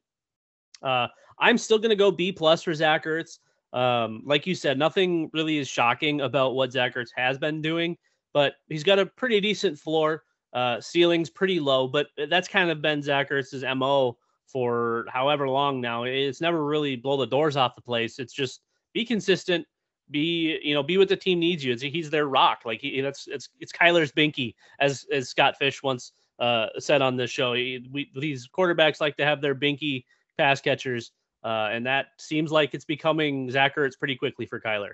uh, 0.82 1.08
I'm 1.38 1.58
still 1.58 1.78
going 1.78 1.90
to 1.90 1.96
go 1.96 2.10
B 2.10 2.32
plus 2.32 2.62
for 2.62 2.74
Zach 2.74 3.04
Ertz. 3.04 3.38
Um, 3.72 4.22
like 4.24 4.46
you 4.46 4.54
said, 4.54 4.78
nothing 4.78 5.30
really 5.34 5.58
is 5.58 5.68
shocking 5.68 6.22
about 6.22 6.54
what 6.54 6.72
Zach 6.72 6.94
Ertz 6.94 7.10
has 7.16 7.38
been 7.38 7.60
doing, 7.60 7.96
but 8.32 8.54
he's 8.68 8.84
got 8.84 8.98
a 8.98 9.06
pretty 9.06 9.40
decent 9.40 9.78
floor. 9.78 10.24
Uh, 10.54 10.80
ceiling's 10.80 11.28
pretty 11.28 11.60
low, 11.60 11.86
but 11.86 12.06
that's 12.30 12.48
kind 12.48 12.70
of 12.70 12.80
been 12.80 13.02
Zach 13.02 13.28
Ertz's 13.28 13.64
mo 13.76 14.16
for 14.48 15.06
however 15.08 15.48
long 15.48 15.80
now. 15.80 16.04
It's 16.04 16.40
never 16.40 16.64
really 16.64 16.96
blow 16.96 17.16
the 17.16 17.26
doors 17.26 17.56
off 17.56 17.76
the 17.76 17.82
place. 17.82 18.18
It's 18.18 18.32
just 18.32 18.60
be 18.94 19.04
consistent, 19.04 19.66
be 20.10 20.58
you 20.62 20.74
know 20.74 20.82
be 20.82 20.98
what 20.98 21.08
the 21.08 21.16
team 21.16 21.38
needs 21.38 21.64
you. 21.64 21.72
It's, 21.72 21.82
he's 21.82 22.10
their 22.10 22.26
rock. 22.26 22.62
Like 22.64 22.80
he, 22.80 23.00
that's 23.00 23.28
it's 23.28 23.48
it's 23.60 23.72
Kyler's 23.72 24.12
binky, 24.12 24.54
as 24.80 25.06
as 25.12 25.28
Scott 25.28 25.56
Fish 25.58 25.82
once 25.82 26.12
uh, 26.38 26.66
said 26.78 27.02
on 27.02 27.16
this 27.16 27.30
show. 27.30 27.54
He, 27.54 27.86
we, 27.90 28.10
these 28.18 28.48
quarterbacks 28.48 29.00
like 29.00 29.16
to 29.16 29.24
have 29.24 29.40
their 29.40 29.54
binky 29.54 30.04
pass 30.36 30.60
catchers, 30.60 31.12
uh, 31.44 31.68
and 31.70 31.86
that 31.86 32.06
seems 32.18 32.50
like 32.50 32.74
it's 32.74 32.84
becoming 32.84 33.50
Zach 33.50 33.76
Ertz 33.76 33.98
pretty 33.98 34.16
quickly 34.16 34.46
for 34.46 34.60
Kyler. 34.60 34.92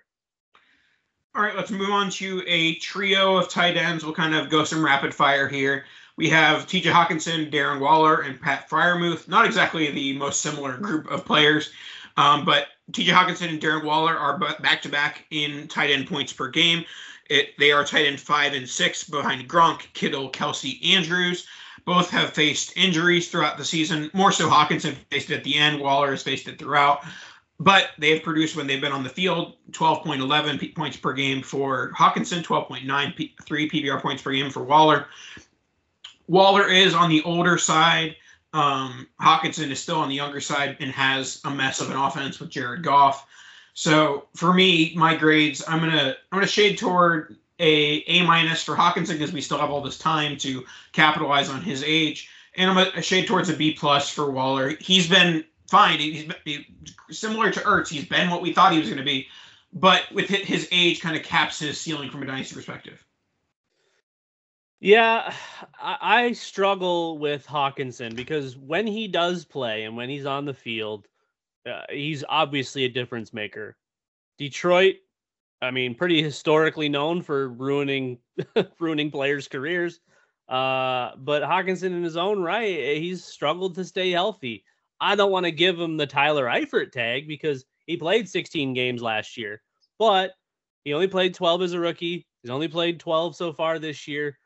All 1.36 1.42
right, 1.42 1.56
let's 1.56 1.72
move 1.72 1.90
on 1.90 2.10
to 2.10 2.44
a 2.46 2.76
trio 2.76 3.36
of 3.36 3.48
tight 3.48 3.76
ends. 3.76 4.04
We'll 4.04 4.14
kind 4.14 4.36
of 4.36 4.50
go 4.50 4.62
some 4.62 4.84
rapid 4.84 5.12
fire 5.12 5.48
here. 5.48 5.84
We 6.16 6.28
have 6.28 6.66
TJ 6.66 6.84
Hockenson, 6.84 7.50
Darren 7.50 7.80
Waller, 7.80 8.20
and 8.20 8.40
Pat 8.40 8.70
Freiermuth. 8.70 9.26
Not 9.26 9.46
exactly 9.46 9.90
the 9.90 10.16
most 10.16 10.40
similar 10.40 10.76
group 10.76 11.10
of 11.10 11.24
players, 11.24 11.70
um, 12.16 12.44
but 12.44 12.68
TJ 12.92 13.08
Hockenson 13.08 13.48
and 13.48 13.60
Darren 13.60 13.84
Waller 13.84 14.16
are 14.16 14.38
back 14.38 14.82
to 14.82 14.88
back 14.88 15.24
in 15.30 15.66
tight 15.66 15.90
end 15.90 16.06
points 16.06 16.32
per 16.32 16.48
game. 16.48 16.84
It, 17.30 17.58
they 17.58 17.72
are 17.72 17.84
tight 17.84 18.06
end 18.06 18.20
five 18.20 18.52
and 18.52 18.68
six 18.68 19.04
behind 19.04 19.48
Gronk, 19.48 19.92
Kittle, 19.94 20.30
Kelce, 20.30 20.84
Andrews. 20.94 21.46
Both 21.84 22.10
have 22.10 22.32
faced 22.32 22.76
injuries 22.76 23.28
throughout 23.28 23.58
the 23.58 23.64
season. 23.64 24.10
More 24.14 24.32
so, 24.32 24.48
Hockenson 24.48 24.94
faced 25.10 25.30
it 25.30 25.38
at 25.38 25.44
the 25.44 25.56
end. 25.56 25.80
Waller 25.80 26.12
has 26.12 26.22
faced 26.22 26.48
it 26.48 26.58
throughout. 26.58 27.04
But 27.60 27.90
they 27.98 28.10
have 28.10 28.22
produced 28.22 28.56
when 28.56 28.66
they've 28.66 28.80
been 28.80 28.92
on 28.92 29.04
the 29.04 29.08
field 29.08 29.56
12.11 29.70 30.74
points 30.74 30.96
per 30.96 31.12
game 31.12 31.42
for 31.42 31.92
Hockenson, 31.92 32.42
12.93 32.42 33.36
PPR 33.70 34.00
points 34.00 34.22
per 34.22 34.32
game 34.32 34.50
for 34.50 34.64
Waller. 34.64 35.06
Waller 36.26 36.68
is 36.68 36.94
on 36.94 37.10
the 37.10 37.22
older 37.22 37.58
side. 37.58 38.16
Um, 38.52 39.08
Hockenson 39.20 39.70
is 39.70 39.80
still 39.80 39.96
on 39.96 40.08
the 40.08 40.14
younger 40.14 40.40
side 40.40 40.76
and 40.80 40.90
has 40.92 41.40
a 41.44 41.50
mess 41.50 41.80
of 41.80 41.90
an 41.90 41.96
offense 41.96 42.38
with 42.38 42.50
Jared 42.50 42.82
Goff. 42.82 43.26
So 43.74 44.28
for 44.34 44.54
me, 44.54 44.94
my 44.96 45.16
grades, 45.16 45.62
I'm 45.66 45.80
gonna 45.80 46.16
I'm 46.30 46.38
gonna 46.38 46.46
shade 46.46 46.78
toward 46.78 47.36
a 47.58 48.04
A 48.06 48.24
minus 48.24 48.62
for 48.62 48.76
Hockenson 48.76 49.12
because 49.12 49.32
we 49.32 49.40
still 49.40 49.58
have 49.58 49.70
all 49.70 49.80
this 49.80 49.98
time 49.98 50.36
to 50.38 50.64
capitalize 50.92 51.48
on 51.48 51.62
his 51.62 51.82
age, 51.84 52.28
and 52.56 52.70
I'm 52.70 52.78
a, 52.78 52.90
a 52.96 53.02
shade 53.02 53.26
towards 53.26 53.48
a 53.48 53.56
B 53.56 53.74
plus 53.74 54.08
for 54.08 54.30
Waller. 54.30 54.76
He's 54.80 55.08
been 55.08 55.44
fine. 55.68 55.98
He's 55.98 56.24
been, 56.24 56.36
he, 56.44 56.66
similar 57.10 57.50
to 57.50 57.60
Ertz. 57.60 57.88
He's 57.88 58.06
been 58.06 58.30
what 58.30 58.42
we 58.42 58.52
thought 58.52 58.72
he 58.72 58.78
was 58.78 58.88
going 58.88 58.98
to 58.98 59.04
be, 59.04 59.26
but 59.72 60.02
with 60.12 60.28
his 60.28 60.68
age, 60.70 61.00
kind 61.00 61.16
of 61.16 61.22
caps 61.22 61.58
his 61.58 61.80
ceiling 61.80 62.10
from 62.10 62.22
a 62.22 62.26
dynasty 62.26 62.54
perspective. 62.54 63.04
Yeah, 64.84 65.32
I, 65.82 66.32
struggle 66.32 67.16
with 67.18 67.46
Hockenson 67.46 68.14
because 68.14 68.56
when 68.58 68.86
he 68.86 69.08
does 69.08 69.44
play 69.46 69.84
and 69.84 69.96
when 69.96 70.10
he's 70.10 70.26
on 70.26 70.44
the 70.44 70.52
field, 70.52 71.08
uh, 71.66 71.84
he's 71.90 72.22
obviously 72.28 72.84
a 72.84 72.90
difference 72.90 73.32
maker. 73.32 73.78
Detroit, 74.36 74.96
I 75.62 75.70
mean, 75.70 75.94
pretty 75.94 76.22
historically 76.22 76.90
known 76.90 77.22
for 77.22 77.48
ruining 77.48 78.18
ruining 78.78 79.10
players' 79.10 79.48
careers. 79.48 80.00
Uh, 80.50 81.12
but 81.16 81.42
Hockenson 81.42 81.84
in 81.84 82.02
his 82.02 82.18
own 82.18 82.42
right, 82.42 82.98
he's 82.98 83.24
struggled 83.24 83.74
to 83.76 83.84
stay 83.84 84.10
healthy. 84.10 84.64
I 85.00 85.16
don't 85.16 85.32
want 85.32 85.46
to 85.46 85.52
give 85.52 85.80
him 85.80 85.96
the 85.96 86.06
Tyler 86.06 86.44
Eifert 86.44 86.92
tag 86.92 87.26
because 87.26 87.64
he 87.86 87.96
played 87.96 88.28
16 88.28 88.74
games 88.74 89.00
last 89.00 89.38
year, 89.38 89.62
but 89.98 90.32
he 90.84 90.92
only 90.92 91.08
played 91.08 91.32
12 91.32 91.62
as 91.62 91.72
a 91.72 91.80
rookie. 91.80 92.26
He's 92.42 92.50
only 92.50 92.68
played 92.68 93.00
12 93.00 93.34
so 93.34 93.50
far 93.50 93.78
this 93.78 94.06
year. 94.06 94.38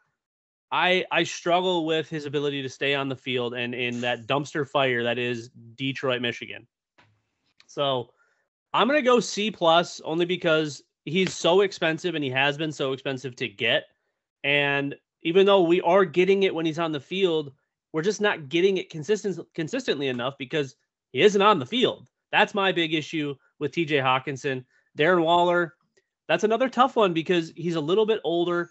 I 0.70 1.04
I 1.10 1.22
struggle 1.22 1.86
with 1.86 2.08
his 2.08 2.26
ability 2.26 2.62
to 2.62 2.68
stay 2.68 2.94
on 2.94 3.08
the 3.08 3.16
field 3.16 3.54
and 3.54 3.74
in 3.74 4.00
that 4.02 4.26
dumpster 4.26 4.68
fire 4.68 5.02
that 5.04 5.18
is 5.18 5.48
Detroit, 5.76 6.20
Michigan. 6.20 6.66
So 7.66 8.10
I'm 8.74 8.86
gonna 8.86 9.02
go 9.02 9.20
C 9.20 9.50
plus 9.50 10.00
only 10.00 10.26
because 10.26 10.82
he's 11.04 11.32
so 11.32 11.62
expensive 11.62 12.14
and 12.14 12.24
he 12.24 12.30
has 12.30 12.58
been 12.58 12.72
so 12.72 12.92
expensive 12.92 13.34
to 13.36 13.48
get. 13.48 13.84
And 14.44 14.94
even 15.22 15.46
though 15.46 15.62
we 15.62 15.80
are 15.80 16.04
getting 16.04 16.42
it 16.42 16.54
when 16.54 16.66
he's 16.66 16.78
on 16.78 16.92
the 16.92 17.00
field, 17.00 17.52
we're 17.92 18.02
just 18.02 18.20
not 18.20 18.48
getting 18.48 18.76
it 18.76 18.90
consistent 18.90 19.38
consistently 19.54 20.08
enough 20.08 20.36
because 20.38 20.76
he 21.12 21.22
isn't 21.22 21.42
on 21.42 21.58
the 21.58 21.66
field. 21.66 22.08
That's 22.30 22.54
my 22.54 22.72
big 22.72 22.92
issue 22.92 23.34
with 23.58 23.72
TJ 23.72 24.02
Hockenson. 24.02 24.64
Darren 24.98 25.24
Waller, 25.24 25.74
that's 26.28 26.44
another 26.44 26.68
tough 26.68 26.96
one 26.96 27.14
because 27.14 27.52
he's 27.56 27.76
a 27.76 27.80
little 27.80 28.04
bit 28.04 28.20
older 28.22 28.70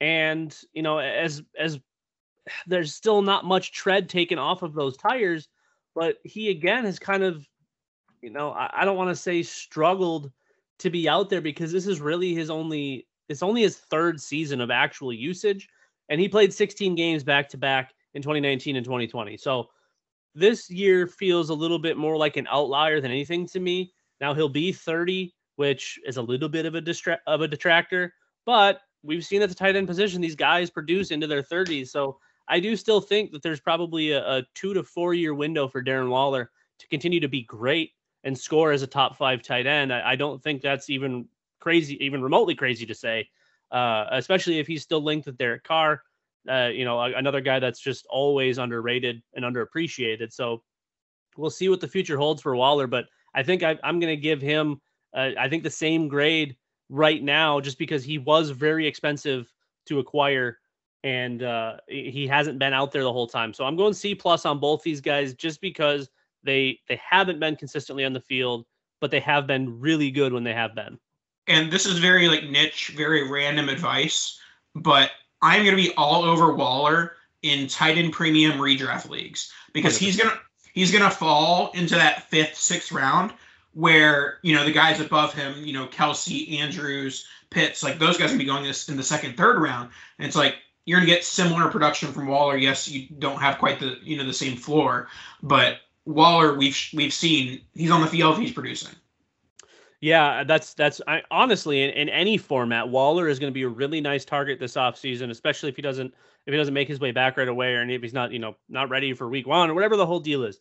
and 0.00 0.58
you 0.72 0.82
know 0.82 0.98
as 0.98 1.42
as 1.58 1.78
there's 2.66 2.94
still 2.94 3.22
not 3.22 3.44
much 3.44 3.72
tread 3.72 4.08
taken 4.08 4.38
off 4.38 4.62
of 4.62 4.74
those 4.74 4.96
tires 4.96 5.48
but 5.94 6.16
he 6.22 6.50
again 6.50 6.84
has 6.84 6.98
kind 6.98 7.22
of 7.22 7.46
you 8.22 8.30
know 8.30 8.50
i, 8.50 8.70
I 8.72 8.84
don't 8.84 8.96
want 8.96 9.10
to 9.10 9.16
say 9.16 9.42
struggled 9.42 10.30
to 10.78 10.90
be 10.90 11.08
out 11.08 11.30
there 11.30 11.40
because 11.40 11.72
this 11.72 11.86
is 11.86 12.00
really 12.00 12.34
his 12.34 12.50
only 12.50 13.06
it's 13.28 13.42
only 13.42 13.62
his 13.62 13.76
third 13.76 14.20
season 14.20 14.60
of 14.60 14.70
actual 14.70 15.12
usage. 15.12 15.68
And 16.08 16.20
he 16.20 16.28
played 16.28 16.52
16 16.52 16.94
games 16.94 17.24
back 17.24 17.48
to 17.48 17.58
back 17.58 17.92
in 18.14 18.22
2019 18.22 18.76
and 18.76 18.84
2020 18.84 19.36
so 19.36 19.68
this 20.34 20.70
year 20.70 21.06
feels 21.06 21.50
a 21.50 21.54
little 21.54 21.78
bit 21.78 21.96
more 21.96 22.16
like 22.16 22.36
an 22.36 22.46
outlier 22.50 23.00
than 23.00 23.10
anything 23.10 23.46
to 23.46 23.60
me. 23.60 23.92
Now 24.20 24.34
he'll 24.34 24.48
be 24.48 24.72
30 24.72 25.32
which 25.56 25.98
is 26.06 26.18
a 26.18 26.22
little 26.22 26.50
bit 26.50 26.66
of 26.66 26.74
a 26.74 26.82
distra- 26.82 27.18
of 27.26 27.40
a 27.40 27.48
detractor 27.48 28.12
but 28.44 28.82
we've 29.06 29.24
seen 29.24 29.42
at 29.42 29.48
the 29.48 29.54
tight 29.54 29.76
end 29.76 29.86
position 29.86 30.20
these 30.20 30.34
guys 30.34 30.70
produce 30.70 31.10
into 31.10 31.26
their 31.26 31.42
30s. 31.42 31.88
So 31.88 32.18
I 32.48 32.60
do 32.60 32.76
still 32.76 33.00
think 33.00 33.32
that 33.32 33.42
there's 33.42 33.60
probably 33.60 34.12
a, 34.12 34.24
a 34.26 34.42
two 34.54 34.74
to 34.74 34.82
four 34.82 35.14
year 35.14 35.34
window 35.34 35.68
for 35.68 35.82
Darren 35.82 36.08
Waller 36.08 36.50
to 36.78 36.88
continue 36.88 37.20
to 37.20 37.28
be 37.28 37.42
great 37.42 37.92
and 38.24 38.36
score 38.36 38.72
as 38.72 38.82
a 38.82 38.86
top 38.86 39.16
five 39.16 39.42
tight 39.42 39.66
end. 39.66 39.92
I, 39.92 40.12
I 40.12 40.16
don't 40.16 40.42
think 40.42 40.62
that's 40.62 40.90
even 40.90 41.26
crazy, 41.60 42.02
even 42.04 42.22
remotely 42.22 42.54
crazy 42.54 42.86
to 42.86 42.94
say, 42.94 43.28
uh, 43.70 44.06
especially 44.10 44.58
if 44.58 44.66
he's 44.66 44.82
still 44.82 45.02
linked 45.02 45.26
with 45.26 45.38
Derek 45.38 45.64
Carr. 45.64 46.02
Uh, 46.48 46.70
you 46.72 46.84
know, 46.84 47.00
another 47.00 47.40
guy 47.40 47.58
that's 47.58 47.80
just 47.80 48.06
always 48.06 48.58
underrated 48.58 49.20
and 49.34 49.44
underappreciated. 49.44 50.32
So 50.32 50.62
we'll 51.36 51.50
see 51.50 51.68
what 51.68 51.80
the 51.80 51.88
future 51.88 52.16
holds 52.16 52.40
for 52.40 52.54
Waller. 52.54 52.86
But 52.86 53.06
I 53.34 53.42
think 53.42 53.64
I, 53.64 53.76
am 53.82 53.98
going 53.98 54.14
to 54.14 54.16
give 54.16 54.40
him, 54.40 54.80
uh, 55.12 55.30
I 55.38 55.48
think, 55.48 55.64
the 55.64 55.70
same 55.70 56.06
grade 56.06 56.56
right 56.88 57.22
now 57.22 57.60
just 57.60 57.78
because 57.78 58.04
he 58.04 58.18
was 58.18 58.50
very 58.50 58.86
expensive 58.86 59.52
to 59.86 59.98
acquire 59.98 60.58
and 61.04 61.42
uh, 61.42 61.76
he 61.88 62.26
hasn't 62.26 62.58
been 62.58 62.72
out 62.72 62.90
there 62.90 63.04
the 63.04 63.12
whole 63.12 63.28
time. 63.28 63.54
So 63.54 63.64
I'm 63.64 63.76
going 63.76 63.94
C 63.94 64.14
plus 64.14 64.44
on 64.44 64.58
both 64.58 64.82
these 64.82 65.00
guys 65.00 65.34
just 65.34 65.60
because 65.60 66.10
they 66.42 66.80
they 66.88 67.00
haven't 67.02 67.38
been 67.38 67.54
consistently 67.54 68.04
on 68.04 68.12
the 68.12 68.20
field, 68.20 68.66
but 69.00 69.10
they 69.10 69.20
have 69.20 69.46
been 69.46 69.78
really 69.78 70.10
good 70.10 70.32
when 70.32 70.42
they 70.42 70.54
have 70.54 70.74
been. 70.74 70.98
And 71.46 71.70
this 71.70 71.86
is 71.86 71.98
very 71.98 72.28
like 72.28 72.44
niche, 72.50 72.92
very 72.96 73.30
random 73.30 73.68
advice, 73.68 74.40
but 74.74 75.12
I'm 75.42 75.64
going 75.64 75.76
to 75.76 75.82
be 75.82 75.94
all 75.96 76.24
over 76.24 76.54
Waller 76.54 77.12
in 77.42 77.68
tight 77.68 77.98
end 77.98 78.12
premium 78.12 78.58
redraft 78.58 79.08
leagues 79.08 79.52
because 79.72 79.96
100%. 79.96 79.98
he's 79.98 80.16
going 80.16 80.30
to 80.30 80.38
he's 80.72 80.90
going 80.90 81.04
to 81.04 81.10
fall 81.10 81.70
into 81.74 81.94
that 81.94 82.28
fifth, 82.30 82.56
sixth 82.56 82.90
round 82.90 83.32
where 83.76 84.38
you 84.40 84.54
know 84.54 84.64
the 84.64 84.72
guys 84.72 85.00
above 85.00 85.34
him, 85.34 85.54
you 85.58 85.72
know 85.74 85.86
Kelce, 85.86 86.58
Andrews, 86.58 87.26
Pitts, 87.50 87.82
like 87.82 87.98
those 87.98 88.16
guys 88.16 88.28
are 88.28 88.28
gonna 88.28 88.38
be 88.38 88.46
going 88.46 88.64
this 88.64 88.88
in 88.88 88.96
the 88.96 89.02
second, 89.02 89.36
third 89.36 89.60
round, 89.60 89.90
and 90.18 90.26
it's 90.26 90.34
like 90.34 90.56
you're 90.86 90.98
gonna 90.98 91.06
get 91.06 91.24
similar 91.24 91.70
production 91.70 92.10
from 92.10 92.26
Waller. 92.26 92.56
Yes, 92.56 92.88
you 92.88 93.06
don't 93.18 93.38
have 93.38 93.58
quite 93.58 93.78
the 93.78 93.98
you 94.02 94.16
know 94.16 94.24
the 94.24 94.32
same 94.32 94.56
floor, 94.56 95.08
but 95.42 95.80
Waller, 96.06 96.54
we've 96.56 96.78
we've 96.94 97.12
seen 97.12 97.60
he's 97.74 97.90
on 97.90 98.00
the 98.00 98.06
field, 98.06 98.38
he's 98.38 98.50
producing. 98.50 98.94
Yeah, 100.00 100.42
that's 100.44 100.72
that's 100.72 101.02
I, 101.06 101.22
honestly 101.30 101.82
in, 101.82 101.90
in 101.90 102.08
any 102.08 102.38
format, 102.38 102.88
Waller 102.88 103.28
is 103.28 103.38
going 103.38 103.52
to 103.52 103.54
be 103.54 103.64
a 103.64 103.68
really 103.68 104.00
nice 104.00 104.24
target 104.24 104.58
this 104.58 104.74
offseason, 104.74 105.30
especially 105.30 105.68
if 105.68 105.76
he 105.76 105.82
doesn't 105.82 106.14
if 106.46 106.52
he 106.52 106.56
doesn't 106.56 106.72
make 106.72 106.88
his 106.88 107.00
way 107.00 107.10
back 107.10 107.36
right 107.36 107.48
away, 107.48 107.74
or 107.74 107.82
if 107.82 108.00
he's 108.00 108.14
not 108.14 108.32
you 108.32 108.38
know 108.38 108.56
not 108.70 108.88
ready 108.88 109.12
for 109.12 109.28
week 109.28 109.46
one 109.46 109.68
or 109.68 109.74
whatever 109.74 109.96
the 109.96 110.06
whole 110.06 110.20
deal 110.20 110.44
is. 110.44 110.60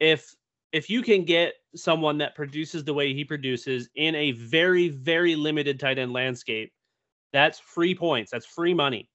If 0.00 0.34
if 0.76 0.90
you 0.90 1.00
can 1.00 1.24
get 1.24 1.54
someone 1.74 2.18
that 2.18 2.34
produces 2.34 2.84
the 2.84 2.92
way 2.92 3.14
he 3.14 3.24
produces 3.24 3.88
in 3.94 4.14
a 4.14 4.32
very, 4.32 4.90
very 4.90 5.34
limited 5.34 5.80
tight 5.80 5.98
end 5.98 6.12
landscape, 6.12 6.70
that's 7.32 7.58
free 7.58 7.94
points. 7.94 8.30
That's 8.30 8.44
free 8.44 8.74
money. 8.74 9.08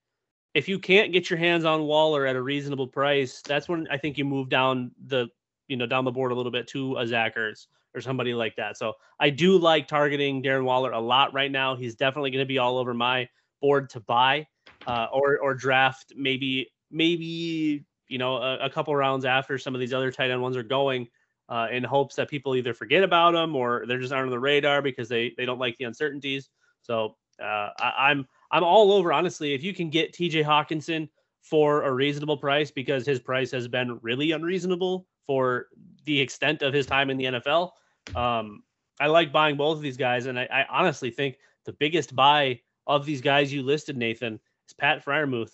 If 0.55 0.68
you 0.68 0.80
can't 0.80 1.14
get 1.14 1.30
your 1.30 1.38
hands 1.38 1.64
on 1.64 1.84
Waller 1.84 2.26
at 2.26 2.36
a 2.36 2.41
reasonable 2.41 2.88
price, 2.88 3.43
that's 3.47 3.70
when 3.70 3.88
I 3.91 3.97
think 3.97 4.18
you 4.18 4.26
move 4.26 4.49
down 4.49 4.89
the, 5.05 5.28
you 5.68 5.78
know, 5.78 5.86
down 5.86 6.03
the 6.03 6.12
board 6.12 6.32
a 6.32 6.36
little 6.36 6.51
bit 6.51 6.68
to 6.70 6.97
a 6.97 7.05
Zach 7.05 7.36
Ertz 7.36 7.68
or 7.93 8.01
somebody 8.01 8.34
like 8.34 8.55
that. 8.55 8.76
So 8.76 8.93
I 9.20 9.30
do 9.30 9.55
like 9.55 9.88
targeting 9.88 10.41
Darren 10.41 10.64
Waller 10.64 10.93
a 10.93 10.99
lot 10.99 11.32
right 11.32 11.51
now. 11.51 11.76
He's 11.76 11.93
definitely 11.93 12.32
going 12.32 12.43
to 12.43 12.47
be 12.47 12.57
all 12.57 12.80
over 12.80 12.95
my 12.95 13.30
board 13.62 13.88
to 13.91 13.99
buy 13.99 14.47
uh, 14.88 15.05
or 15.14 15.38
or 15.38 15.53
draft 15.53 16.14
maybe 16.16 16.72
maybe 16.89 17.86
you 18.07 18.18
know 18.18 18.38
a, 18.38 18.66
a 18.66 18.70
couple 18.72 18.95
rounds 18.95 19.26
after 19.26 19.59
some 19.59 19.76
of 19.76 19.80
these 19.80 19.93
other 19.93 20.12
tight 20.12 20.32
end 20.32 20.41
ones 20.41 20.57
are 20.57 20.64
going 20.64 21.07
uh, 21.51 21.67
in 21.69 21.83
hopes 21.83 22.15
that 22.15 22.29
people 22.29 22.55
either 22.55 22.73
forget 22.73 23.03
about 23.03 23.33
them 23.33 23.55
or 23.55 23.83
they're 23.85 23.99
just 23.99 24.13
aren't 24.13 24.27
on 24.27 24.31
the 24.31 24.39
radar 24.39 24.81
because 24.81 25.09
they 25.09 25.33
they 25.37 25.45
don't 25.45 25.59
like 25.59 25.77
the 25.77 25.83
uncertainties. 25.83 26.49
So 26.81 27.17
uh, 27.43 27.69
I, 27.77 27.93
I'm 28.09 28.25
I'm 28.51 28.63
all 28.63 28.93
over 28.93 29.11
honestly. 29.11 29.53
If 29.53 29.61
you 29.61 29.73
can 29.73 29.89
get 29.89 30.13
T.J. 30.13 30.43
Hockenson 30.43 31.09
for 31.41 31.83
a 31.83 31.91
reasonable 31.91 32.37
price 32.37 32.71
because 32.71 33.05
his 33.05 33.19
price 33.19 33.51
has 33.51 33.67
been 33.67 33.99
really 34.01 34.31
unreasonable 34.31 35.05
for 35.27 35.67
the 36.05 36.19
extent 36.19 36.61
of 36.61 36.73
his 36.73 36.85
time 36.85 37.09
in 37.09 37.17
the 37.17 37.25
NFL. 37.25 37.71
Um, 38.15 38.63
I 38.99 39.07
like 39.07 39.33
buying 39.33 39.57
both 39.57 39.77
of 39.77 39.81
these 39.81 39.97
guys, 39.97 40.27
and 40.27 40.39
I, 40.39 40.47
I, 40.51 40.65
honestly 40.69 41.11
think 41.11 41.37
the 41.65 41.73
biggest 41.73 42.15
buy 42.15 42.61
of 42.87 43.05
these 43.05 43.21
guys 43.21 43.51
you 43.51 43.63
listed, 43.63 43.97
Nathan, 43.97 44.39
is 44.67 44.73
Pat 44.73 45.03
Freiermuth. 45.03 45.51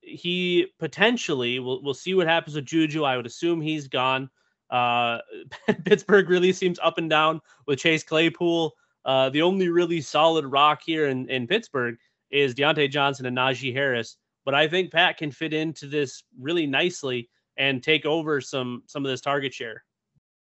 He 0.00 0.66
potentially 0.78 1.58
we'll 1.60 1.82
we'll 1.82 1.94
see 1.94 2.14
what 2.14 2.26
happens 2.26 2.56
with 2.56 2.64
Juju. 2.64 3.04
I 3.04 3.16
would 3.16 3.26
assume 3.26 3.60
he's 3.60 3.88
gone. 3.88 4.30
Uh, 4.70 5.18
Pittsburgh 5.84 6.28
really 6.28 6.52
seems 6.52 6.78
up 6.82 6.98
and 6.98 7.08
down 7.10 7.40
with 7.66 7.78
Chase 7.78 8.02
Claypool. 8.02 8.74
Uh, 9.04 9.30
the 9.30 9.42
only 9.42 9.68
really 9.68 10.00
solid 10.00 10.44
rock 10.46 10.82
here 10.84 11.08
in, 11.08 11.28
in 11.30 11.46
Pittsburgh 11.46 11.96
is 12.30 12.54
Diontae 12.54 12.90
Johnson 12.90 13.26
and 13.26 13.36
Najee 13.36 13.72
Harris. 13.72 14.16
But 14.44 14.54
I 14.54 14.68
think 14.68 14.92
Pat 14.92 15.16
can 15.16 15.30
fit 15.30 15.52
into 15.52 15.86
this 15.86 16.22
really 16.38 16.66
nicely 16.66 17.28
and 17.56 17.82
take 17.82 18.06
over 18.06 18.40
some 18.40 18.82
some 18.86 19.04
of 19.04 19.10
this 19.10 19.20
target 19.20 19.52
share. 19.52 19.84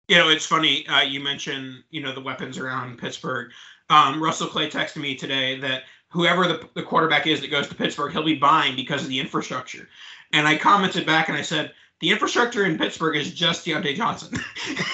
You 0.08 0.16
know, 0.16 0.28
it's 0.28 0.46
funny. 0.46 0.86
Uh, 0.88 1.02
you 1.02 1.20
mentioned 1.20 1.84
you 1.90 2.00
know 2.00 2.12
the 2.12 2.20
weapons 2.20 2.58
around 2.58 2.98
Pittsburgh. 2.98 3.52
Um, 3.90 4.22
Russell 4.22 4.48
Clay 4.48 4.68
texted 4.68 4.96
me 4.96 5.14
today 5.14 5.58
that 5.60 5.82
whoever 6.08 6.46
the, 6.46 6.68
the 6.74 6.82
quarterback 6.82 7.26
is 7.26 7.40
that 7.40 7.50
goes 7.50 7.68
to 7.68 7.74
Pittsburgh, 7.74 8.12
he'll 8.12 8.24
be 8.24 8.34
buying 8.34 8.76
because 8.76 9.02
of 9.02 9.08
the 9.08 9.20
infrastructure. 9.20 9.88
And 10.32 10.46
I 10.46 10.56
commented 10.56 11.06
back 11.06 11.28
and 11.28 11.36
I 11.36 11.42
said, 11.42 11.72
the 12.02 12.10
infrastructure 12.10 12.64
in 12.64 12.76
Pittsburgh 12.76 13.16
is 13.16 13.32
just 13.32 13.64
Diontae 13.64 13.94
Johnson. 13.94 14.32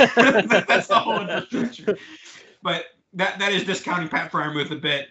That's 0.68 0.88
the 0.88 0.94
whole 0.94 1.20
infrastructure. 1.20 1.98
But 2.62 2.84
that 3.14 3.38
that 3.38 3.52
is 3.52 3.64
discounting 3.64 4.08
Pat 4.08 4.30
Freiermuth 4.30 4.70
a 4.70 4.76
bit. 4.76 5.08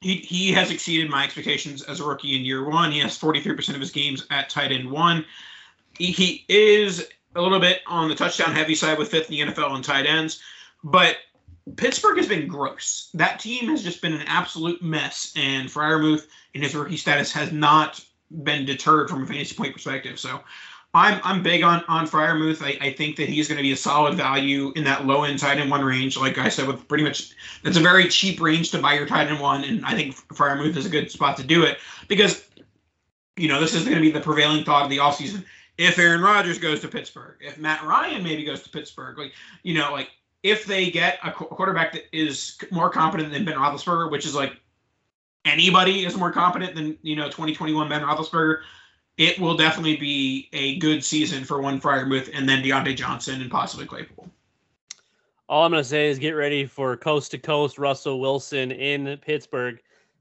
He 0.00 0.16
he 0.16 0.50
has 0.52 0.70
exceeded 0.70 1.10
my 1.10 1.22
expectations 1.22 1.82
as 1.82 2.00
a 2.00 2.04
rookie 2.04 2.36
in 2.36 2.44
year 2.46 2.66
one. 2.66 2.90
He 2.90 3.00
has 3.00 3.18
43% 3.18 3.74
of 3.74 3.80
his 3.80 3.90
games 3.90 4.26
at 4.30 4.48
tight 4.48 4.72
end 4.72 4.90
one. 4.90 5.26
He, 5.98 6.06
he 6.06 6.46
is 6.48 7.06
a 7.34 7.42
little 7.42 7.60
bit 7.60 7.82
on 7.86 8.08
the 8.08 8.14
touchdown 8.14 8.54
heavy 8.54 8.74
side 8.74 8.96
with 8.96 9.10
fifth 9.10 9.30
in 9.30 9.48
the 9.48 9.52
NFL 9.52 9.70
on 9.70 9.82
tight 9.82 10.06
ends, 10.06 10.40
but 10.82 11.18
Pittsburgh 11.76 12.16
has 12.16 12.28
been 12.28 12.48
gross. 12.48 13.10
That 13.12 13.40
team 13.40 13.68
has 13.68 13.82
just 13.82 14.00
been 14.00 14.14
an 14.14 14.24
absolute 14.26 14.80
mess, 14.80 15.34
and 15.36 15.68
Freiermuth 15.68 16.28
in 16.54 16.62
his 16.62 16.74
rookie 16.74 16.96
status 16.96 17.30
has 17.32 17.52
not 17.52 18.02
been 18.42 18.64
deterred 18.64 19.10
from 19.10 19.24
a 19.24 19.26
fantasy 19.26 19.54
point 19.54 19.74
perspective. 19.74 20.18
So 20.18 20.40
I'm 20.92 21.20
I'm 21.22 21.42
big 21.42 21.62
on 21.62 21.84
on 21.86 22.06
Freiermuth. 22.06 22.62
I, 22.62 22.76
I 22.84 22.92
think 22.92 23.16
that 23.16 23.28
he's 23.28 23.46
going 23.46 23.58
to 23.58 23.62
be 23.62 23.72
a 23.72 23.76
solid 23.76 24.16
value 24.16 24.72
in 24.74 24.82
that 24.84 25.06
low 25.06 25.22
end 25.22 25.38
tight 25.38 25.58
end 25.58 25.70
one 25.70 25.84
range. 25.84 26.16
Like 26.16 26.38
I 26.38 26.48
said, 26.48 26.66
with 26.66 26.86
pretty 26.88 27.04
much 27.04 27.32
that's 27.62 27.76
a 27.76 27.80
very 27.80 28.08
cheap 28.08 28.40
range 28.40 28.72
to 28.72 28.78
buy 28.78 28.94
your 28.94 29.06
tight 29.06 29.28
end 29.28 29.40
one, 29.40 29.62
and 29.62 29.84
I 29.86 29.94
think 29.94 30.16
Freiermuth 30.28 30.76
is 30.76 30.86
a 30.86 30.90
good 30.90 31.10
spot 31.10 31.36
to 31.36 31.44
do 31.44 31.62
it 31.62 31.78
because 32.08 32.44
you 33.36 33.46
know 33.46 33.60
this 33.60 33.74
is 33.74 33.84
going 33.84 33.96
to 33.96 34.02
be 34.02 34.10
the 34.10 34.20
prevailing 34.20 34.64
thought 34.64 34.84
of 34.84 34.90
the 34.90 34.98
offseason. 34.98 35.44
If 35.78 35.98
Aaron 35.98 36.22
Rodgers 36.22 36.58
goes 36.58 36.80
to 36.80 36.88
Pittsburgh, 36.88 37.36
if 37.40 37.56
Matt 37.56 37.84
Ryan 37.84 38.24
maybe 38.24 38.44
goes 38.44 38.62
to 38.64 38.70
Pittsburgh, 38.70 39.16
like 39.16 39.32
you 39.62 39.74
know, 39.74 39.92
like 39.92 40.10
if 40.42 40.64
they 40.64 40.90
get 40.90 41.18
a 41.22 41.30
quarterback 41.30 41.92
that 41.92 42.04
is 42.12 42.58
more 42.72 42.90
competent 42.90 43.32
than 43.32 43.44
Ben 43.44 43.54
Roethlisberger, 43.54 44.10
which 44.10 44.26
is 44.26 44.34
like 44.34 44.54
anybody 45.44 46.04
is 46.04 46.16
more 46.16 46.32
competent 46.32 46.74
than 46.74 46.98
you 47.02 47.14
know 47.14 47.26
2021 47.26 47.88
Ben 47.88 48.02
Roethlisberger, 48.02 48.62
it 49.20 49.38
will 49.38 49.54
definitely 49.54 49.96
be 49.96 50.48
a 50.54 50.78
good 50.78 51.04
season 51.04 51.44
for 51.44 51.60
one 51.60 51.78
Freiermuth 51.78 52.30
and 52.32 52.48
then 52.48 52.64
Diontae 52.64 52.96
Johnson 52.96 53.42
and 53.42 53.50
possibly 53.50 53.84
Claypool. 53.84 54.26
All 55.46 55.62
I'm 55.62 55.70
going 55.72 55.82
to 55.82 55.88
say 55.88 56.08
is 56.08 56.18
get 56.18 56.30
ready 56.30 56.64
for 56.64 56.96
coast 56.96 57.32
to 57.32 57.38
coast 57.38 57.78
Russell 57.78 58.18
Wilson 58.18 58.72
in 58.72 59.18
Pittsburgh. 59.18 59.78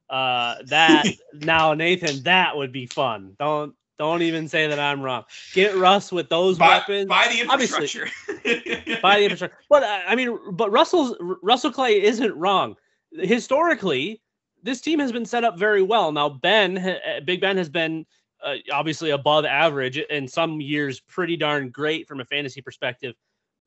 Uh, 0.09 0.55
that 0.65 1.05
now, 1.33 1.73
Nathan, 1.73 2.23
that 2.23 2.57
would 2.57 2.73
be 2.73 2.87
fun. 2.87 3.37
Don't 3.39 3.73
don't 3.97 4.21
even 4.21 4.49
say 4.49 4.67
that 4.67 4.79
I'm 4.79 5.01
wrong. 5.01 5.23
Get 5.53 5.77
Russ 5.77 6.11
with 6.11 6.27
those 6.27 6.57
buy, 6.57 6.79
weapons. 6.79 7.07
Buy 7.07 7.29
the 7.31 7.39
infrastructure. 7.39 8.09
buy 9.01 9.19
the 9.19 9.23
infrastructure. 9.23 9.57
But 9.69 9.83
uh, 9.83 10.01
I 10.07 10.15
mean, 10.15 10.37
but 10.51 10.73
Russell's 10.73 11.15
Russell 11.41 11.71
Clay 11.71 12.03
isn't 12.03 12.35
wrong. 12.35 12.75
Historically, 13.13 14.21
this 14.61 14.81
team 14.81 14.99
has 14.99 15.13
been 15.13 15.25
set 15.25 15.45
up 15.45 15.57
very 15.57 15.83
well. 15.83 16.11
Now 16.11 16.27
Ben, 16.27 16.97
Big 17.23 17.39
Ben 17.39 17.55
has 17.55 17.69
been 17.69 18.05
uh, 18.43 18.55
obviously 18.71 19.11
above 19.11 19.45
average 19.45 19.97
in 19.97 20.27
some 20.27 20.61
years, 20.61 20.99
pretty 20.99 21.35
darn 21.35 21.69
great 21.69 22.07
from 22.07 22.19
a 22.19 22.25
fantasy 22.25 22.61
perspective. 22.61 23.15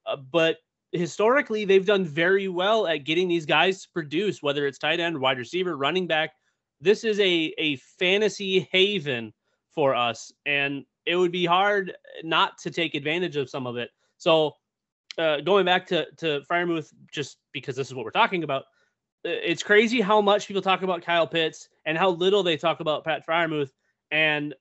Uh, 0.06 0.16
but 0.16 0.56
historically, 0.92 1.64
they've 1.64 1.86
done 1.86 2.04
very 2.04 2.48
well 2.48 2.86
at 2.86 3.04
getting 3.04 3.28
these 3.28 3.46
guys 3.46 3.82
to 3.82 3.88
produce, 3.92 4.42
whether 4.42 4.66
it's 4.66 4.78
tight 4.78 5.00
end, 5.00 5.18
wide 5.18 5.38
receiver, 5.38 5.76
running 5.76 6.06
back. 6.06 6.30
This 6.80 7.04
is 7.04 7.18
a 7.20 7.54
a 7.58 7.76
fantasy 7.98 8.68
haven 8.72 9.32
for 9.74 9.94
us, 9.94 10.32
and 10.46 10.84
it 11.06 11.16
would 11.16 11.32
be 11.32 11.44
hard 11.44 11.94
not 12.22 12.58
to 12.58 12.70
take 12.70 12.94
advantage 12.94 13.36
of 13.36 13.48
some 13.48 13.66
of 13.66 13.76
it. 13.76 13.90
So, 14.18 14.52
uh, 15.18 15.40
going 15.40 15.64
back 15.64 15.86
to 15.88 16.06
to 16.18 16.40
Freiermuth, 16.50 16.92
just 17.12 17.38
because 17.52 17.76
this 17.76 17.88
is 17.88 17.94
what 17.94 18.04
we're 18.04 18.10
talking 18.10 18.42
about, 18.42 18.64
it's 19.24 19.62
crazy 19.62 20.00
how 20.00 20.20
much 20.20 20.48
people 20.48 20.62
talk 20.62 20.82
about 20.82 21.02
Kyle 21.02 21.26
Pitts 21.26 21.68
and 21.84 21.96
how 21.96 22.10
little 22.10 22.42
they 22.42 22.56
talk 22.56 22.80
about 22.80 23.04
Pat 23.04 23.24
Freiermuth. 23.26 23.70
And 24.10 24.54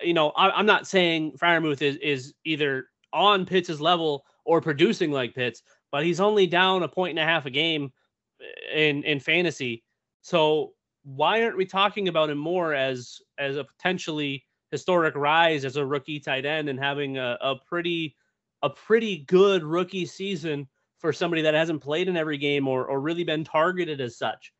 you 0.00 0.14
know, 0.14 0.30
I, 0.30 0.58
am 0.58 0.66
not 0.66 0.86
saying 0.86 1.32
Freiermuth 1.32 1.82
is 1.82 1.96
is 1.96 2.34
either 2.44 2.86
on 3.12 3.46
Pitts' 3.46 3.80
level 3.80 4.24
or 4.44 4.60
producing 4.60 5.10
like 5.10 5.34
Pitts, 5.34 5.62
but 5.90 6.04
he's 6.04 6.20
only 6.20 6.46
down 6.46 6.82
a 6.82 6.88
point 6.88 7.10
and 7.10 7.18
a 7.18 7.30
half 7.30 7.46
a 7.46 7.50
game 7.50 7.92
eh, 8.40 8.80
in 8.80 9.02
in 9.04 9.20
fantasy. 9.20 9.82
So 10.22 10.72
why 11.04 11.42
aren't 11.42 11.56
we 11.56 11.66
talking 11.66 12.08
about 12.08 12.30
him 12.30 12.38
more 12.38 12.74
as 12.74 13.20
as 13.38 13.56
a 13.56 13.64
potentially 13.64 14.44
historic 14.70 15.14
rise 15.14 15.64
as 15.64 15.76
a 15.76 15.86
rookie 15.86 16.18
tight 16.18 16.44
end 16.44 16.68
and 16.68 16.78
having 16.78 17.16
a, 17.18 17.38
a 17.40 17.54
pretty 17.66 18.16
a 18.62 18.70
pretty 18.70 19.18
good 19.28 19.62
rookie 19.62 20.06
season 20.06 20.68
for 20.98 21.12
somebody 21.12 21.42
that 21.42 21.54
hasn't 21.54 21.82
played 21.82 22.08
in 22.08 22.16
every 22.16 22.38
game 22.38 22.66
or 22.66 22.86
or 22.86 23.00
really 23.00 23.24
been 23.24 23.44
targeted 23.44 24.00
as 24.00 24.18
such. 24.18 24.52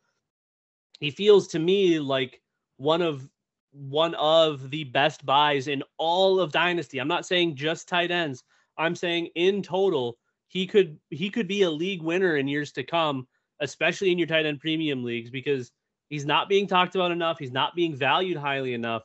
He 1.01 1.11
feels 1.11 1.49
to 1.49 1.59
me 1.59 1.99
like 1.99 2.41
one 2.77 3.03
of 3.03 3.29
one 3.77 4.15
of 4.15 4.71
the 4.71 4.85
best 4.85 5.25
buys 5.27 5.69
in 5.69 5.83
all 5.99 6.41
of 6.41 6.53
dynasty. 6.53 6.99
I'm 6.99 7.09
not 7.09 7.27
saying 7.27 7.57
just 7.57 7.89
tight 7.89 8.11
ends. 8.11 8.45
I'm 8.79 8.95
saying 8.95 9.29
in 9.35 9.63
total 9.63 10.19
he 10.49 10.67
could 10.67 10.99
he 11.11 11.31
could 11.31 11.49
be 11.49 11.63
a 11.63 11.71
league 11.71 12.03
winner 12.03 12.37
in 12.37 12.49
years 12.49 12.73
to 12.73 12.83
come, 12.83 13.27
especially 13.61 14.13
in 14.13 14.19
your 14.19 14.27
tight 14.27 14.47
end 14.47 14.61
premium 14.61 15.05
leagues 15.05 15.31
because 15.31 15.73
he's 16.09 16.27
not 16.27 16.49
being 16.49 16.67
talked 16.67 16.95
about 16.95 17.11
enough, 17.11 17.39
he's 17.39 17.53
not 17.53 17.75
being 17.75 17.95
valued 17.95 18.37
highly 18.37 18.75
enough 18.75 19.03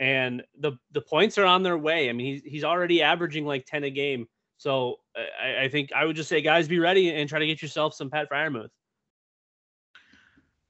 and 0.00 0.42
the 0.58 0.72
the 0.92 1.00
points 1.00 1.38
are 1.38 1.44
on 1.44 1.62
their 1.62 1.78
way. 1.78 2.08
I 2.08 2.12
mean, 2.12 2.26
he's 2.26 2.42
he's 2.44 2.64
already 2.64 3.02
averaging 3.02 3.44
like 3.44 3.66
10 3.66 3.84
a 3.84 3.90
game. 3.90 4.26
So 4.56 4.96
I, 5.16 5.64
I 5.64 5.68
think 5.68 5.92
I 5.92 6.04
would 6.04 6.16
just 6.16 6.28
say, 6.28 6.40
guys, 6.40 6.68
be 6.68 6.78
ready 6.78 7.12
and 7.12 7.28
try 7.28 7.38
to 7.38 7.46
get 7.46 7.62
yourself 7.62 7.94
some 7.94 8.10
Pat 8.10 8.28
Freiermuth. 8.30 8.70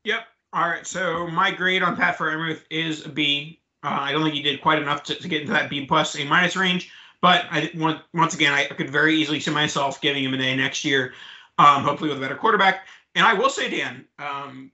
Yep. 0.04 0.20
All 0.54 0.68
right. 0.68 0.86
So 0.86 1.26
my 1.26 1.50
grade 1.50 1.82
on 1.82 1.96
Pat 1.96 2.16
Freiermuth 2.16 2.62
is 2.70 3.04
a 3.04 3.08
B. 3.08 3.60
Uh, 3.82 3.98
I 4.00 4.12
don't 4.12 4.22
think 4.22 4.36
he 4.36 4.42
did 4.42 4.62
quite 4.62 4.80
enough 4.80 5.02
to, 5.04 5.16
to 5.16 5.26
get 5.26 5.40
into 5.40 5.52
that 5.52 5.68
B 5.68 5.84
plus 5.84 6.16
A 6.16 6.24
minus 6.24 6.54
range. 6.54 6.92
But 7.20 7.46
I 7.50 7.72
want 7.74 8.02
once 8.14 8.34
again, 8.34 8.52
I 8.52 8.66
could 8.66 8.88
very 8.88 9.16
easily 9.16 9.40
see 9.40 9.50
myself 9.50 10.00
giving 10.00 10.22
him 10.22 10.32
an 10.32 10.40
A 10.40 10.54
next 10.54 10.84
year, 10.84 11.12
um, 11.58 11.82
hopefully 11.82 12.10
with 12.10 12.18
a 12.18 12.20
better 12.20 12.36
quarterback. 12.36 12.86
And 13.16 13.26
I 13.26 13.34
will 13.34 13.50
say, 13.50 13.68
Dan, 13.68 14.04
um, 14.20 14.70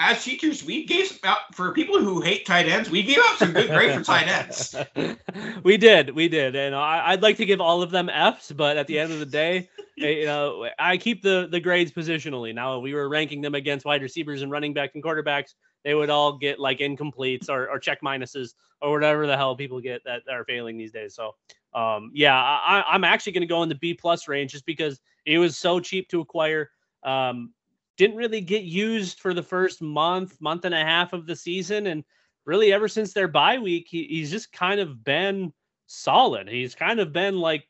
as 0.00 0.24
teachers, 0.24 0.64
we 0.64 0.86
gave 0.86 1.20
out 1.24 1.54
for 1.54 1.72
people 1.72 2.02
who 2.02 2.22
hate 2.22 2.46
tight 2.46 2.66
ends. 2.66 2.88
We 2.88 3.02
gave 3.02 3.18
out 3.18 3.36
some 3.36 3.52
good 3.52 3.68
grade 3.68 3.94
for 3.98 4.02
tight 4.02 4.28
ends. 4.28 4.74
we 5.62 5.76
did, 5.76 6.14
we 6.14 6.26
did, 6.26 6.56
and 6.56 6.74
I, 6.74 7.10
would 7.10 7.22
like 7.22 7.36
to 7.36 7.44
give 7.44 7.60
all 7.60 7.82
of 7.82 7.90
them 7.90 8.08
Fs, 8.08 8.50
but 8.52 8.78
at 8.78 8.86
the 8.86 8.98
end 8.98 9.12
of 9.12 9.18
the 9.18 9.26
day, 9.26 9.68
eh, 10.00 10.08
you 10.08 10.24
know, 10.24 10.66
I 10.78 10.96
keep 10.96 11.22
the 11.22 11.48
the 11.50 11.60
grades 11.60 11.92
positionally. 11.92 12.54
Now 12.54 12.78
we 12.78 12.94
were 12.94 13.10
ranking 13.10 13.42
them 13.42 13.54
against 13.54 13.84
wide 13.84 14.00
receivers 14.00 14.40
and 14.40 14.50
running 14.50 14.72
back 14.72 14.92
and 14.94 15.04
quarterbacks. 15.04 15.52
They 15.84 15.94
would 15.94 16.08
all 16.08 16.38
get 16.38 16.58
like 16.58 16.78
incompletes 16.78 17.50
or, 17.50 17.68
or 17.68 17.78
check 17.78 18.00
minuses 18.00 18.54
or 18.80 18.92
whatever 18.92 19.26
the 19.26 19.36
hell 19.36 19.54
people 19.54 19.80
get 19.80 20.02
that 20.04 20.22
are 20.30 20.44
failing 20.44 20.78
these 20.78 20.92
days. 20.92 21.14
So, 21.14 21.34
um, 21.74 22.10
yeah, 22.14 22.34
I, 22.34 22.84
I'm 22.88 23.04
actually 23.04 23.32
going 23.32 23.42
to 23.42 23.46
go 23.46 23.62
in 23.62 23.68
the 23.68 23.74
B 23.74 23.92
plus 23.92 24.28
range 24.28 24.52
just 24.52 24.64
because 24.64 24.98
it 25.26 25.38
was 25.38 25.58
so 25.58 25.78
cheap 25.78 26.08
to 26.08 26.20
acquire. 26.20 26.70
Um, 27.02 27.52
didn't 28.00 28.16
really 28.16 28.40
get 28.40 28.62
used 28.62 29.20
for 29.20 29.34
the 29.34 29.42
first 29.42 29.82
month, 29.82 30.40
month 30.40 30.64
and 30.64 30.74
a 30.74 30.82
half 30.82 31.12
of 31.12 31.26
the 31.26 31.36
season. 31.36 31.88
And 31.88 32.02
really, 32.46 32.72
ever 32.72 32.88
since 32.88 33.12
their 33.12 33.28
bye 33.28 33.58
week, 33.58 33.88
he, 33.90 34.04
he's 34.04 34.30
just 34.30 34.50
kind 34.54 34.80
of 34.80 35.04
been 35.04 35.52
solid. 35.86 36.48
He's 36.48 36.74
kind 36.74 36.98
of 36.98 37.12
been 37.12 37.36
like 37.36 37.68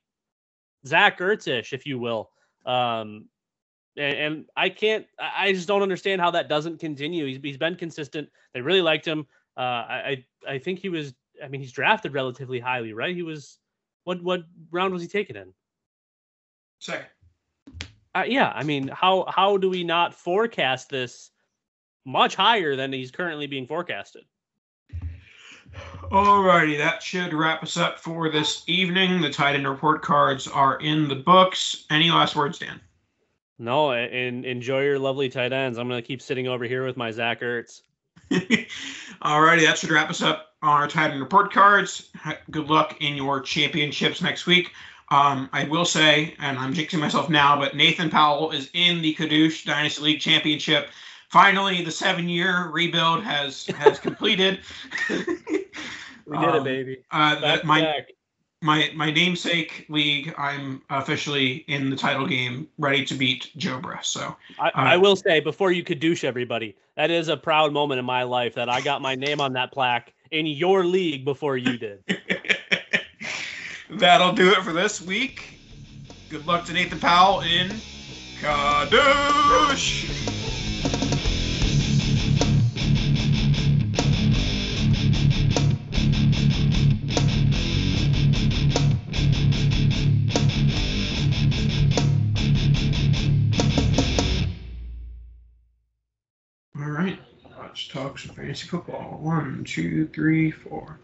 Zach 0.86 1.18
Ertzish, 1.18 1.72
if 1.72 1.84
you 1.84 1.98
will. 1.98 2.30
Um, 2.64 3.28
and, 3.96 4.16
and, 4.16 4.44
I 4.56 4.68
can't, 4.68 5.04
I 5.18 5.52
just 5.52 5.66
don't 5.66 5.82
understand 5.82 6.20
how 6.20 6.30
that 6.30 6.48
doesn't 6.48 6.78
continue. 6.78 7.26
He's, 7.26 7.40
he's 7.42 7.56
been 7.56 7.74
consistent. 7.74 8.28
They 8.54 8.60
really 8.60 8.82
liked 8.82 9.04
him. 9.04 9.26
Uh, 9.56 9.60
I, 9.60 10.24
I 10.48 10.58
think 10.58 10.78
he 10.78 10.90
was, 10.90 11.12
I 11.42 11.48
mean, 11.48 11.60
he's 11.60 11.72
drafted 11.72 12.14
relatively 12.14 12.60
highly, 12.60 12.92
right? 12.92 13.16
He 13.16 13.22
was, 13.22 13.58
what, 14.04 14.22
what 14.22 14.42
round 14.70 14.92
was 14.92 15.02
he 15.02 15.08
taken 15.08 15.34
in? 15.34 15.52
Second 16.78 17.08
uh, 18.14 18.24
yeah, 18.26 18.52
I 18.54 18.64
mean, 18.64 18.88
how 18.88 19.24
how 19.28 19.56
do 19.56 19.70
we 19.70 19.84
not 19.84 20.14
forecast 20.14 20.90
this 20.90 21.30
much 22.04 22.34
higher 22.34 22.76
than 22.76 22.92
he's 22.92 23.10
currently 23.10 23.46
being 23.46 23.66
forecasted? 23.66 24.24
Alrighty, 26.10 26.76
that 26.78 27.02
should 27.02 27.32
wrap 27.32 27.62
us 27.62 27.76
up 27.76 28.00
for 28.00 28.28
this 28.28 28.64
evening. 28.66 29.20
The 29.20 29.30
tight 29.30 29.54
end 29.54 29.68
report 29.68 30.02
cards 30.02 30.48
are 30.48 30.80
in 30.80 31.06
the 31.06 31.14
books. 31.14 31.86
Any 31.90 32.10
last 32.10 32.34
words, 32.34 32.58
Dan? 32.58 32.80
No, 33.58 33.92
and 33.92 34.44
enjoy 34.44 34.82
your 34.82 34.98
lovely 34.98 35.28
tight 35.28 35.52
ends. 35.52 35.78
I'm 35.78 35.88
gonna 35.88 36.02
keep 36.02 36.20
sitting 36.20 36.48
over 36.48 36.64
here 36.64 36.84
with 36.84 36.96
my 36.96 37.12
Zach 37.12 37.40
Ertz. 37.42 37.82
Alrighty, 38.30 39.64
that 39.64 39.78
should 39.78 39.90
wrap 39.90 40.10
us 40.10 40.22
up 40.22 40.54
on 40.62 40.80
our 40.80 40.88
tight 40.88 41.12
end 41.12 41.20
report 41.20 41.52
cards. 41.52 42.10
Good 42.50 42.68
luck 42.68 42.96
in 43.00 43.14
your 43.14 43.40
championships 43.40 44.20
next 44.20 44.46
week. 44.46 44.72
Um, 45.10 45.48
I 45.52 45.64
will 45.64 45.84
say, 45.84 46.34
and 46.38 46.56
I'm 46.56 46.72
jinxing 46.72 47.00
myself 47.00 47.28
now, 47.28 47.58
but 47.58 47.74
Nathan 47.74 48.10
Powell 48.10 48.52
is 48.52 48.70
in 48.74 49.02
the 49.02 49.14
Kadoosh 49.14 49.64
Dynasty 49.64 50.02
League 50.02 50.20
Championship. 50.20 50.88
Finally, 51.30 51.82
the 51.82 51.90
seven-year 51.90 52.70
rebuild 52.72 53.24
has 53.24 53.66
has 53.66 53.98
completed. 54.06 54.60
we 55.08 55.16
did 55.16 56.48
um, 56.48 56.56
it, 56.56 56.64
baby. 56.64 57.02
Uh, 57.10 57.40
that 57.40 57.64
my 57.64 57.80
back. 57.80 58.12
my 58.62 58.90
my 58.94 59.10
namesake 59.10 59.86
league. 59.88 60.32
I'm 60.38 60.82
officially 60.90 61.64
in 61.66 61.90
the 61.90 61.96
title 61.96 62.26
game, 62.26 62.68
ready 62.78 63.04
to 63.06 63.14
beat 63.14 63.50
Jobra. 63.58 64.04
So 64.04 64.36
I, 64.60 64.68
uh, 64.68 64.70
I 64.74 64.96
will 64.96 65.16
say 65.16 65.40
before 65.40 65.72
you 65.72 65.82
Kadoosh 65.82 66.22
everybody, 66.22 66.76
that 66.94 67.10
is 67.10 67.26
a 67.28 67.36
proud 67.36 67.72
moment 67.72 67.98
in 67.98 68.04
my 68.04 68.22
life 68.22 68.54
that 68.54 68.68
I 68.68 68.80
got 68.80 69.02
my 69.02 69.16
name 69.16 69.40
on 69.40 69.54
that 69.54 69.72
plaque 69.72 70.12
in 70.30 70.46
your 70.46 70.84
league 70.84 71.24
before 71.24 71.56
you 71.56 71.76
did. 71.78 72.04
That'll 73.92 74.32
do 74.32 74.50
it 74.52 74.62
for 74.62 74.72
this 74.72 75.00
week. 75.00 75.58
Good 76.28 76.46
luck 76.46 76.64
to 76.66 76.72
Nathan 76.72 77.00
Powell 77.00 77.40
in 77.40 77.70
Kadoosh. 78.40 80.06
All 96.76 96.88
right, 96.88 97.18
let's 97.60 97.88
talk 97.88 98.20
some 98.20 98.36
fantasy 98.36 98.68
football. 98.68 99.18
One, 99.20 99.64
two, 99.64 100.06
three, 100.06 100.52
four. 100.52 100.96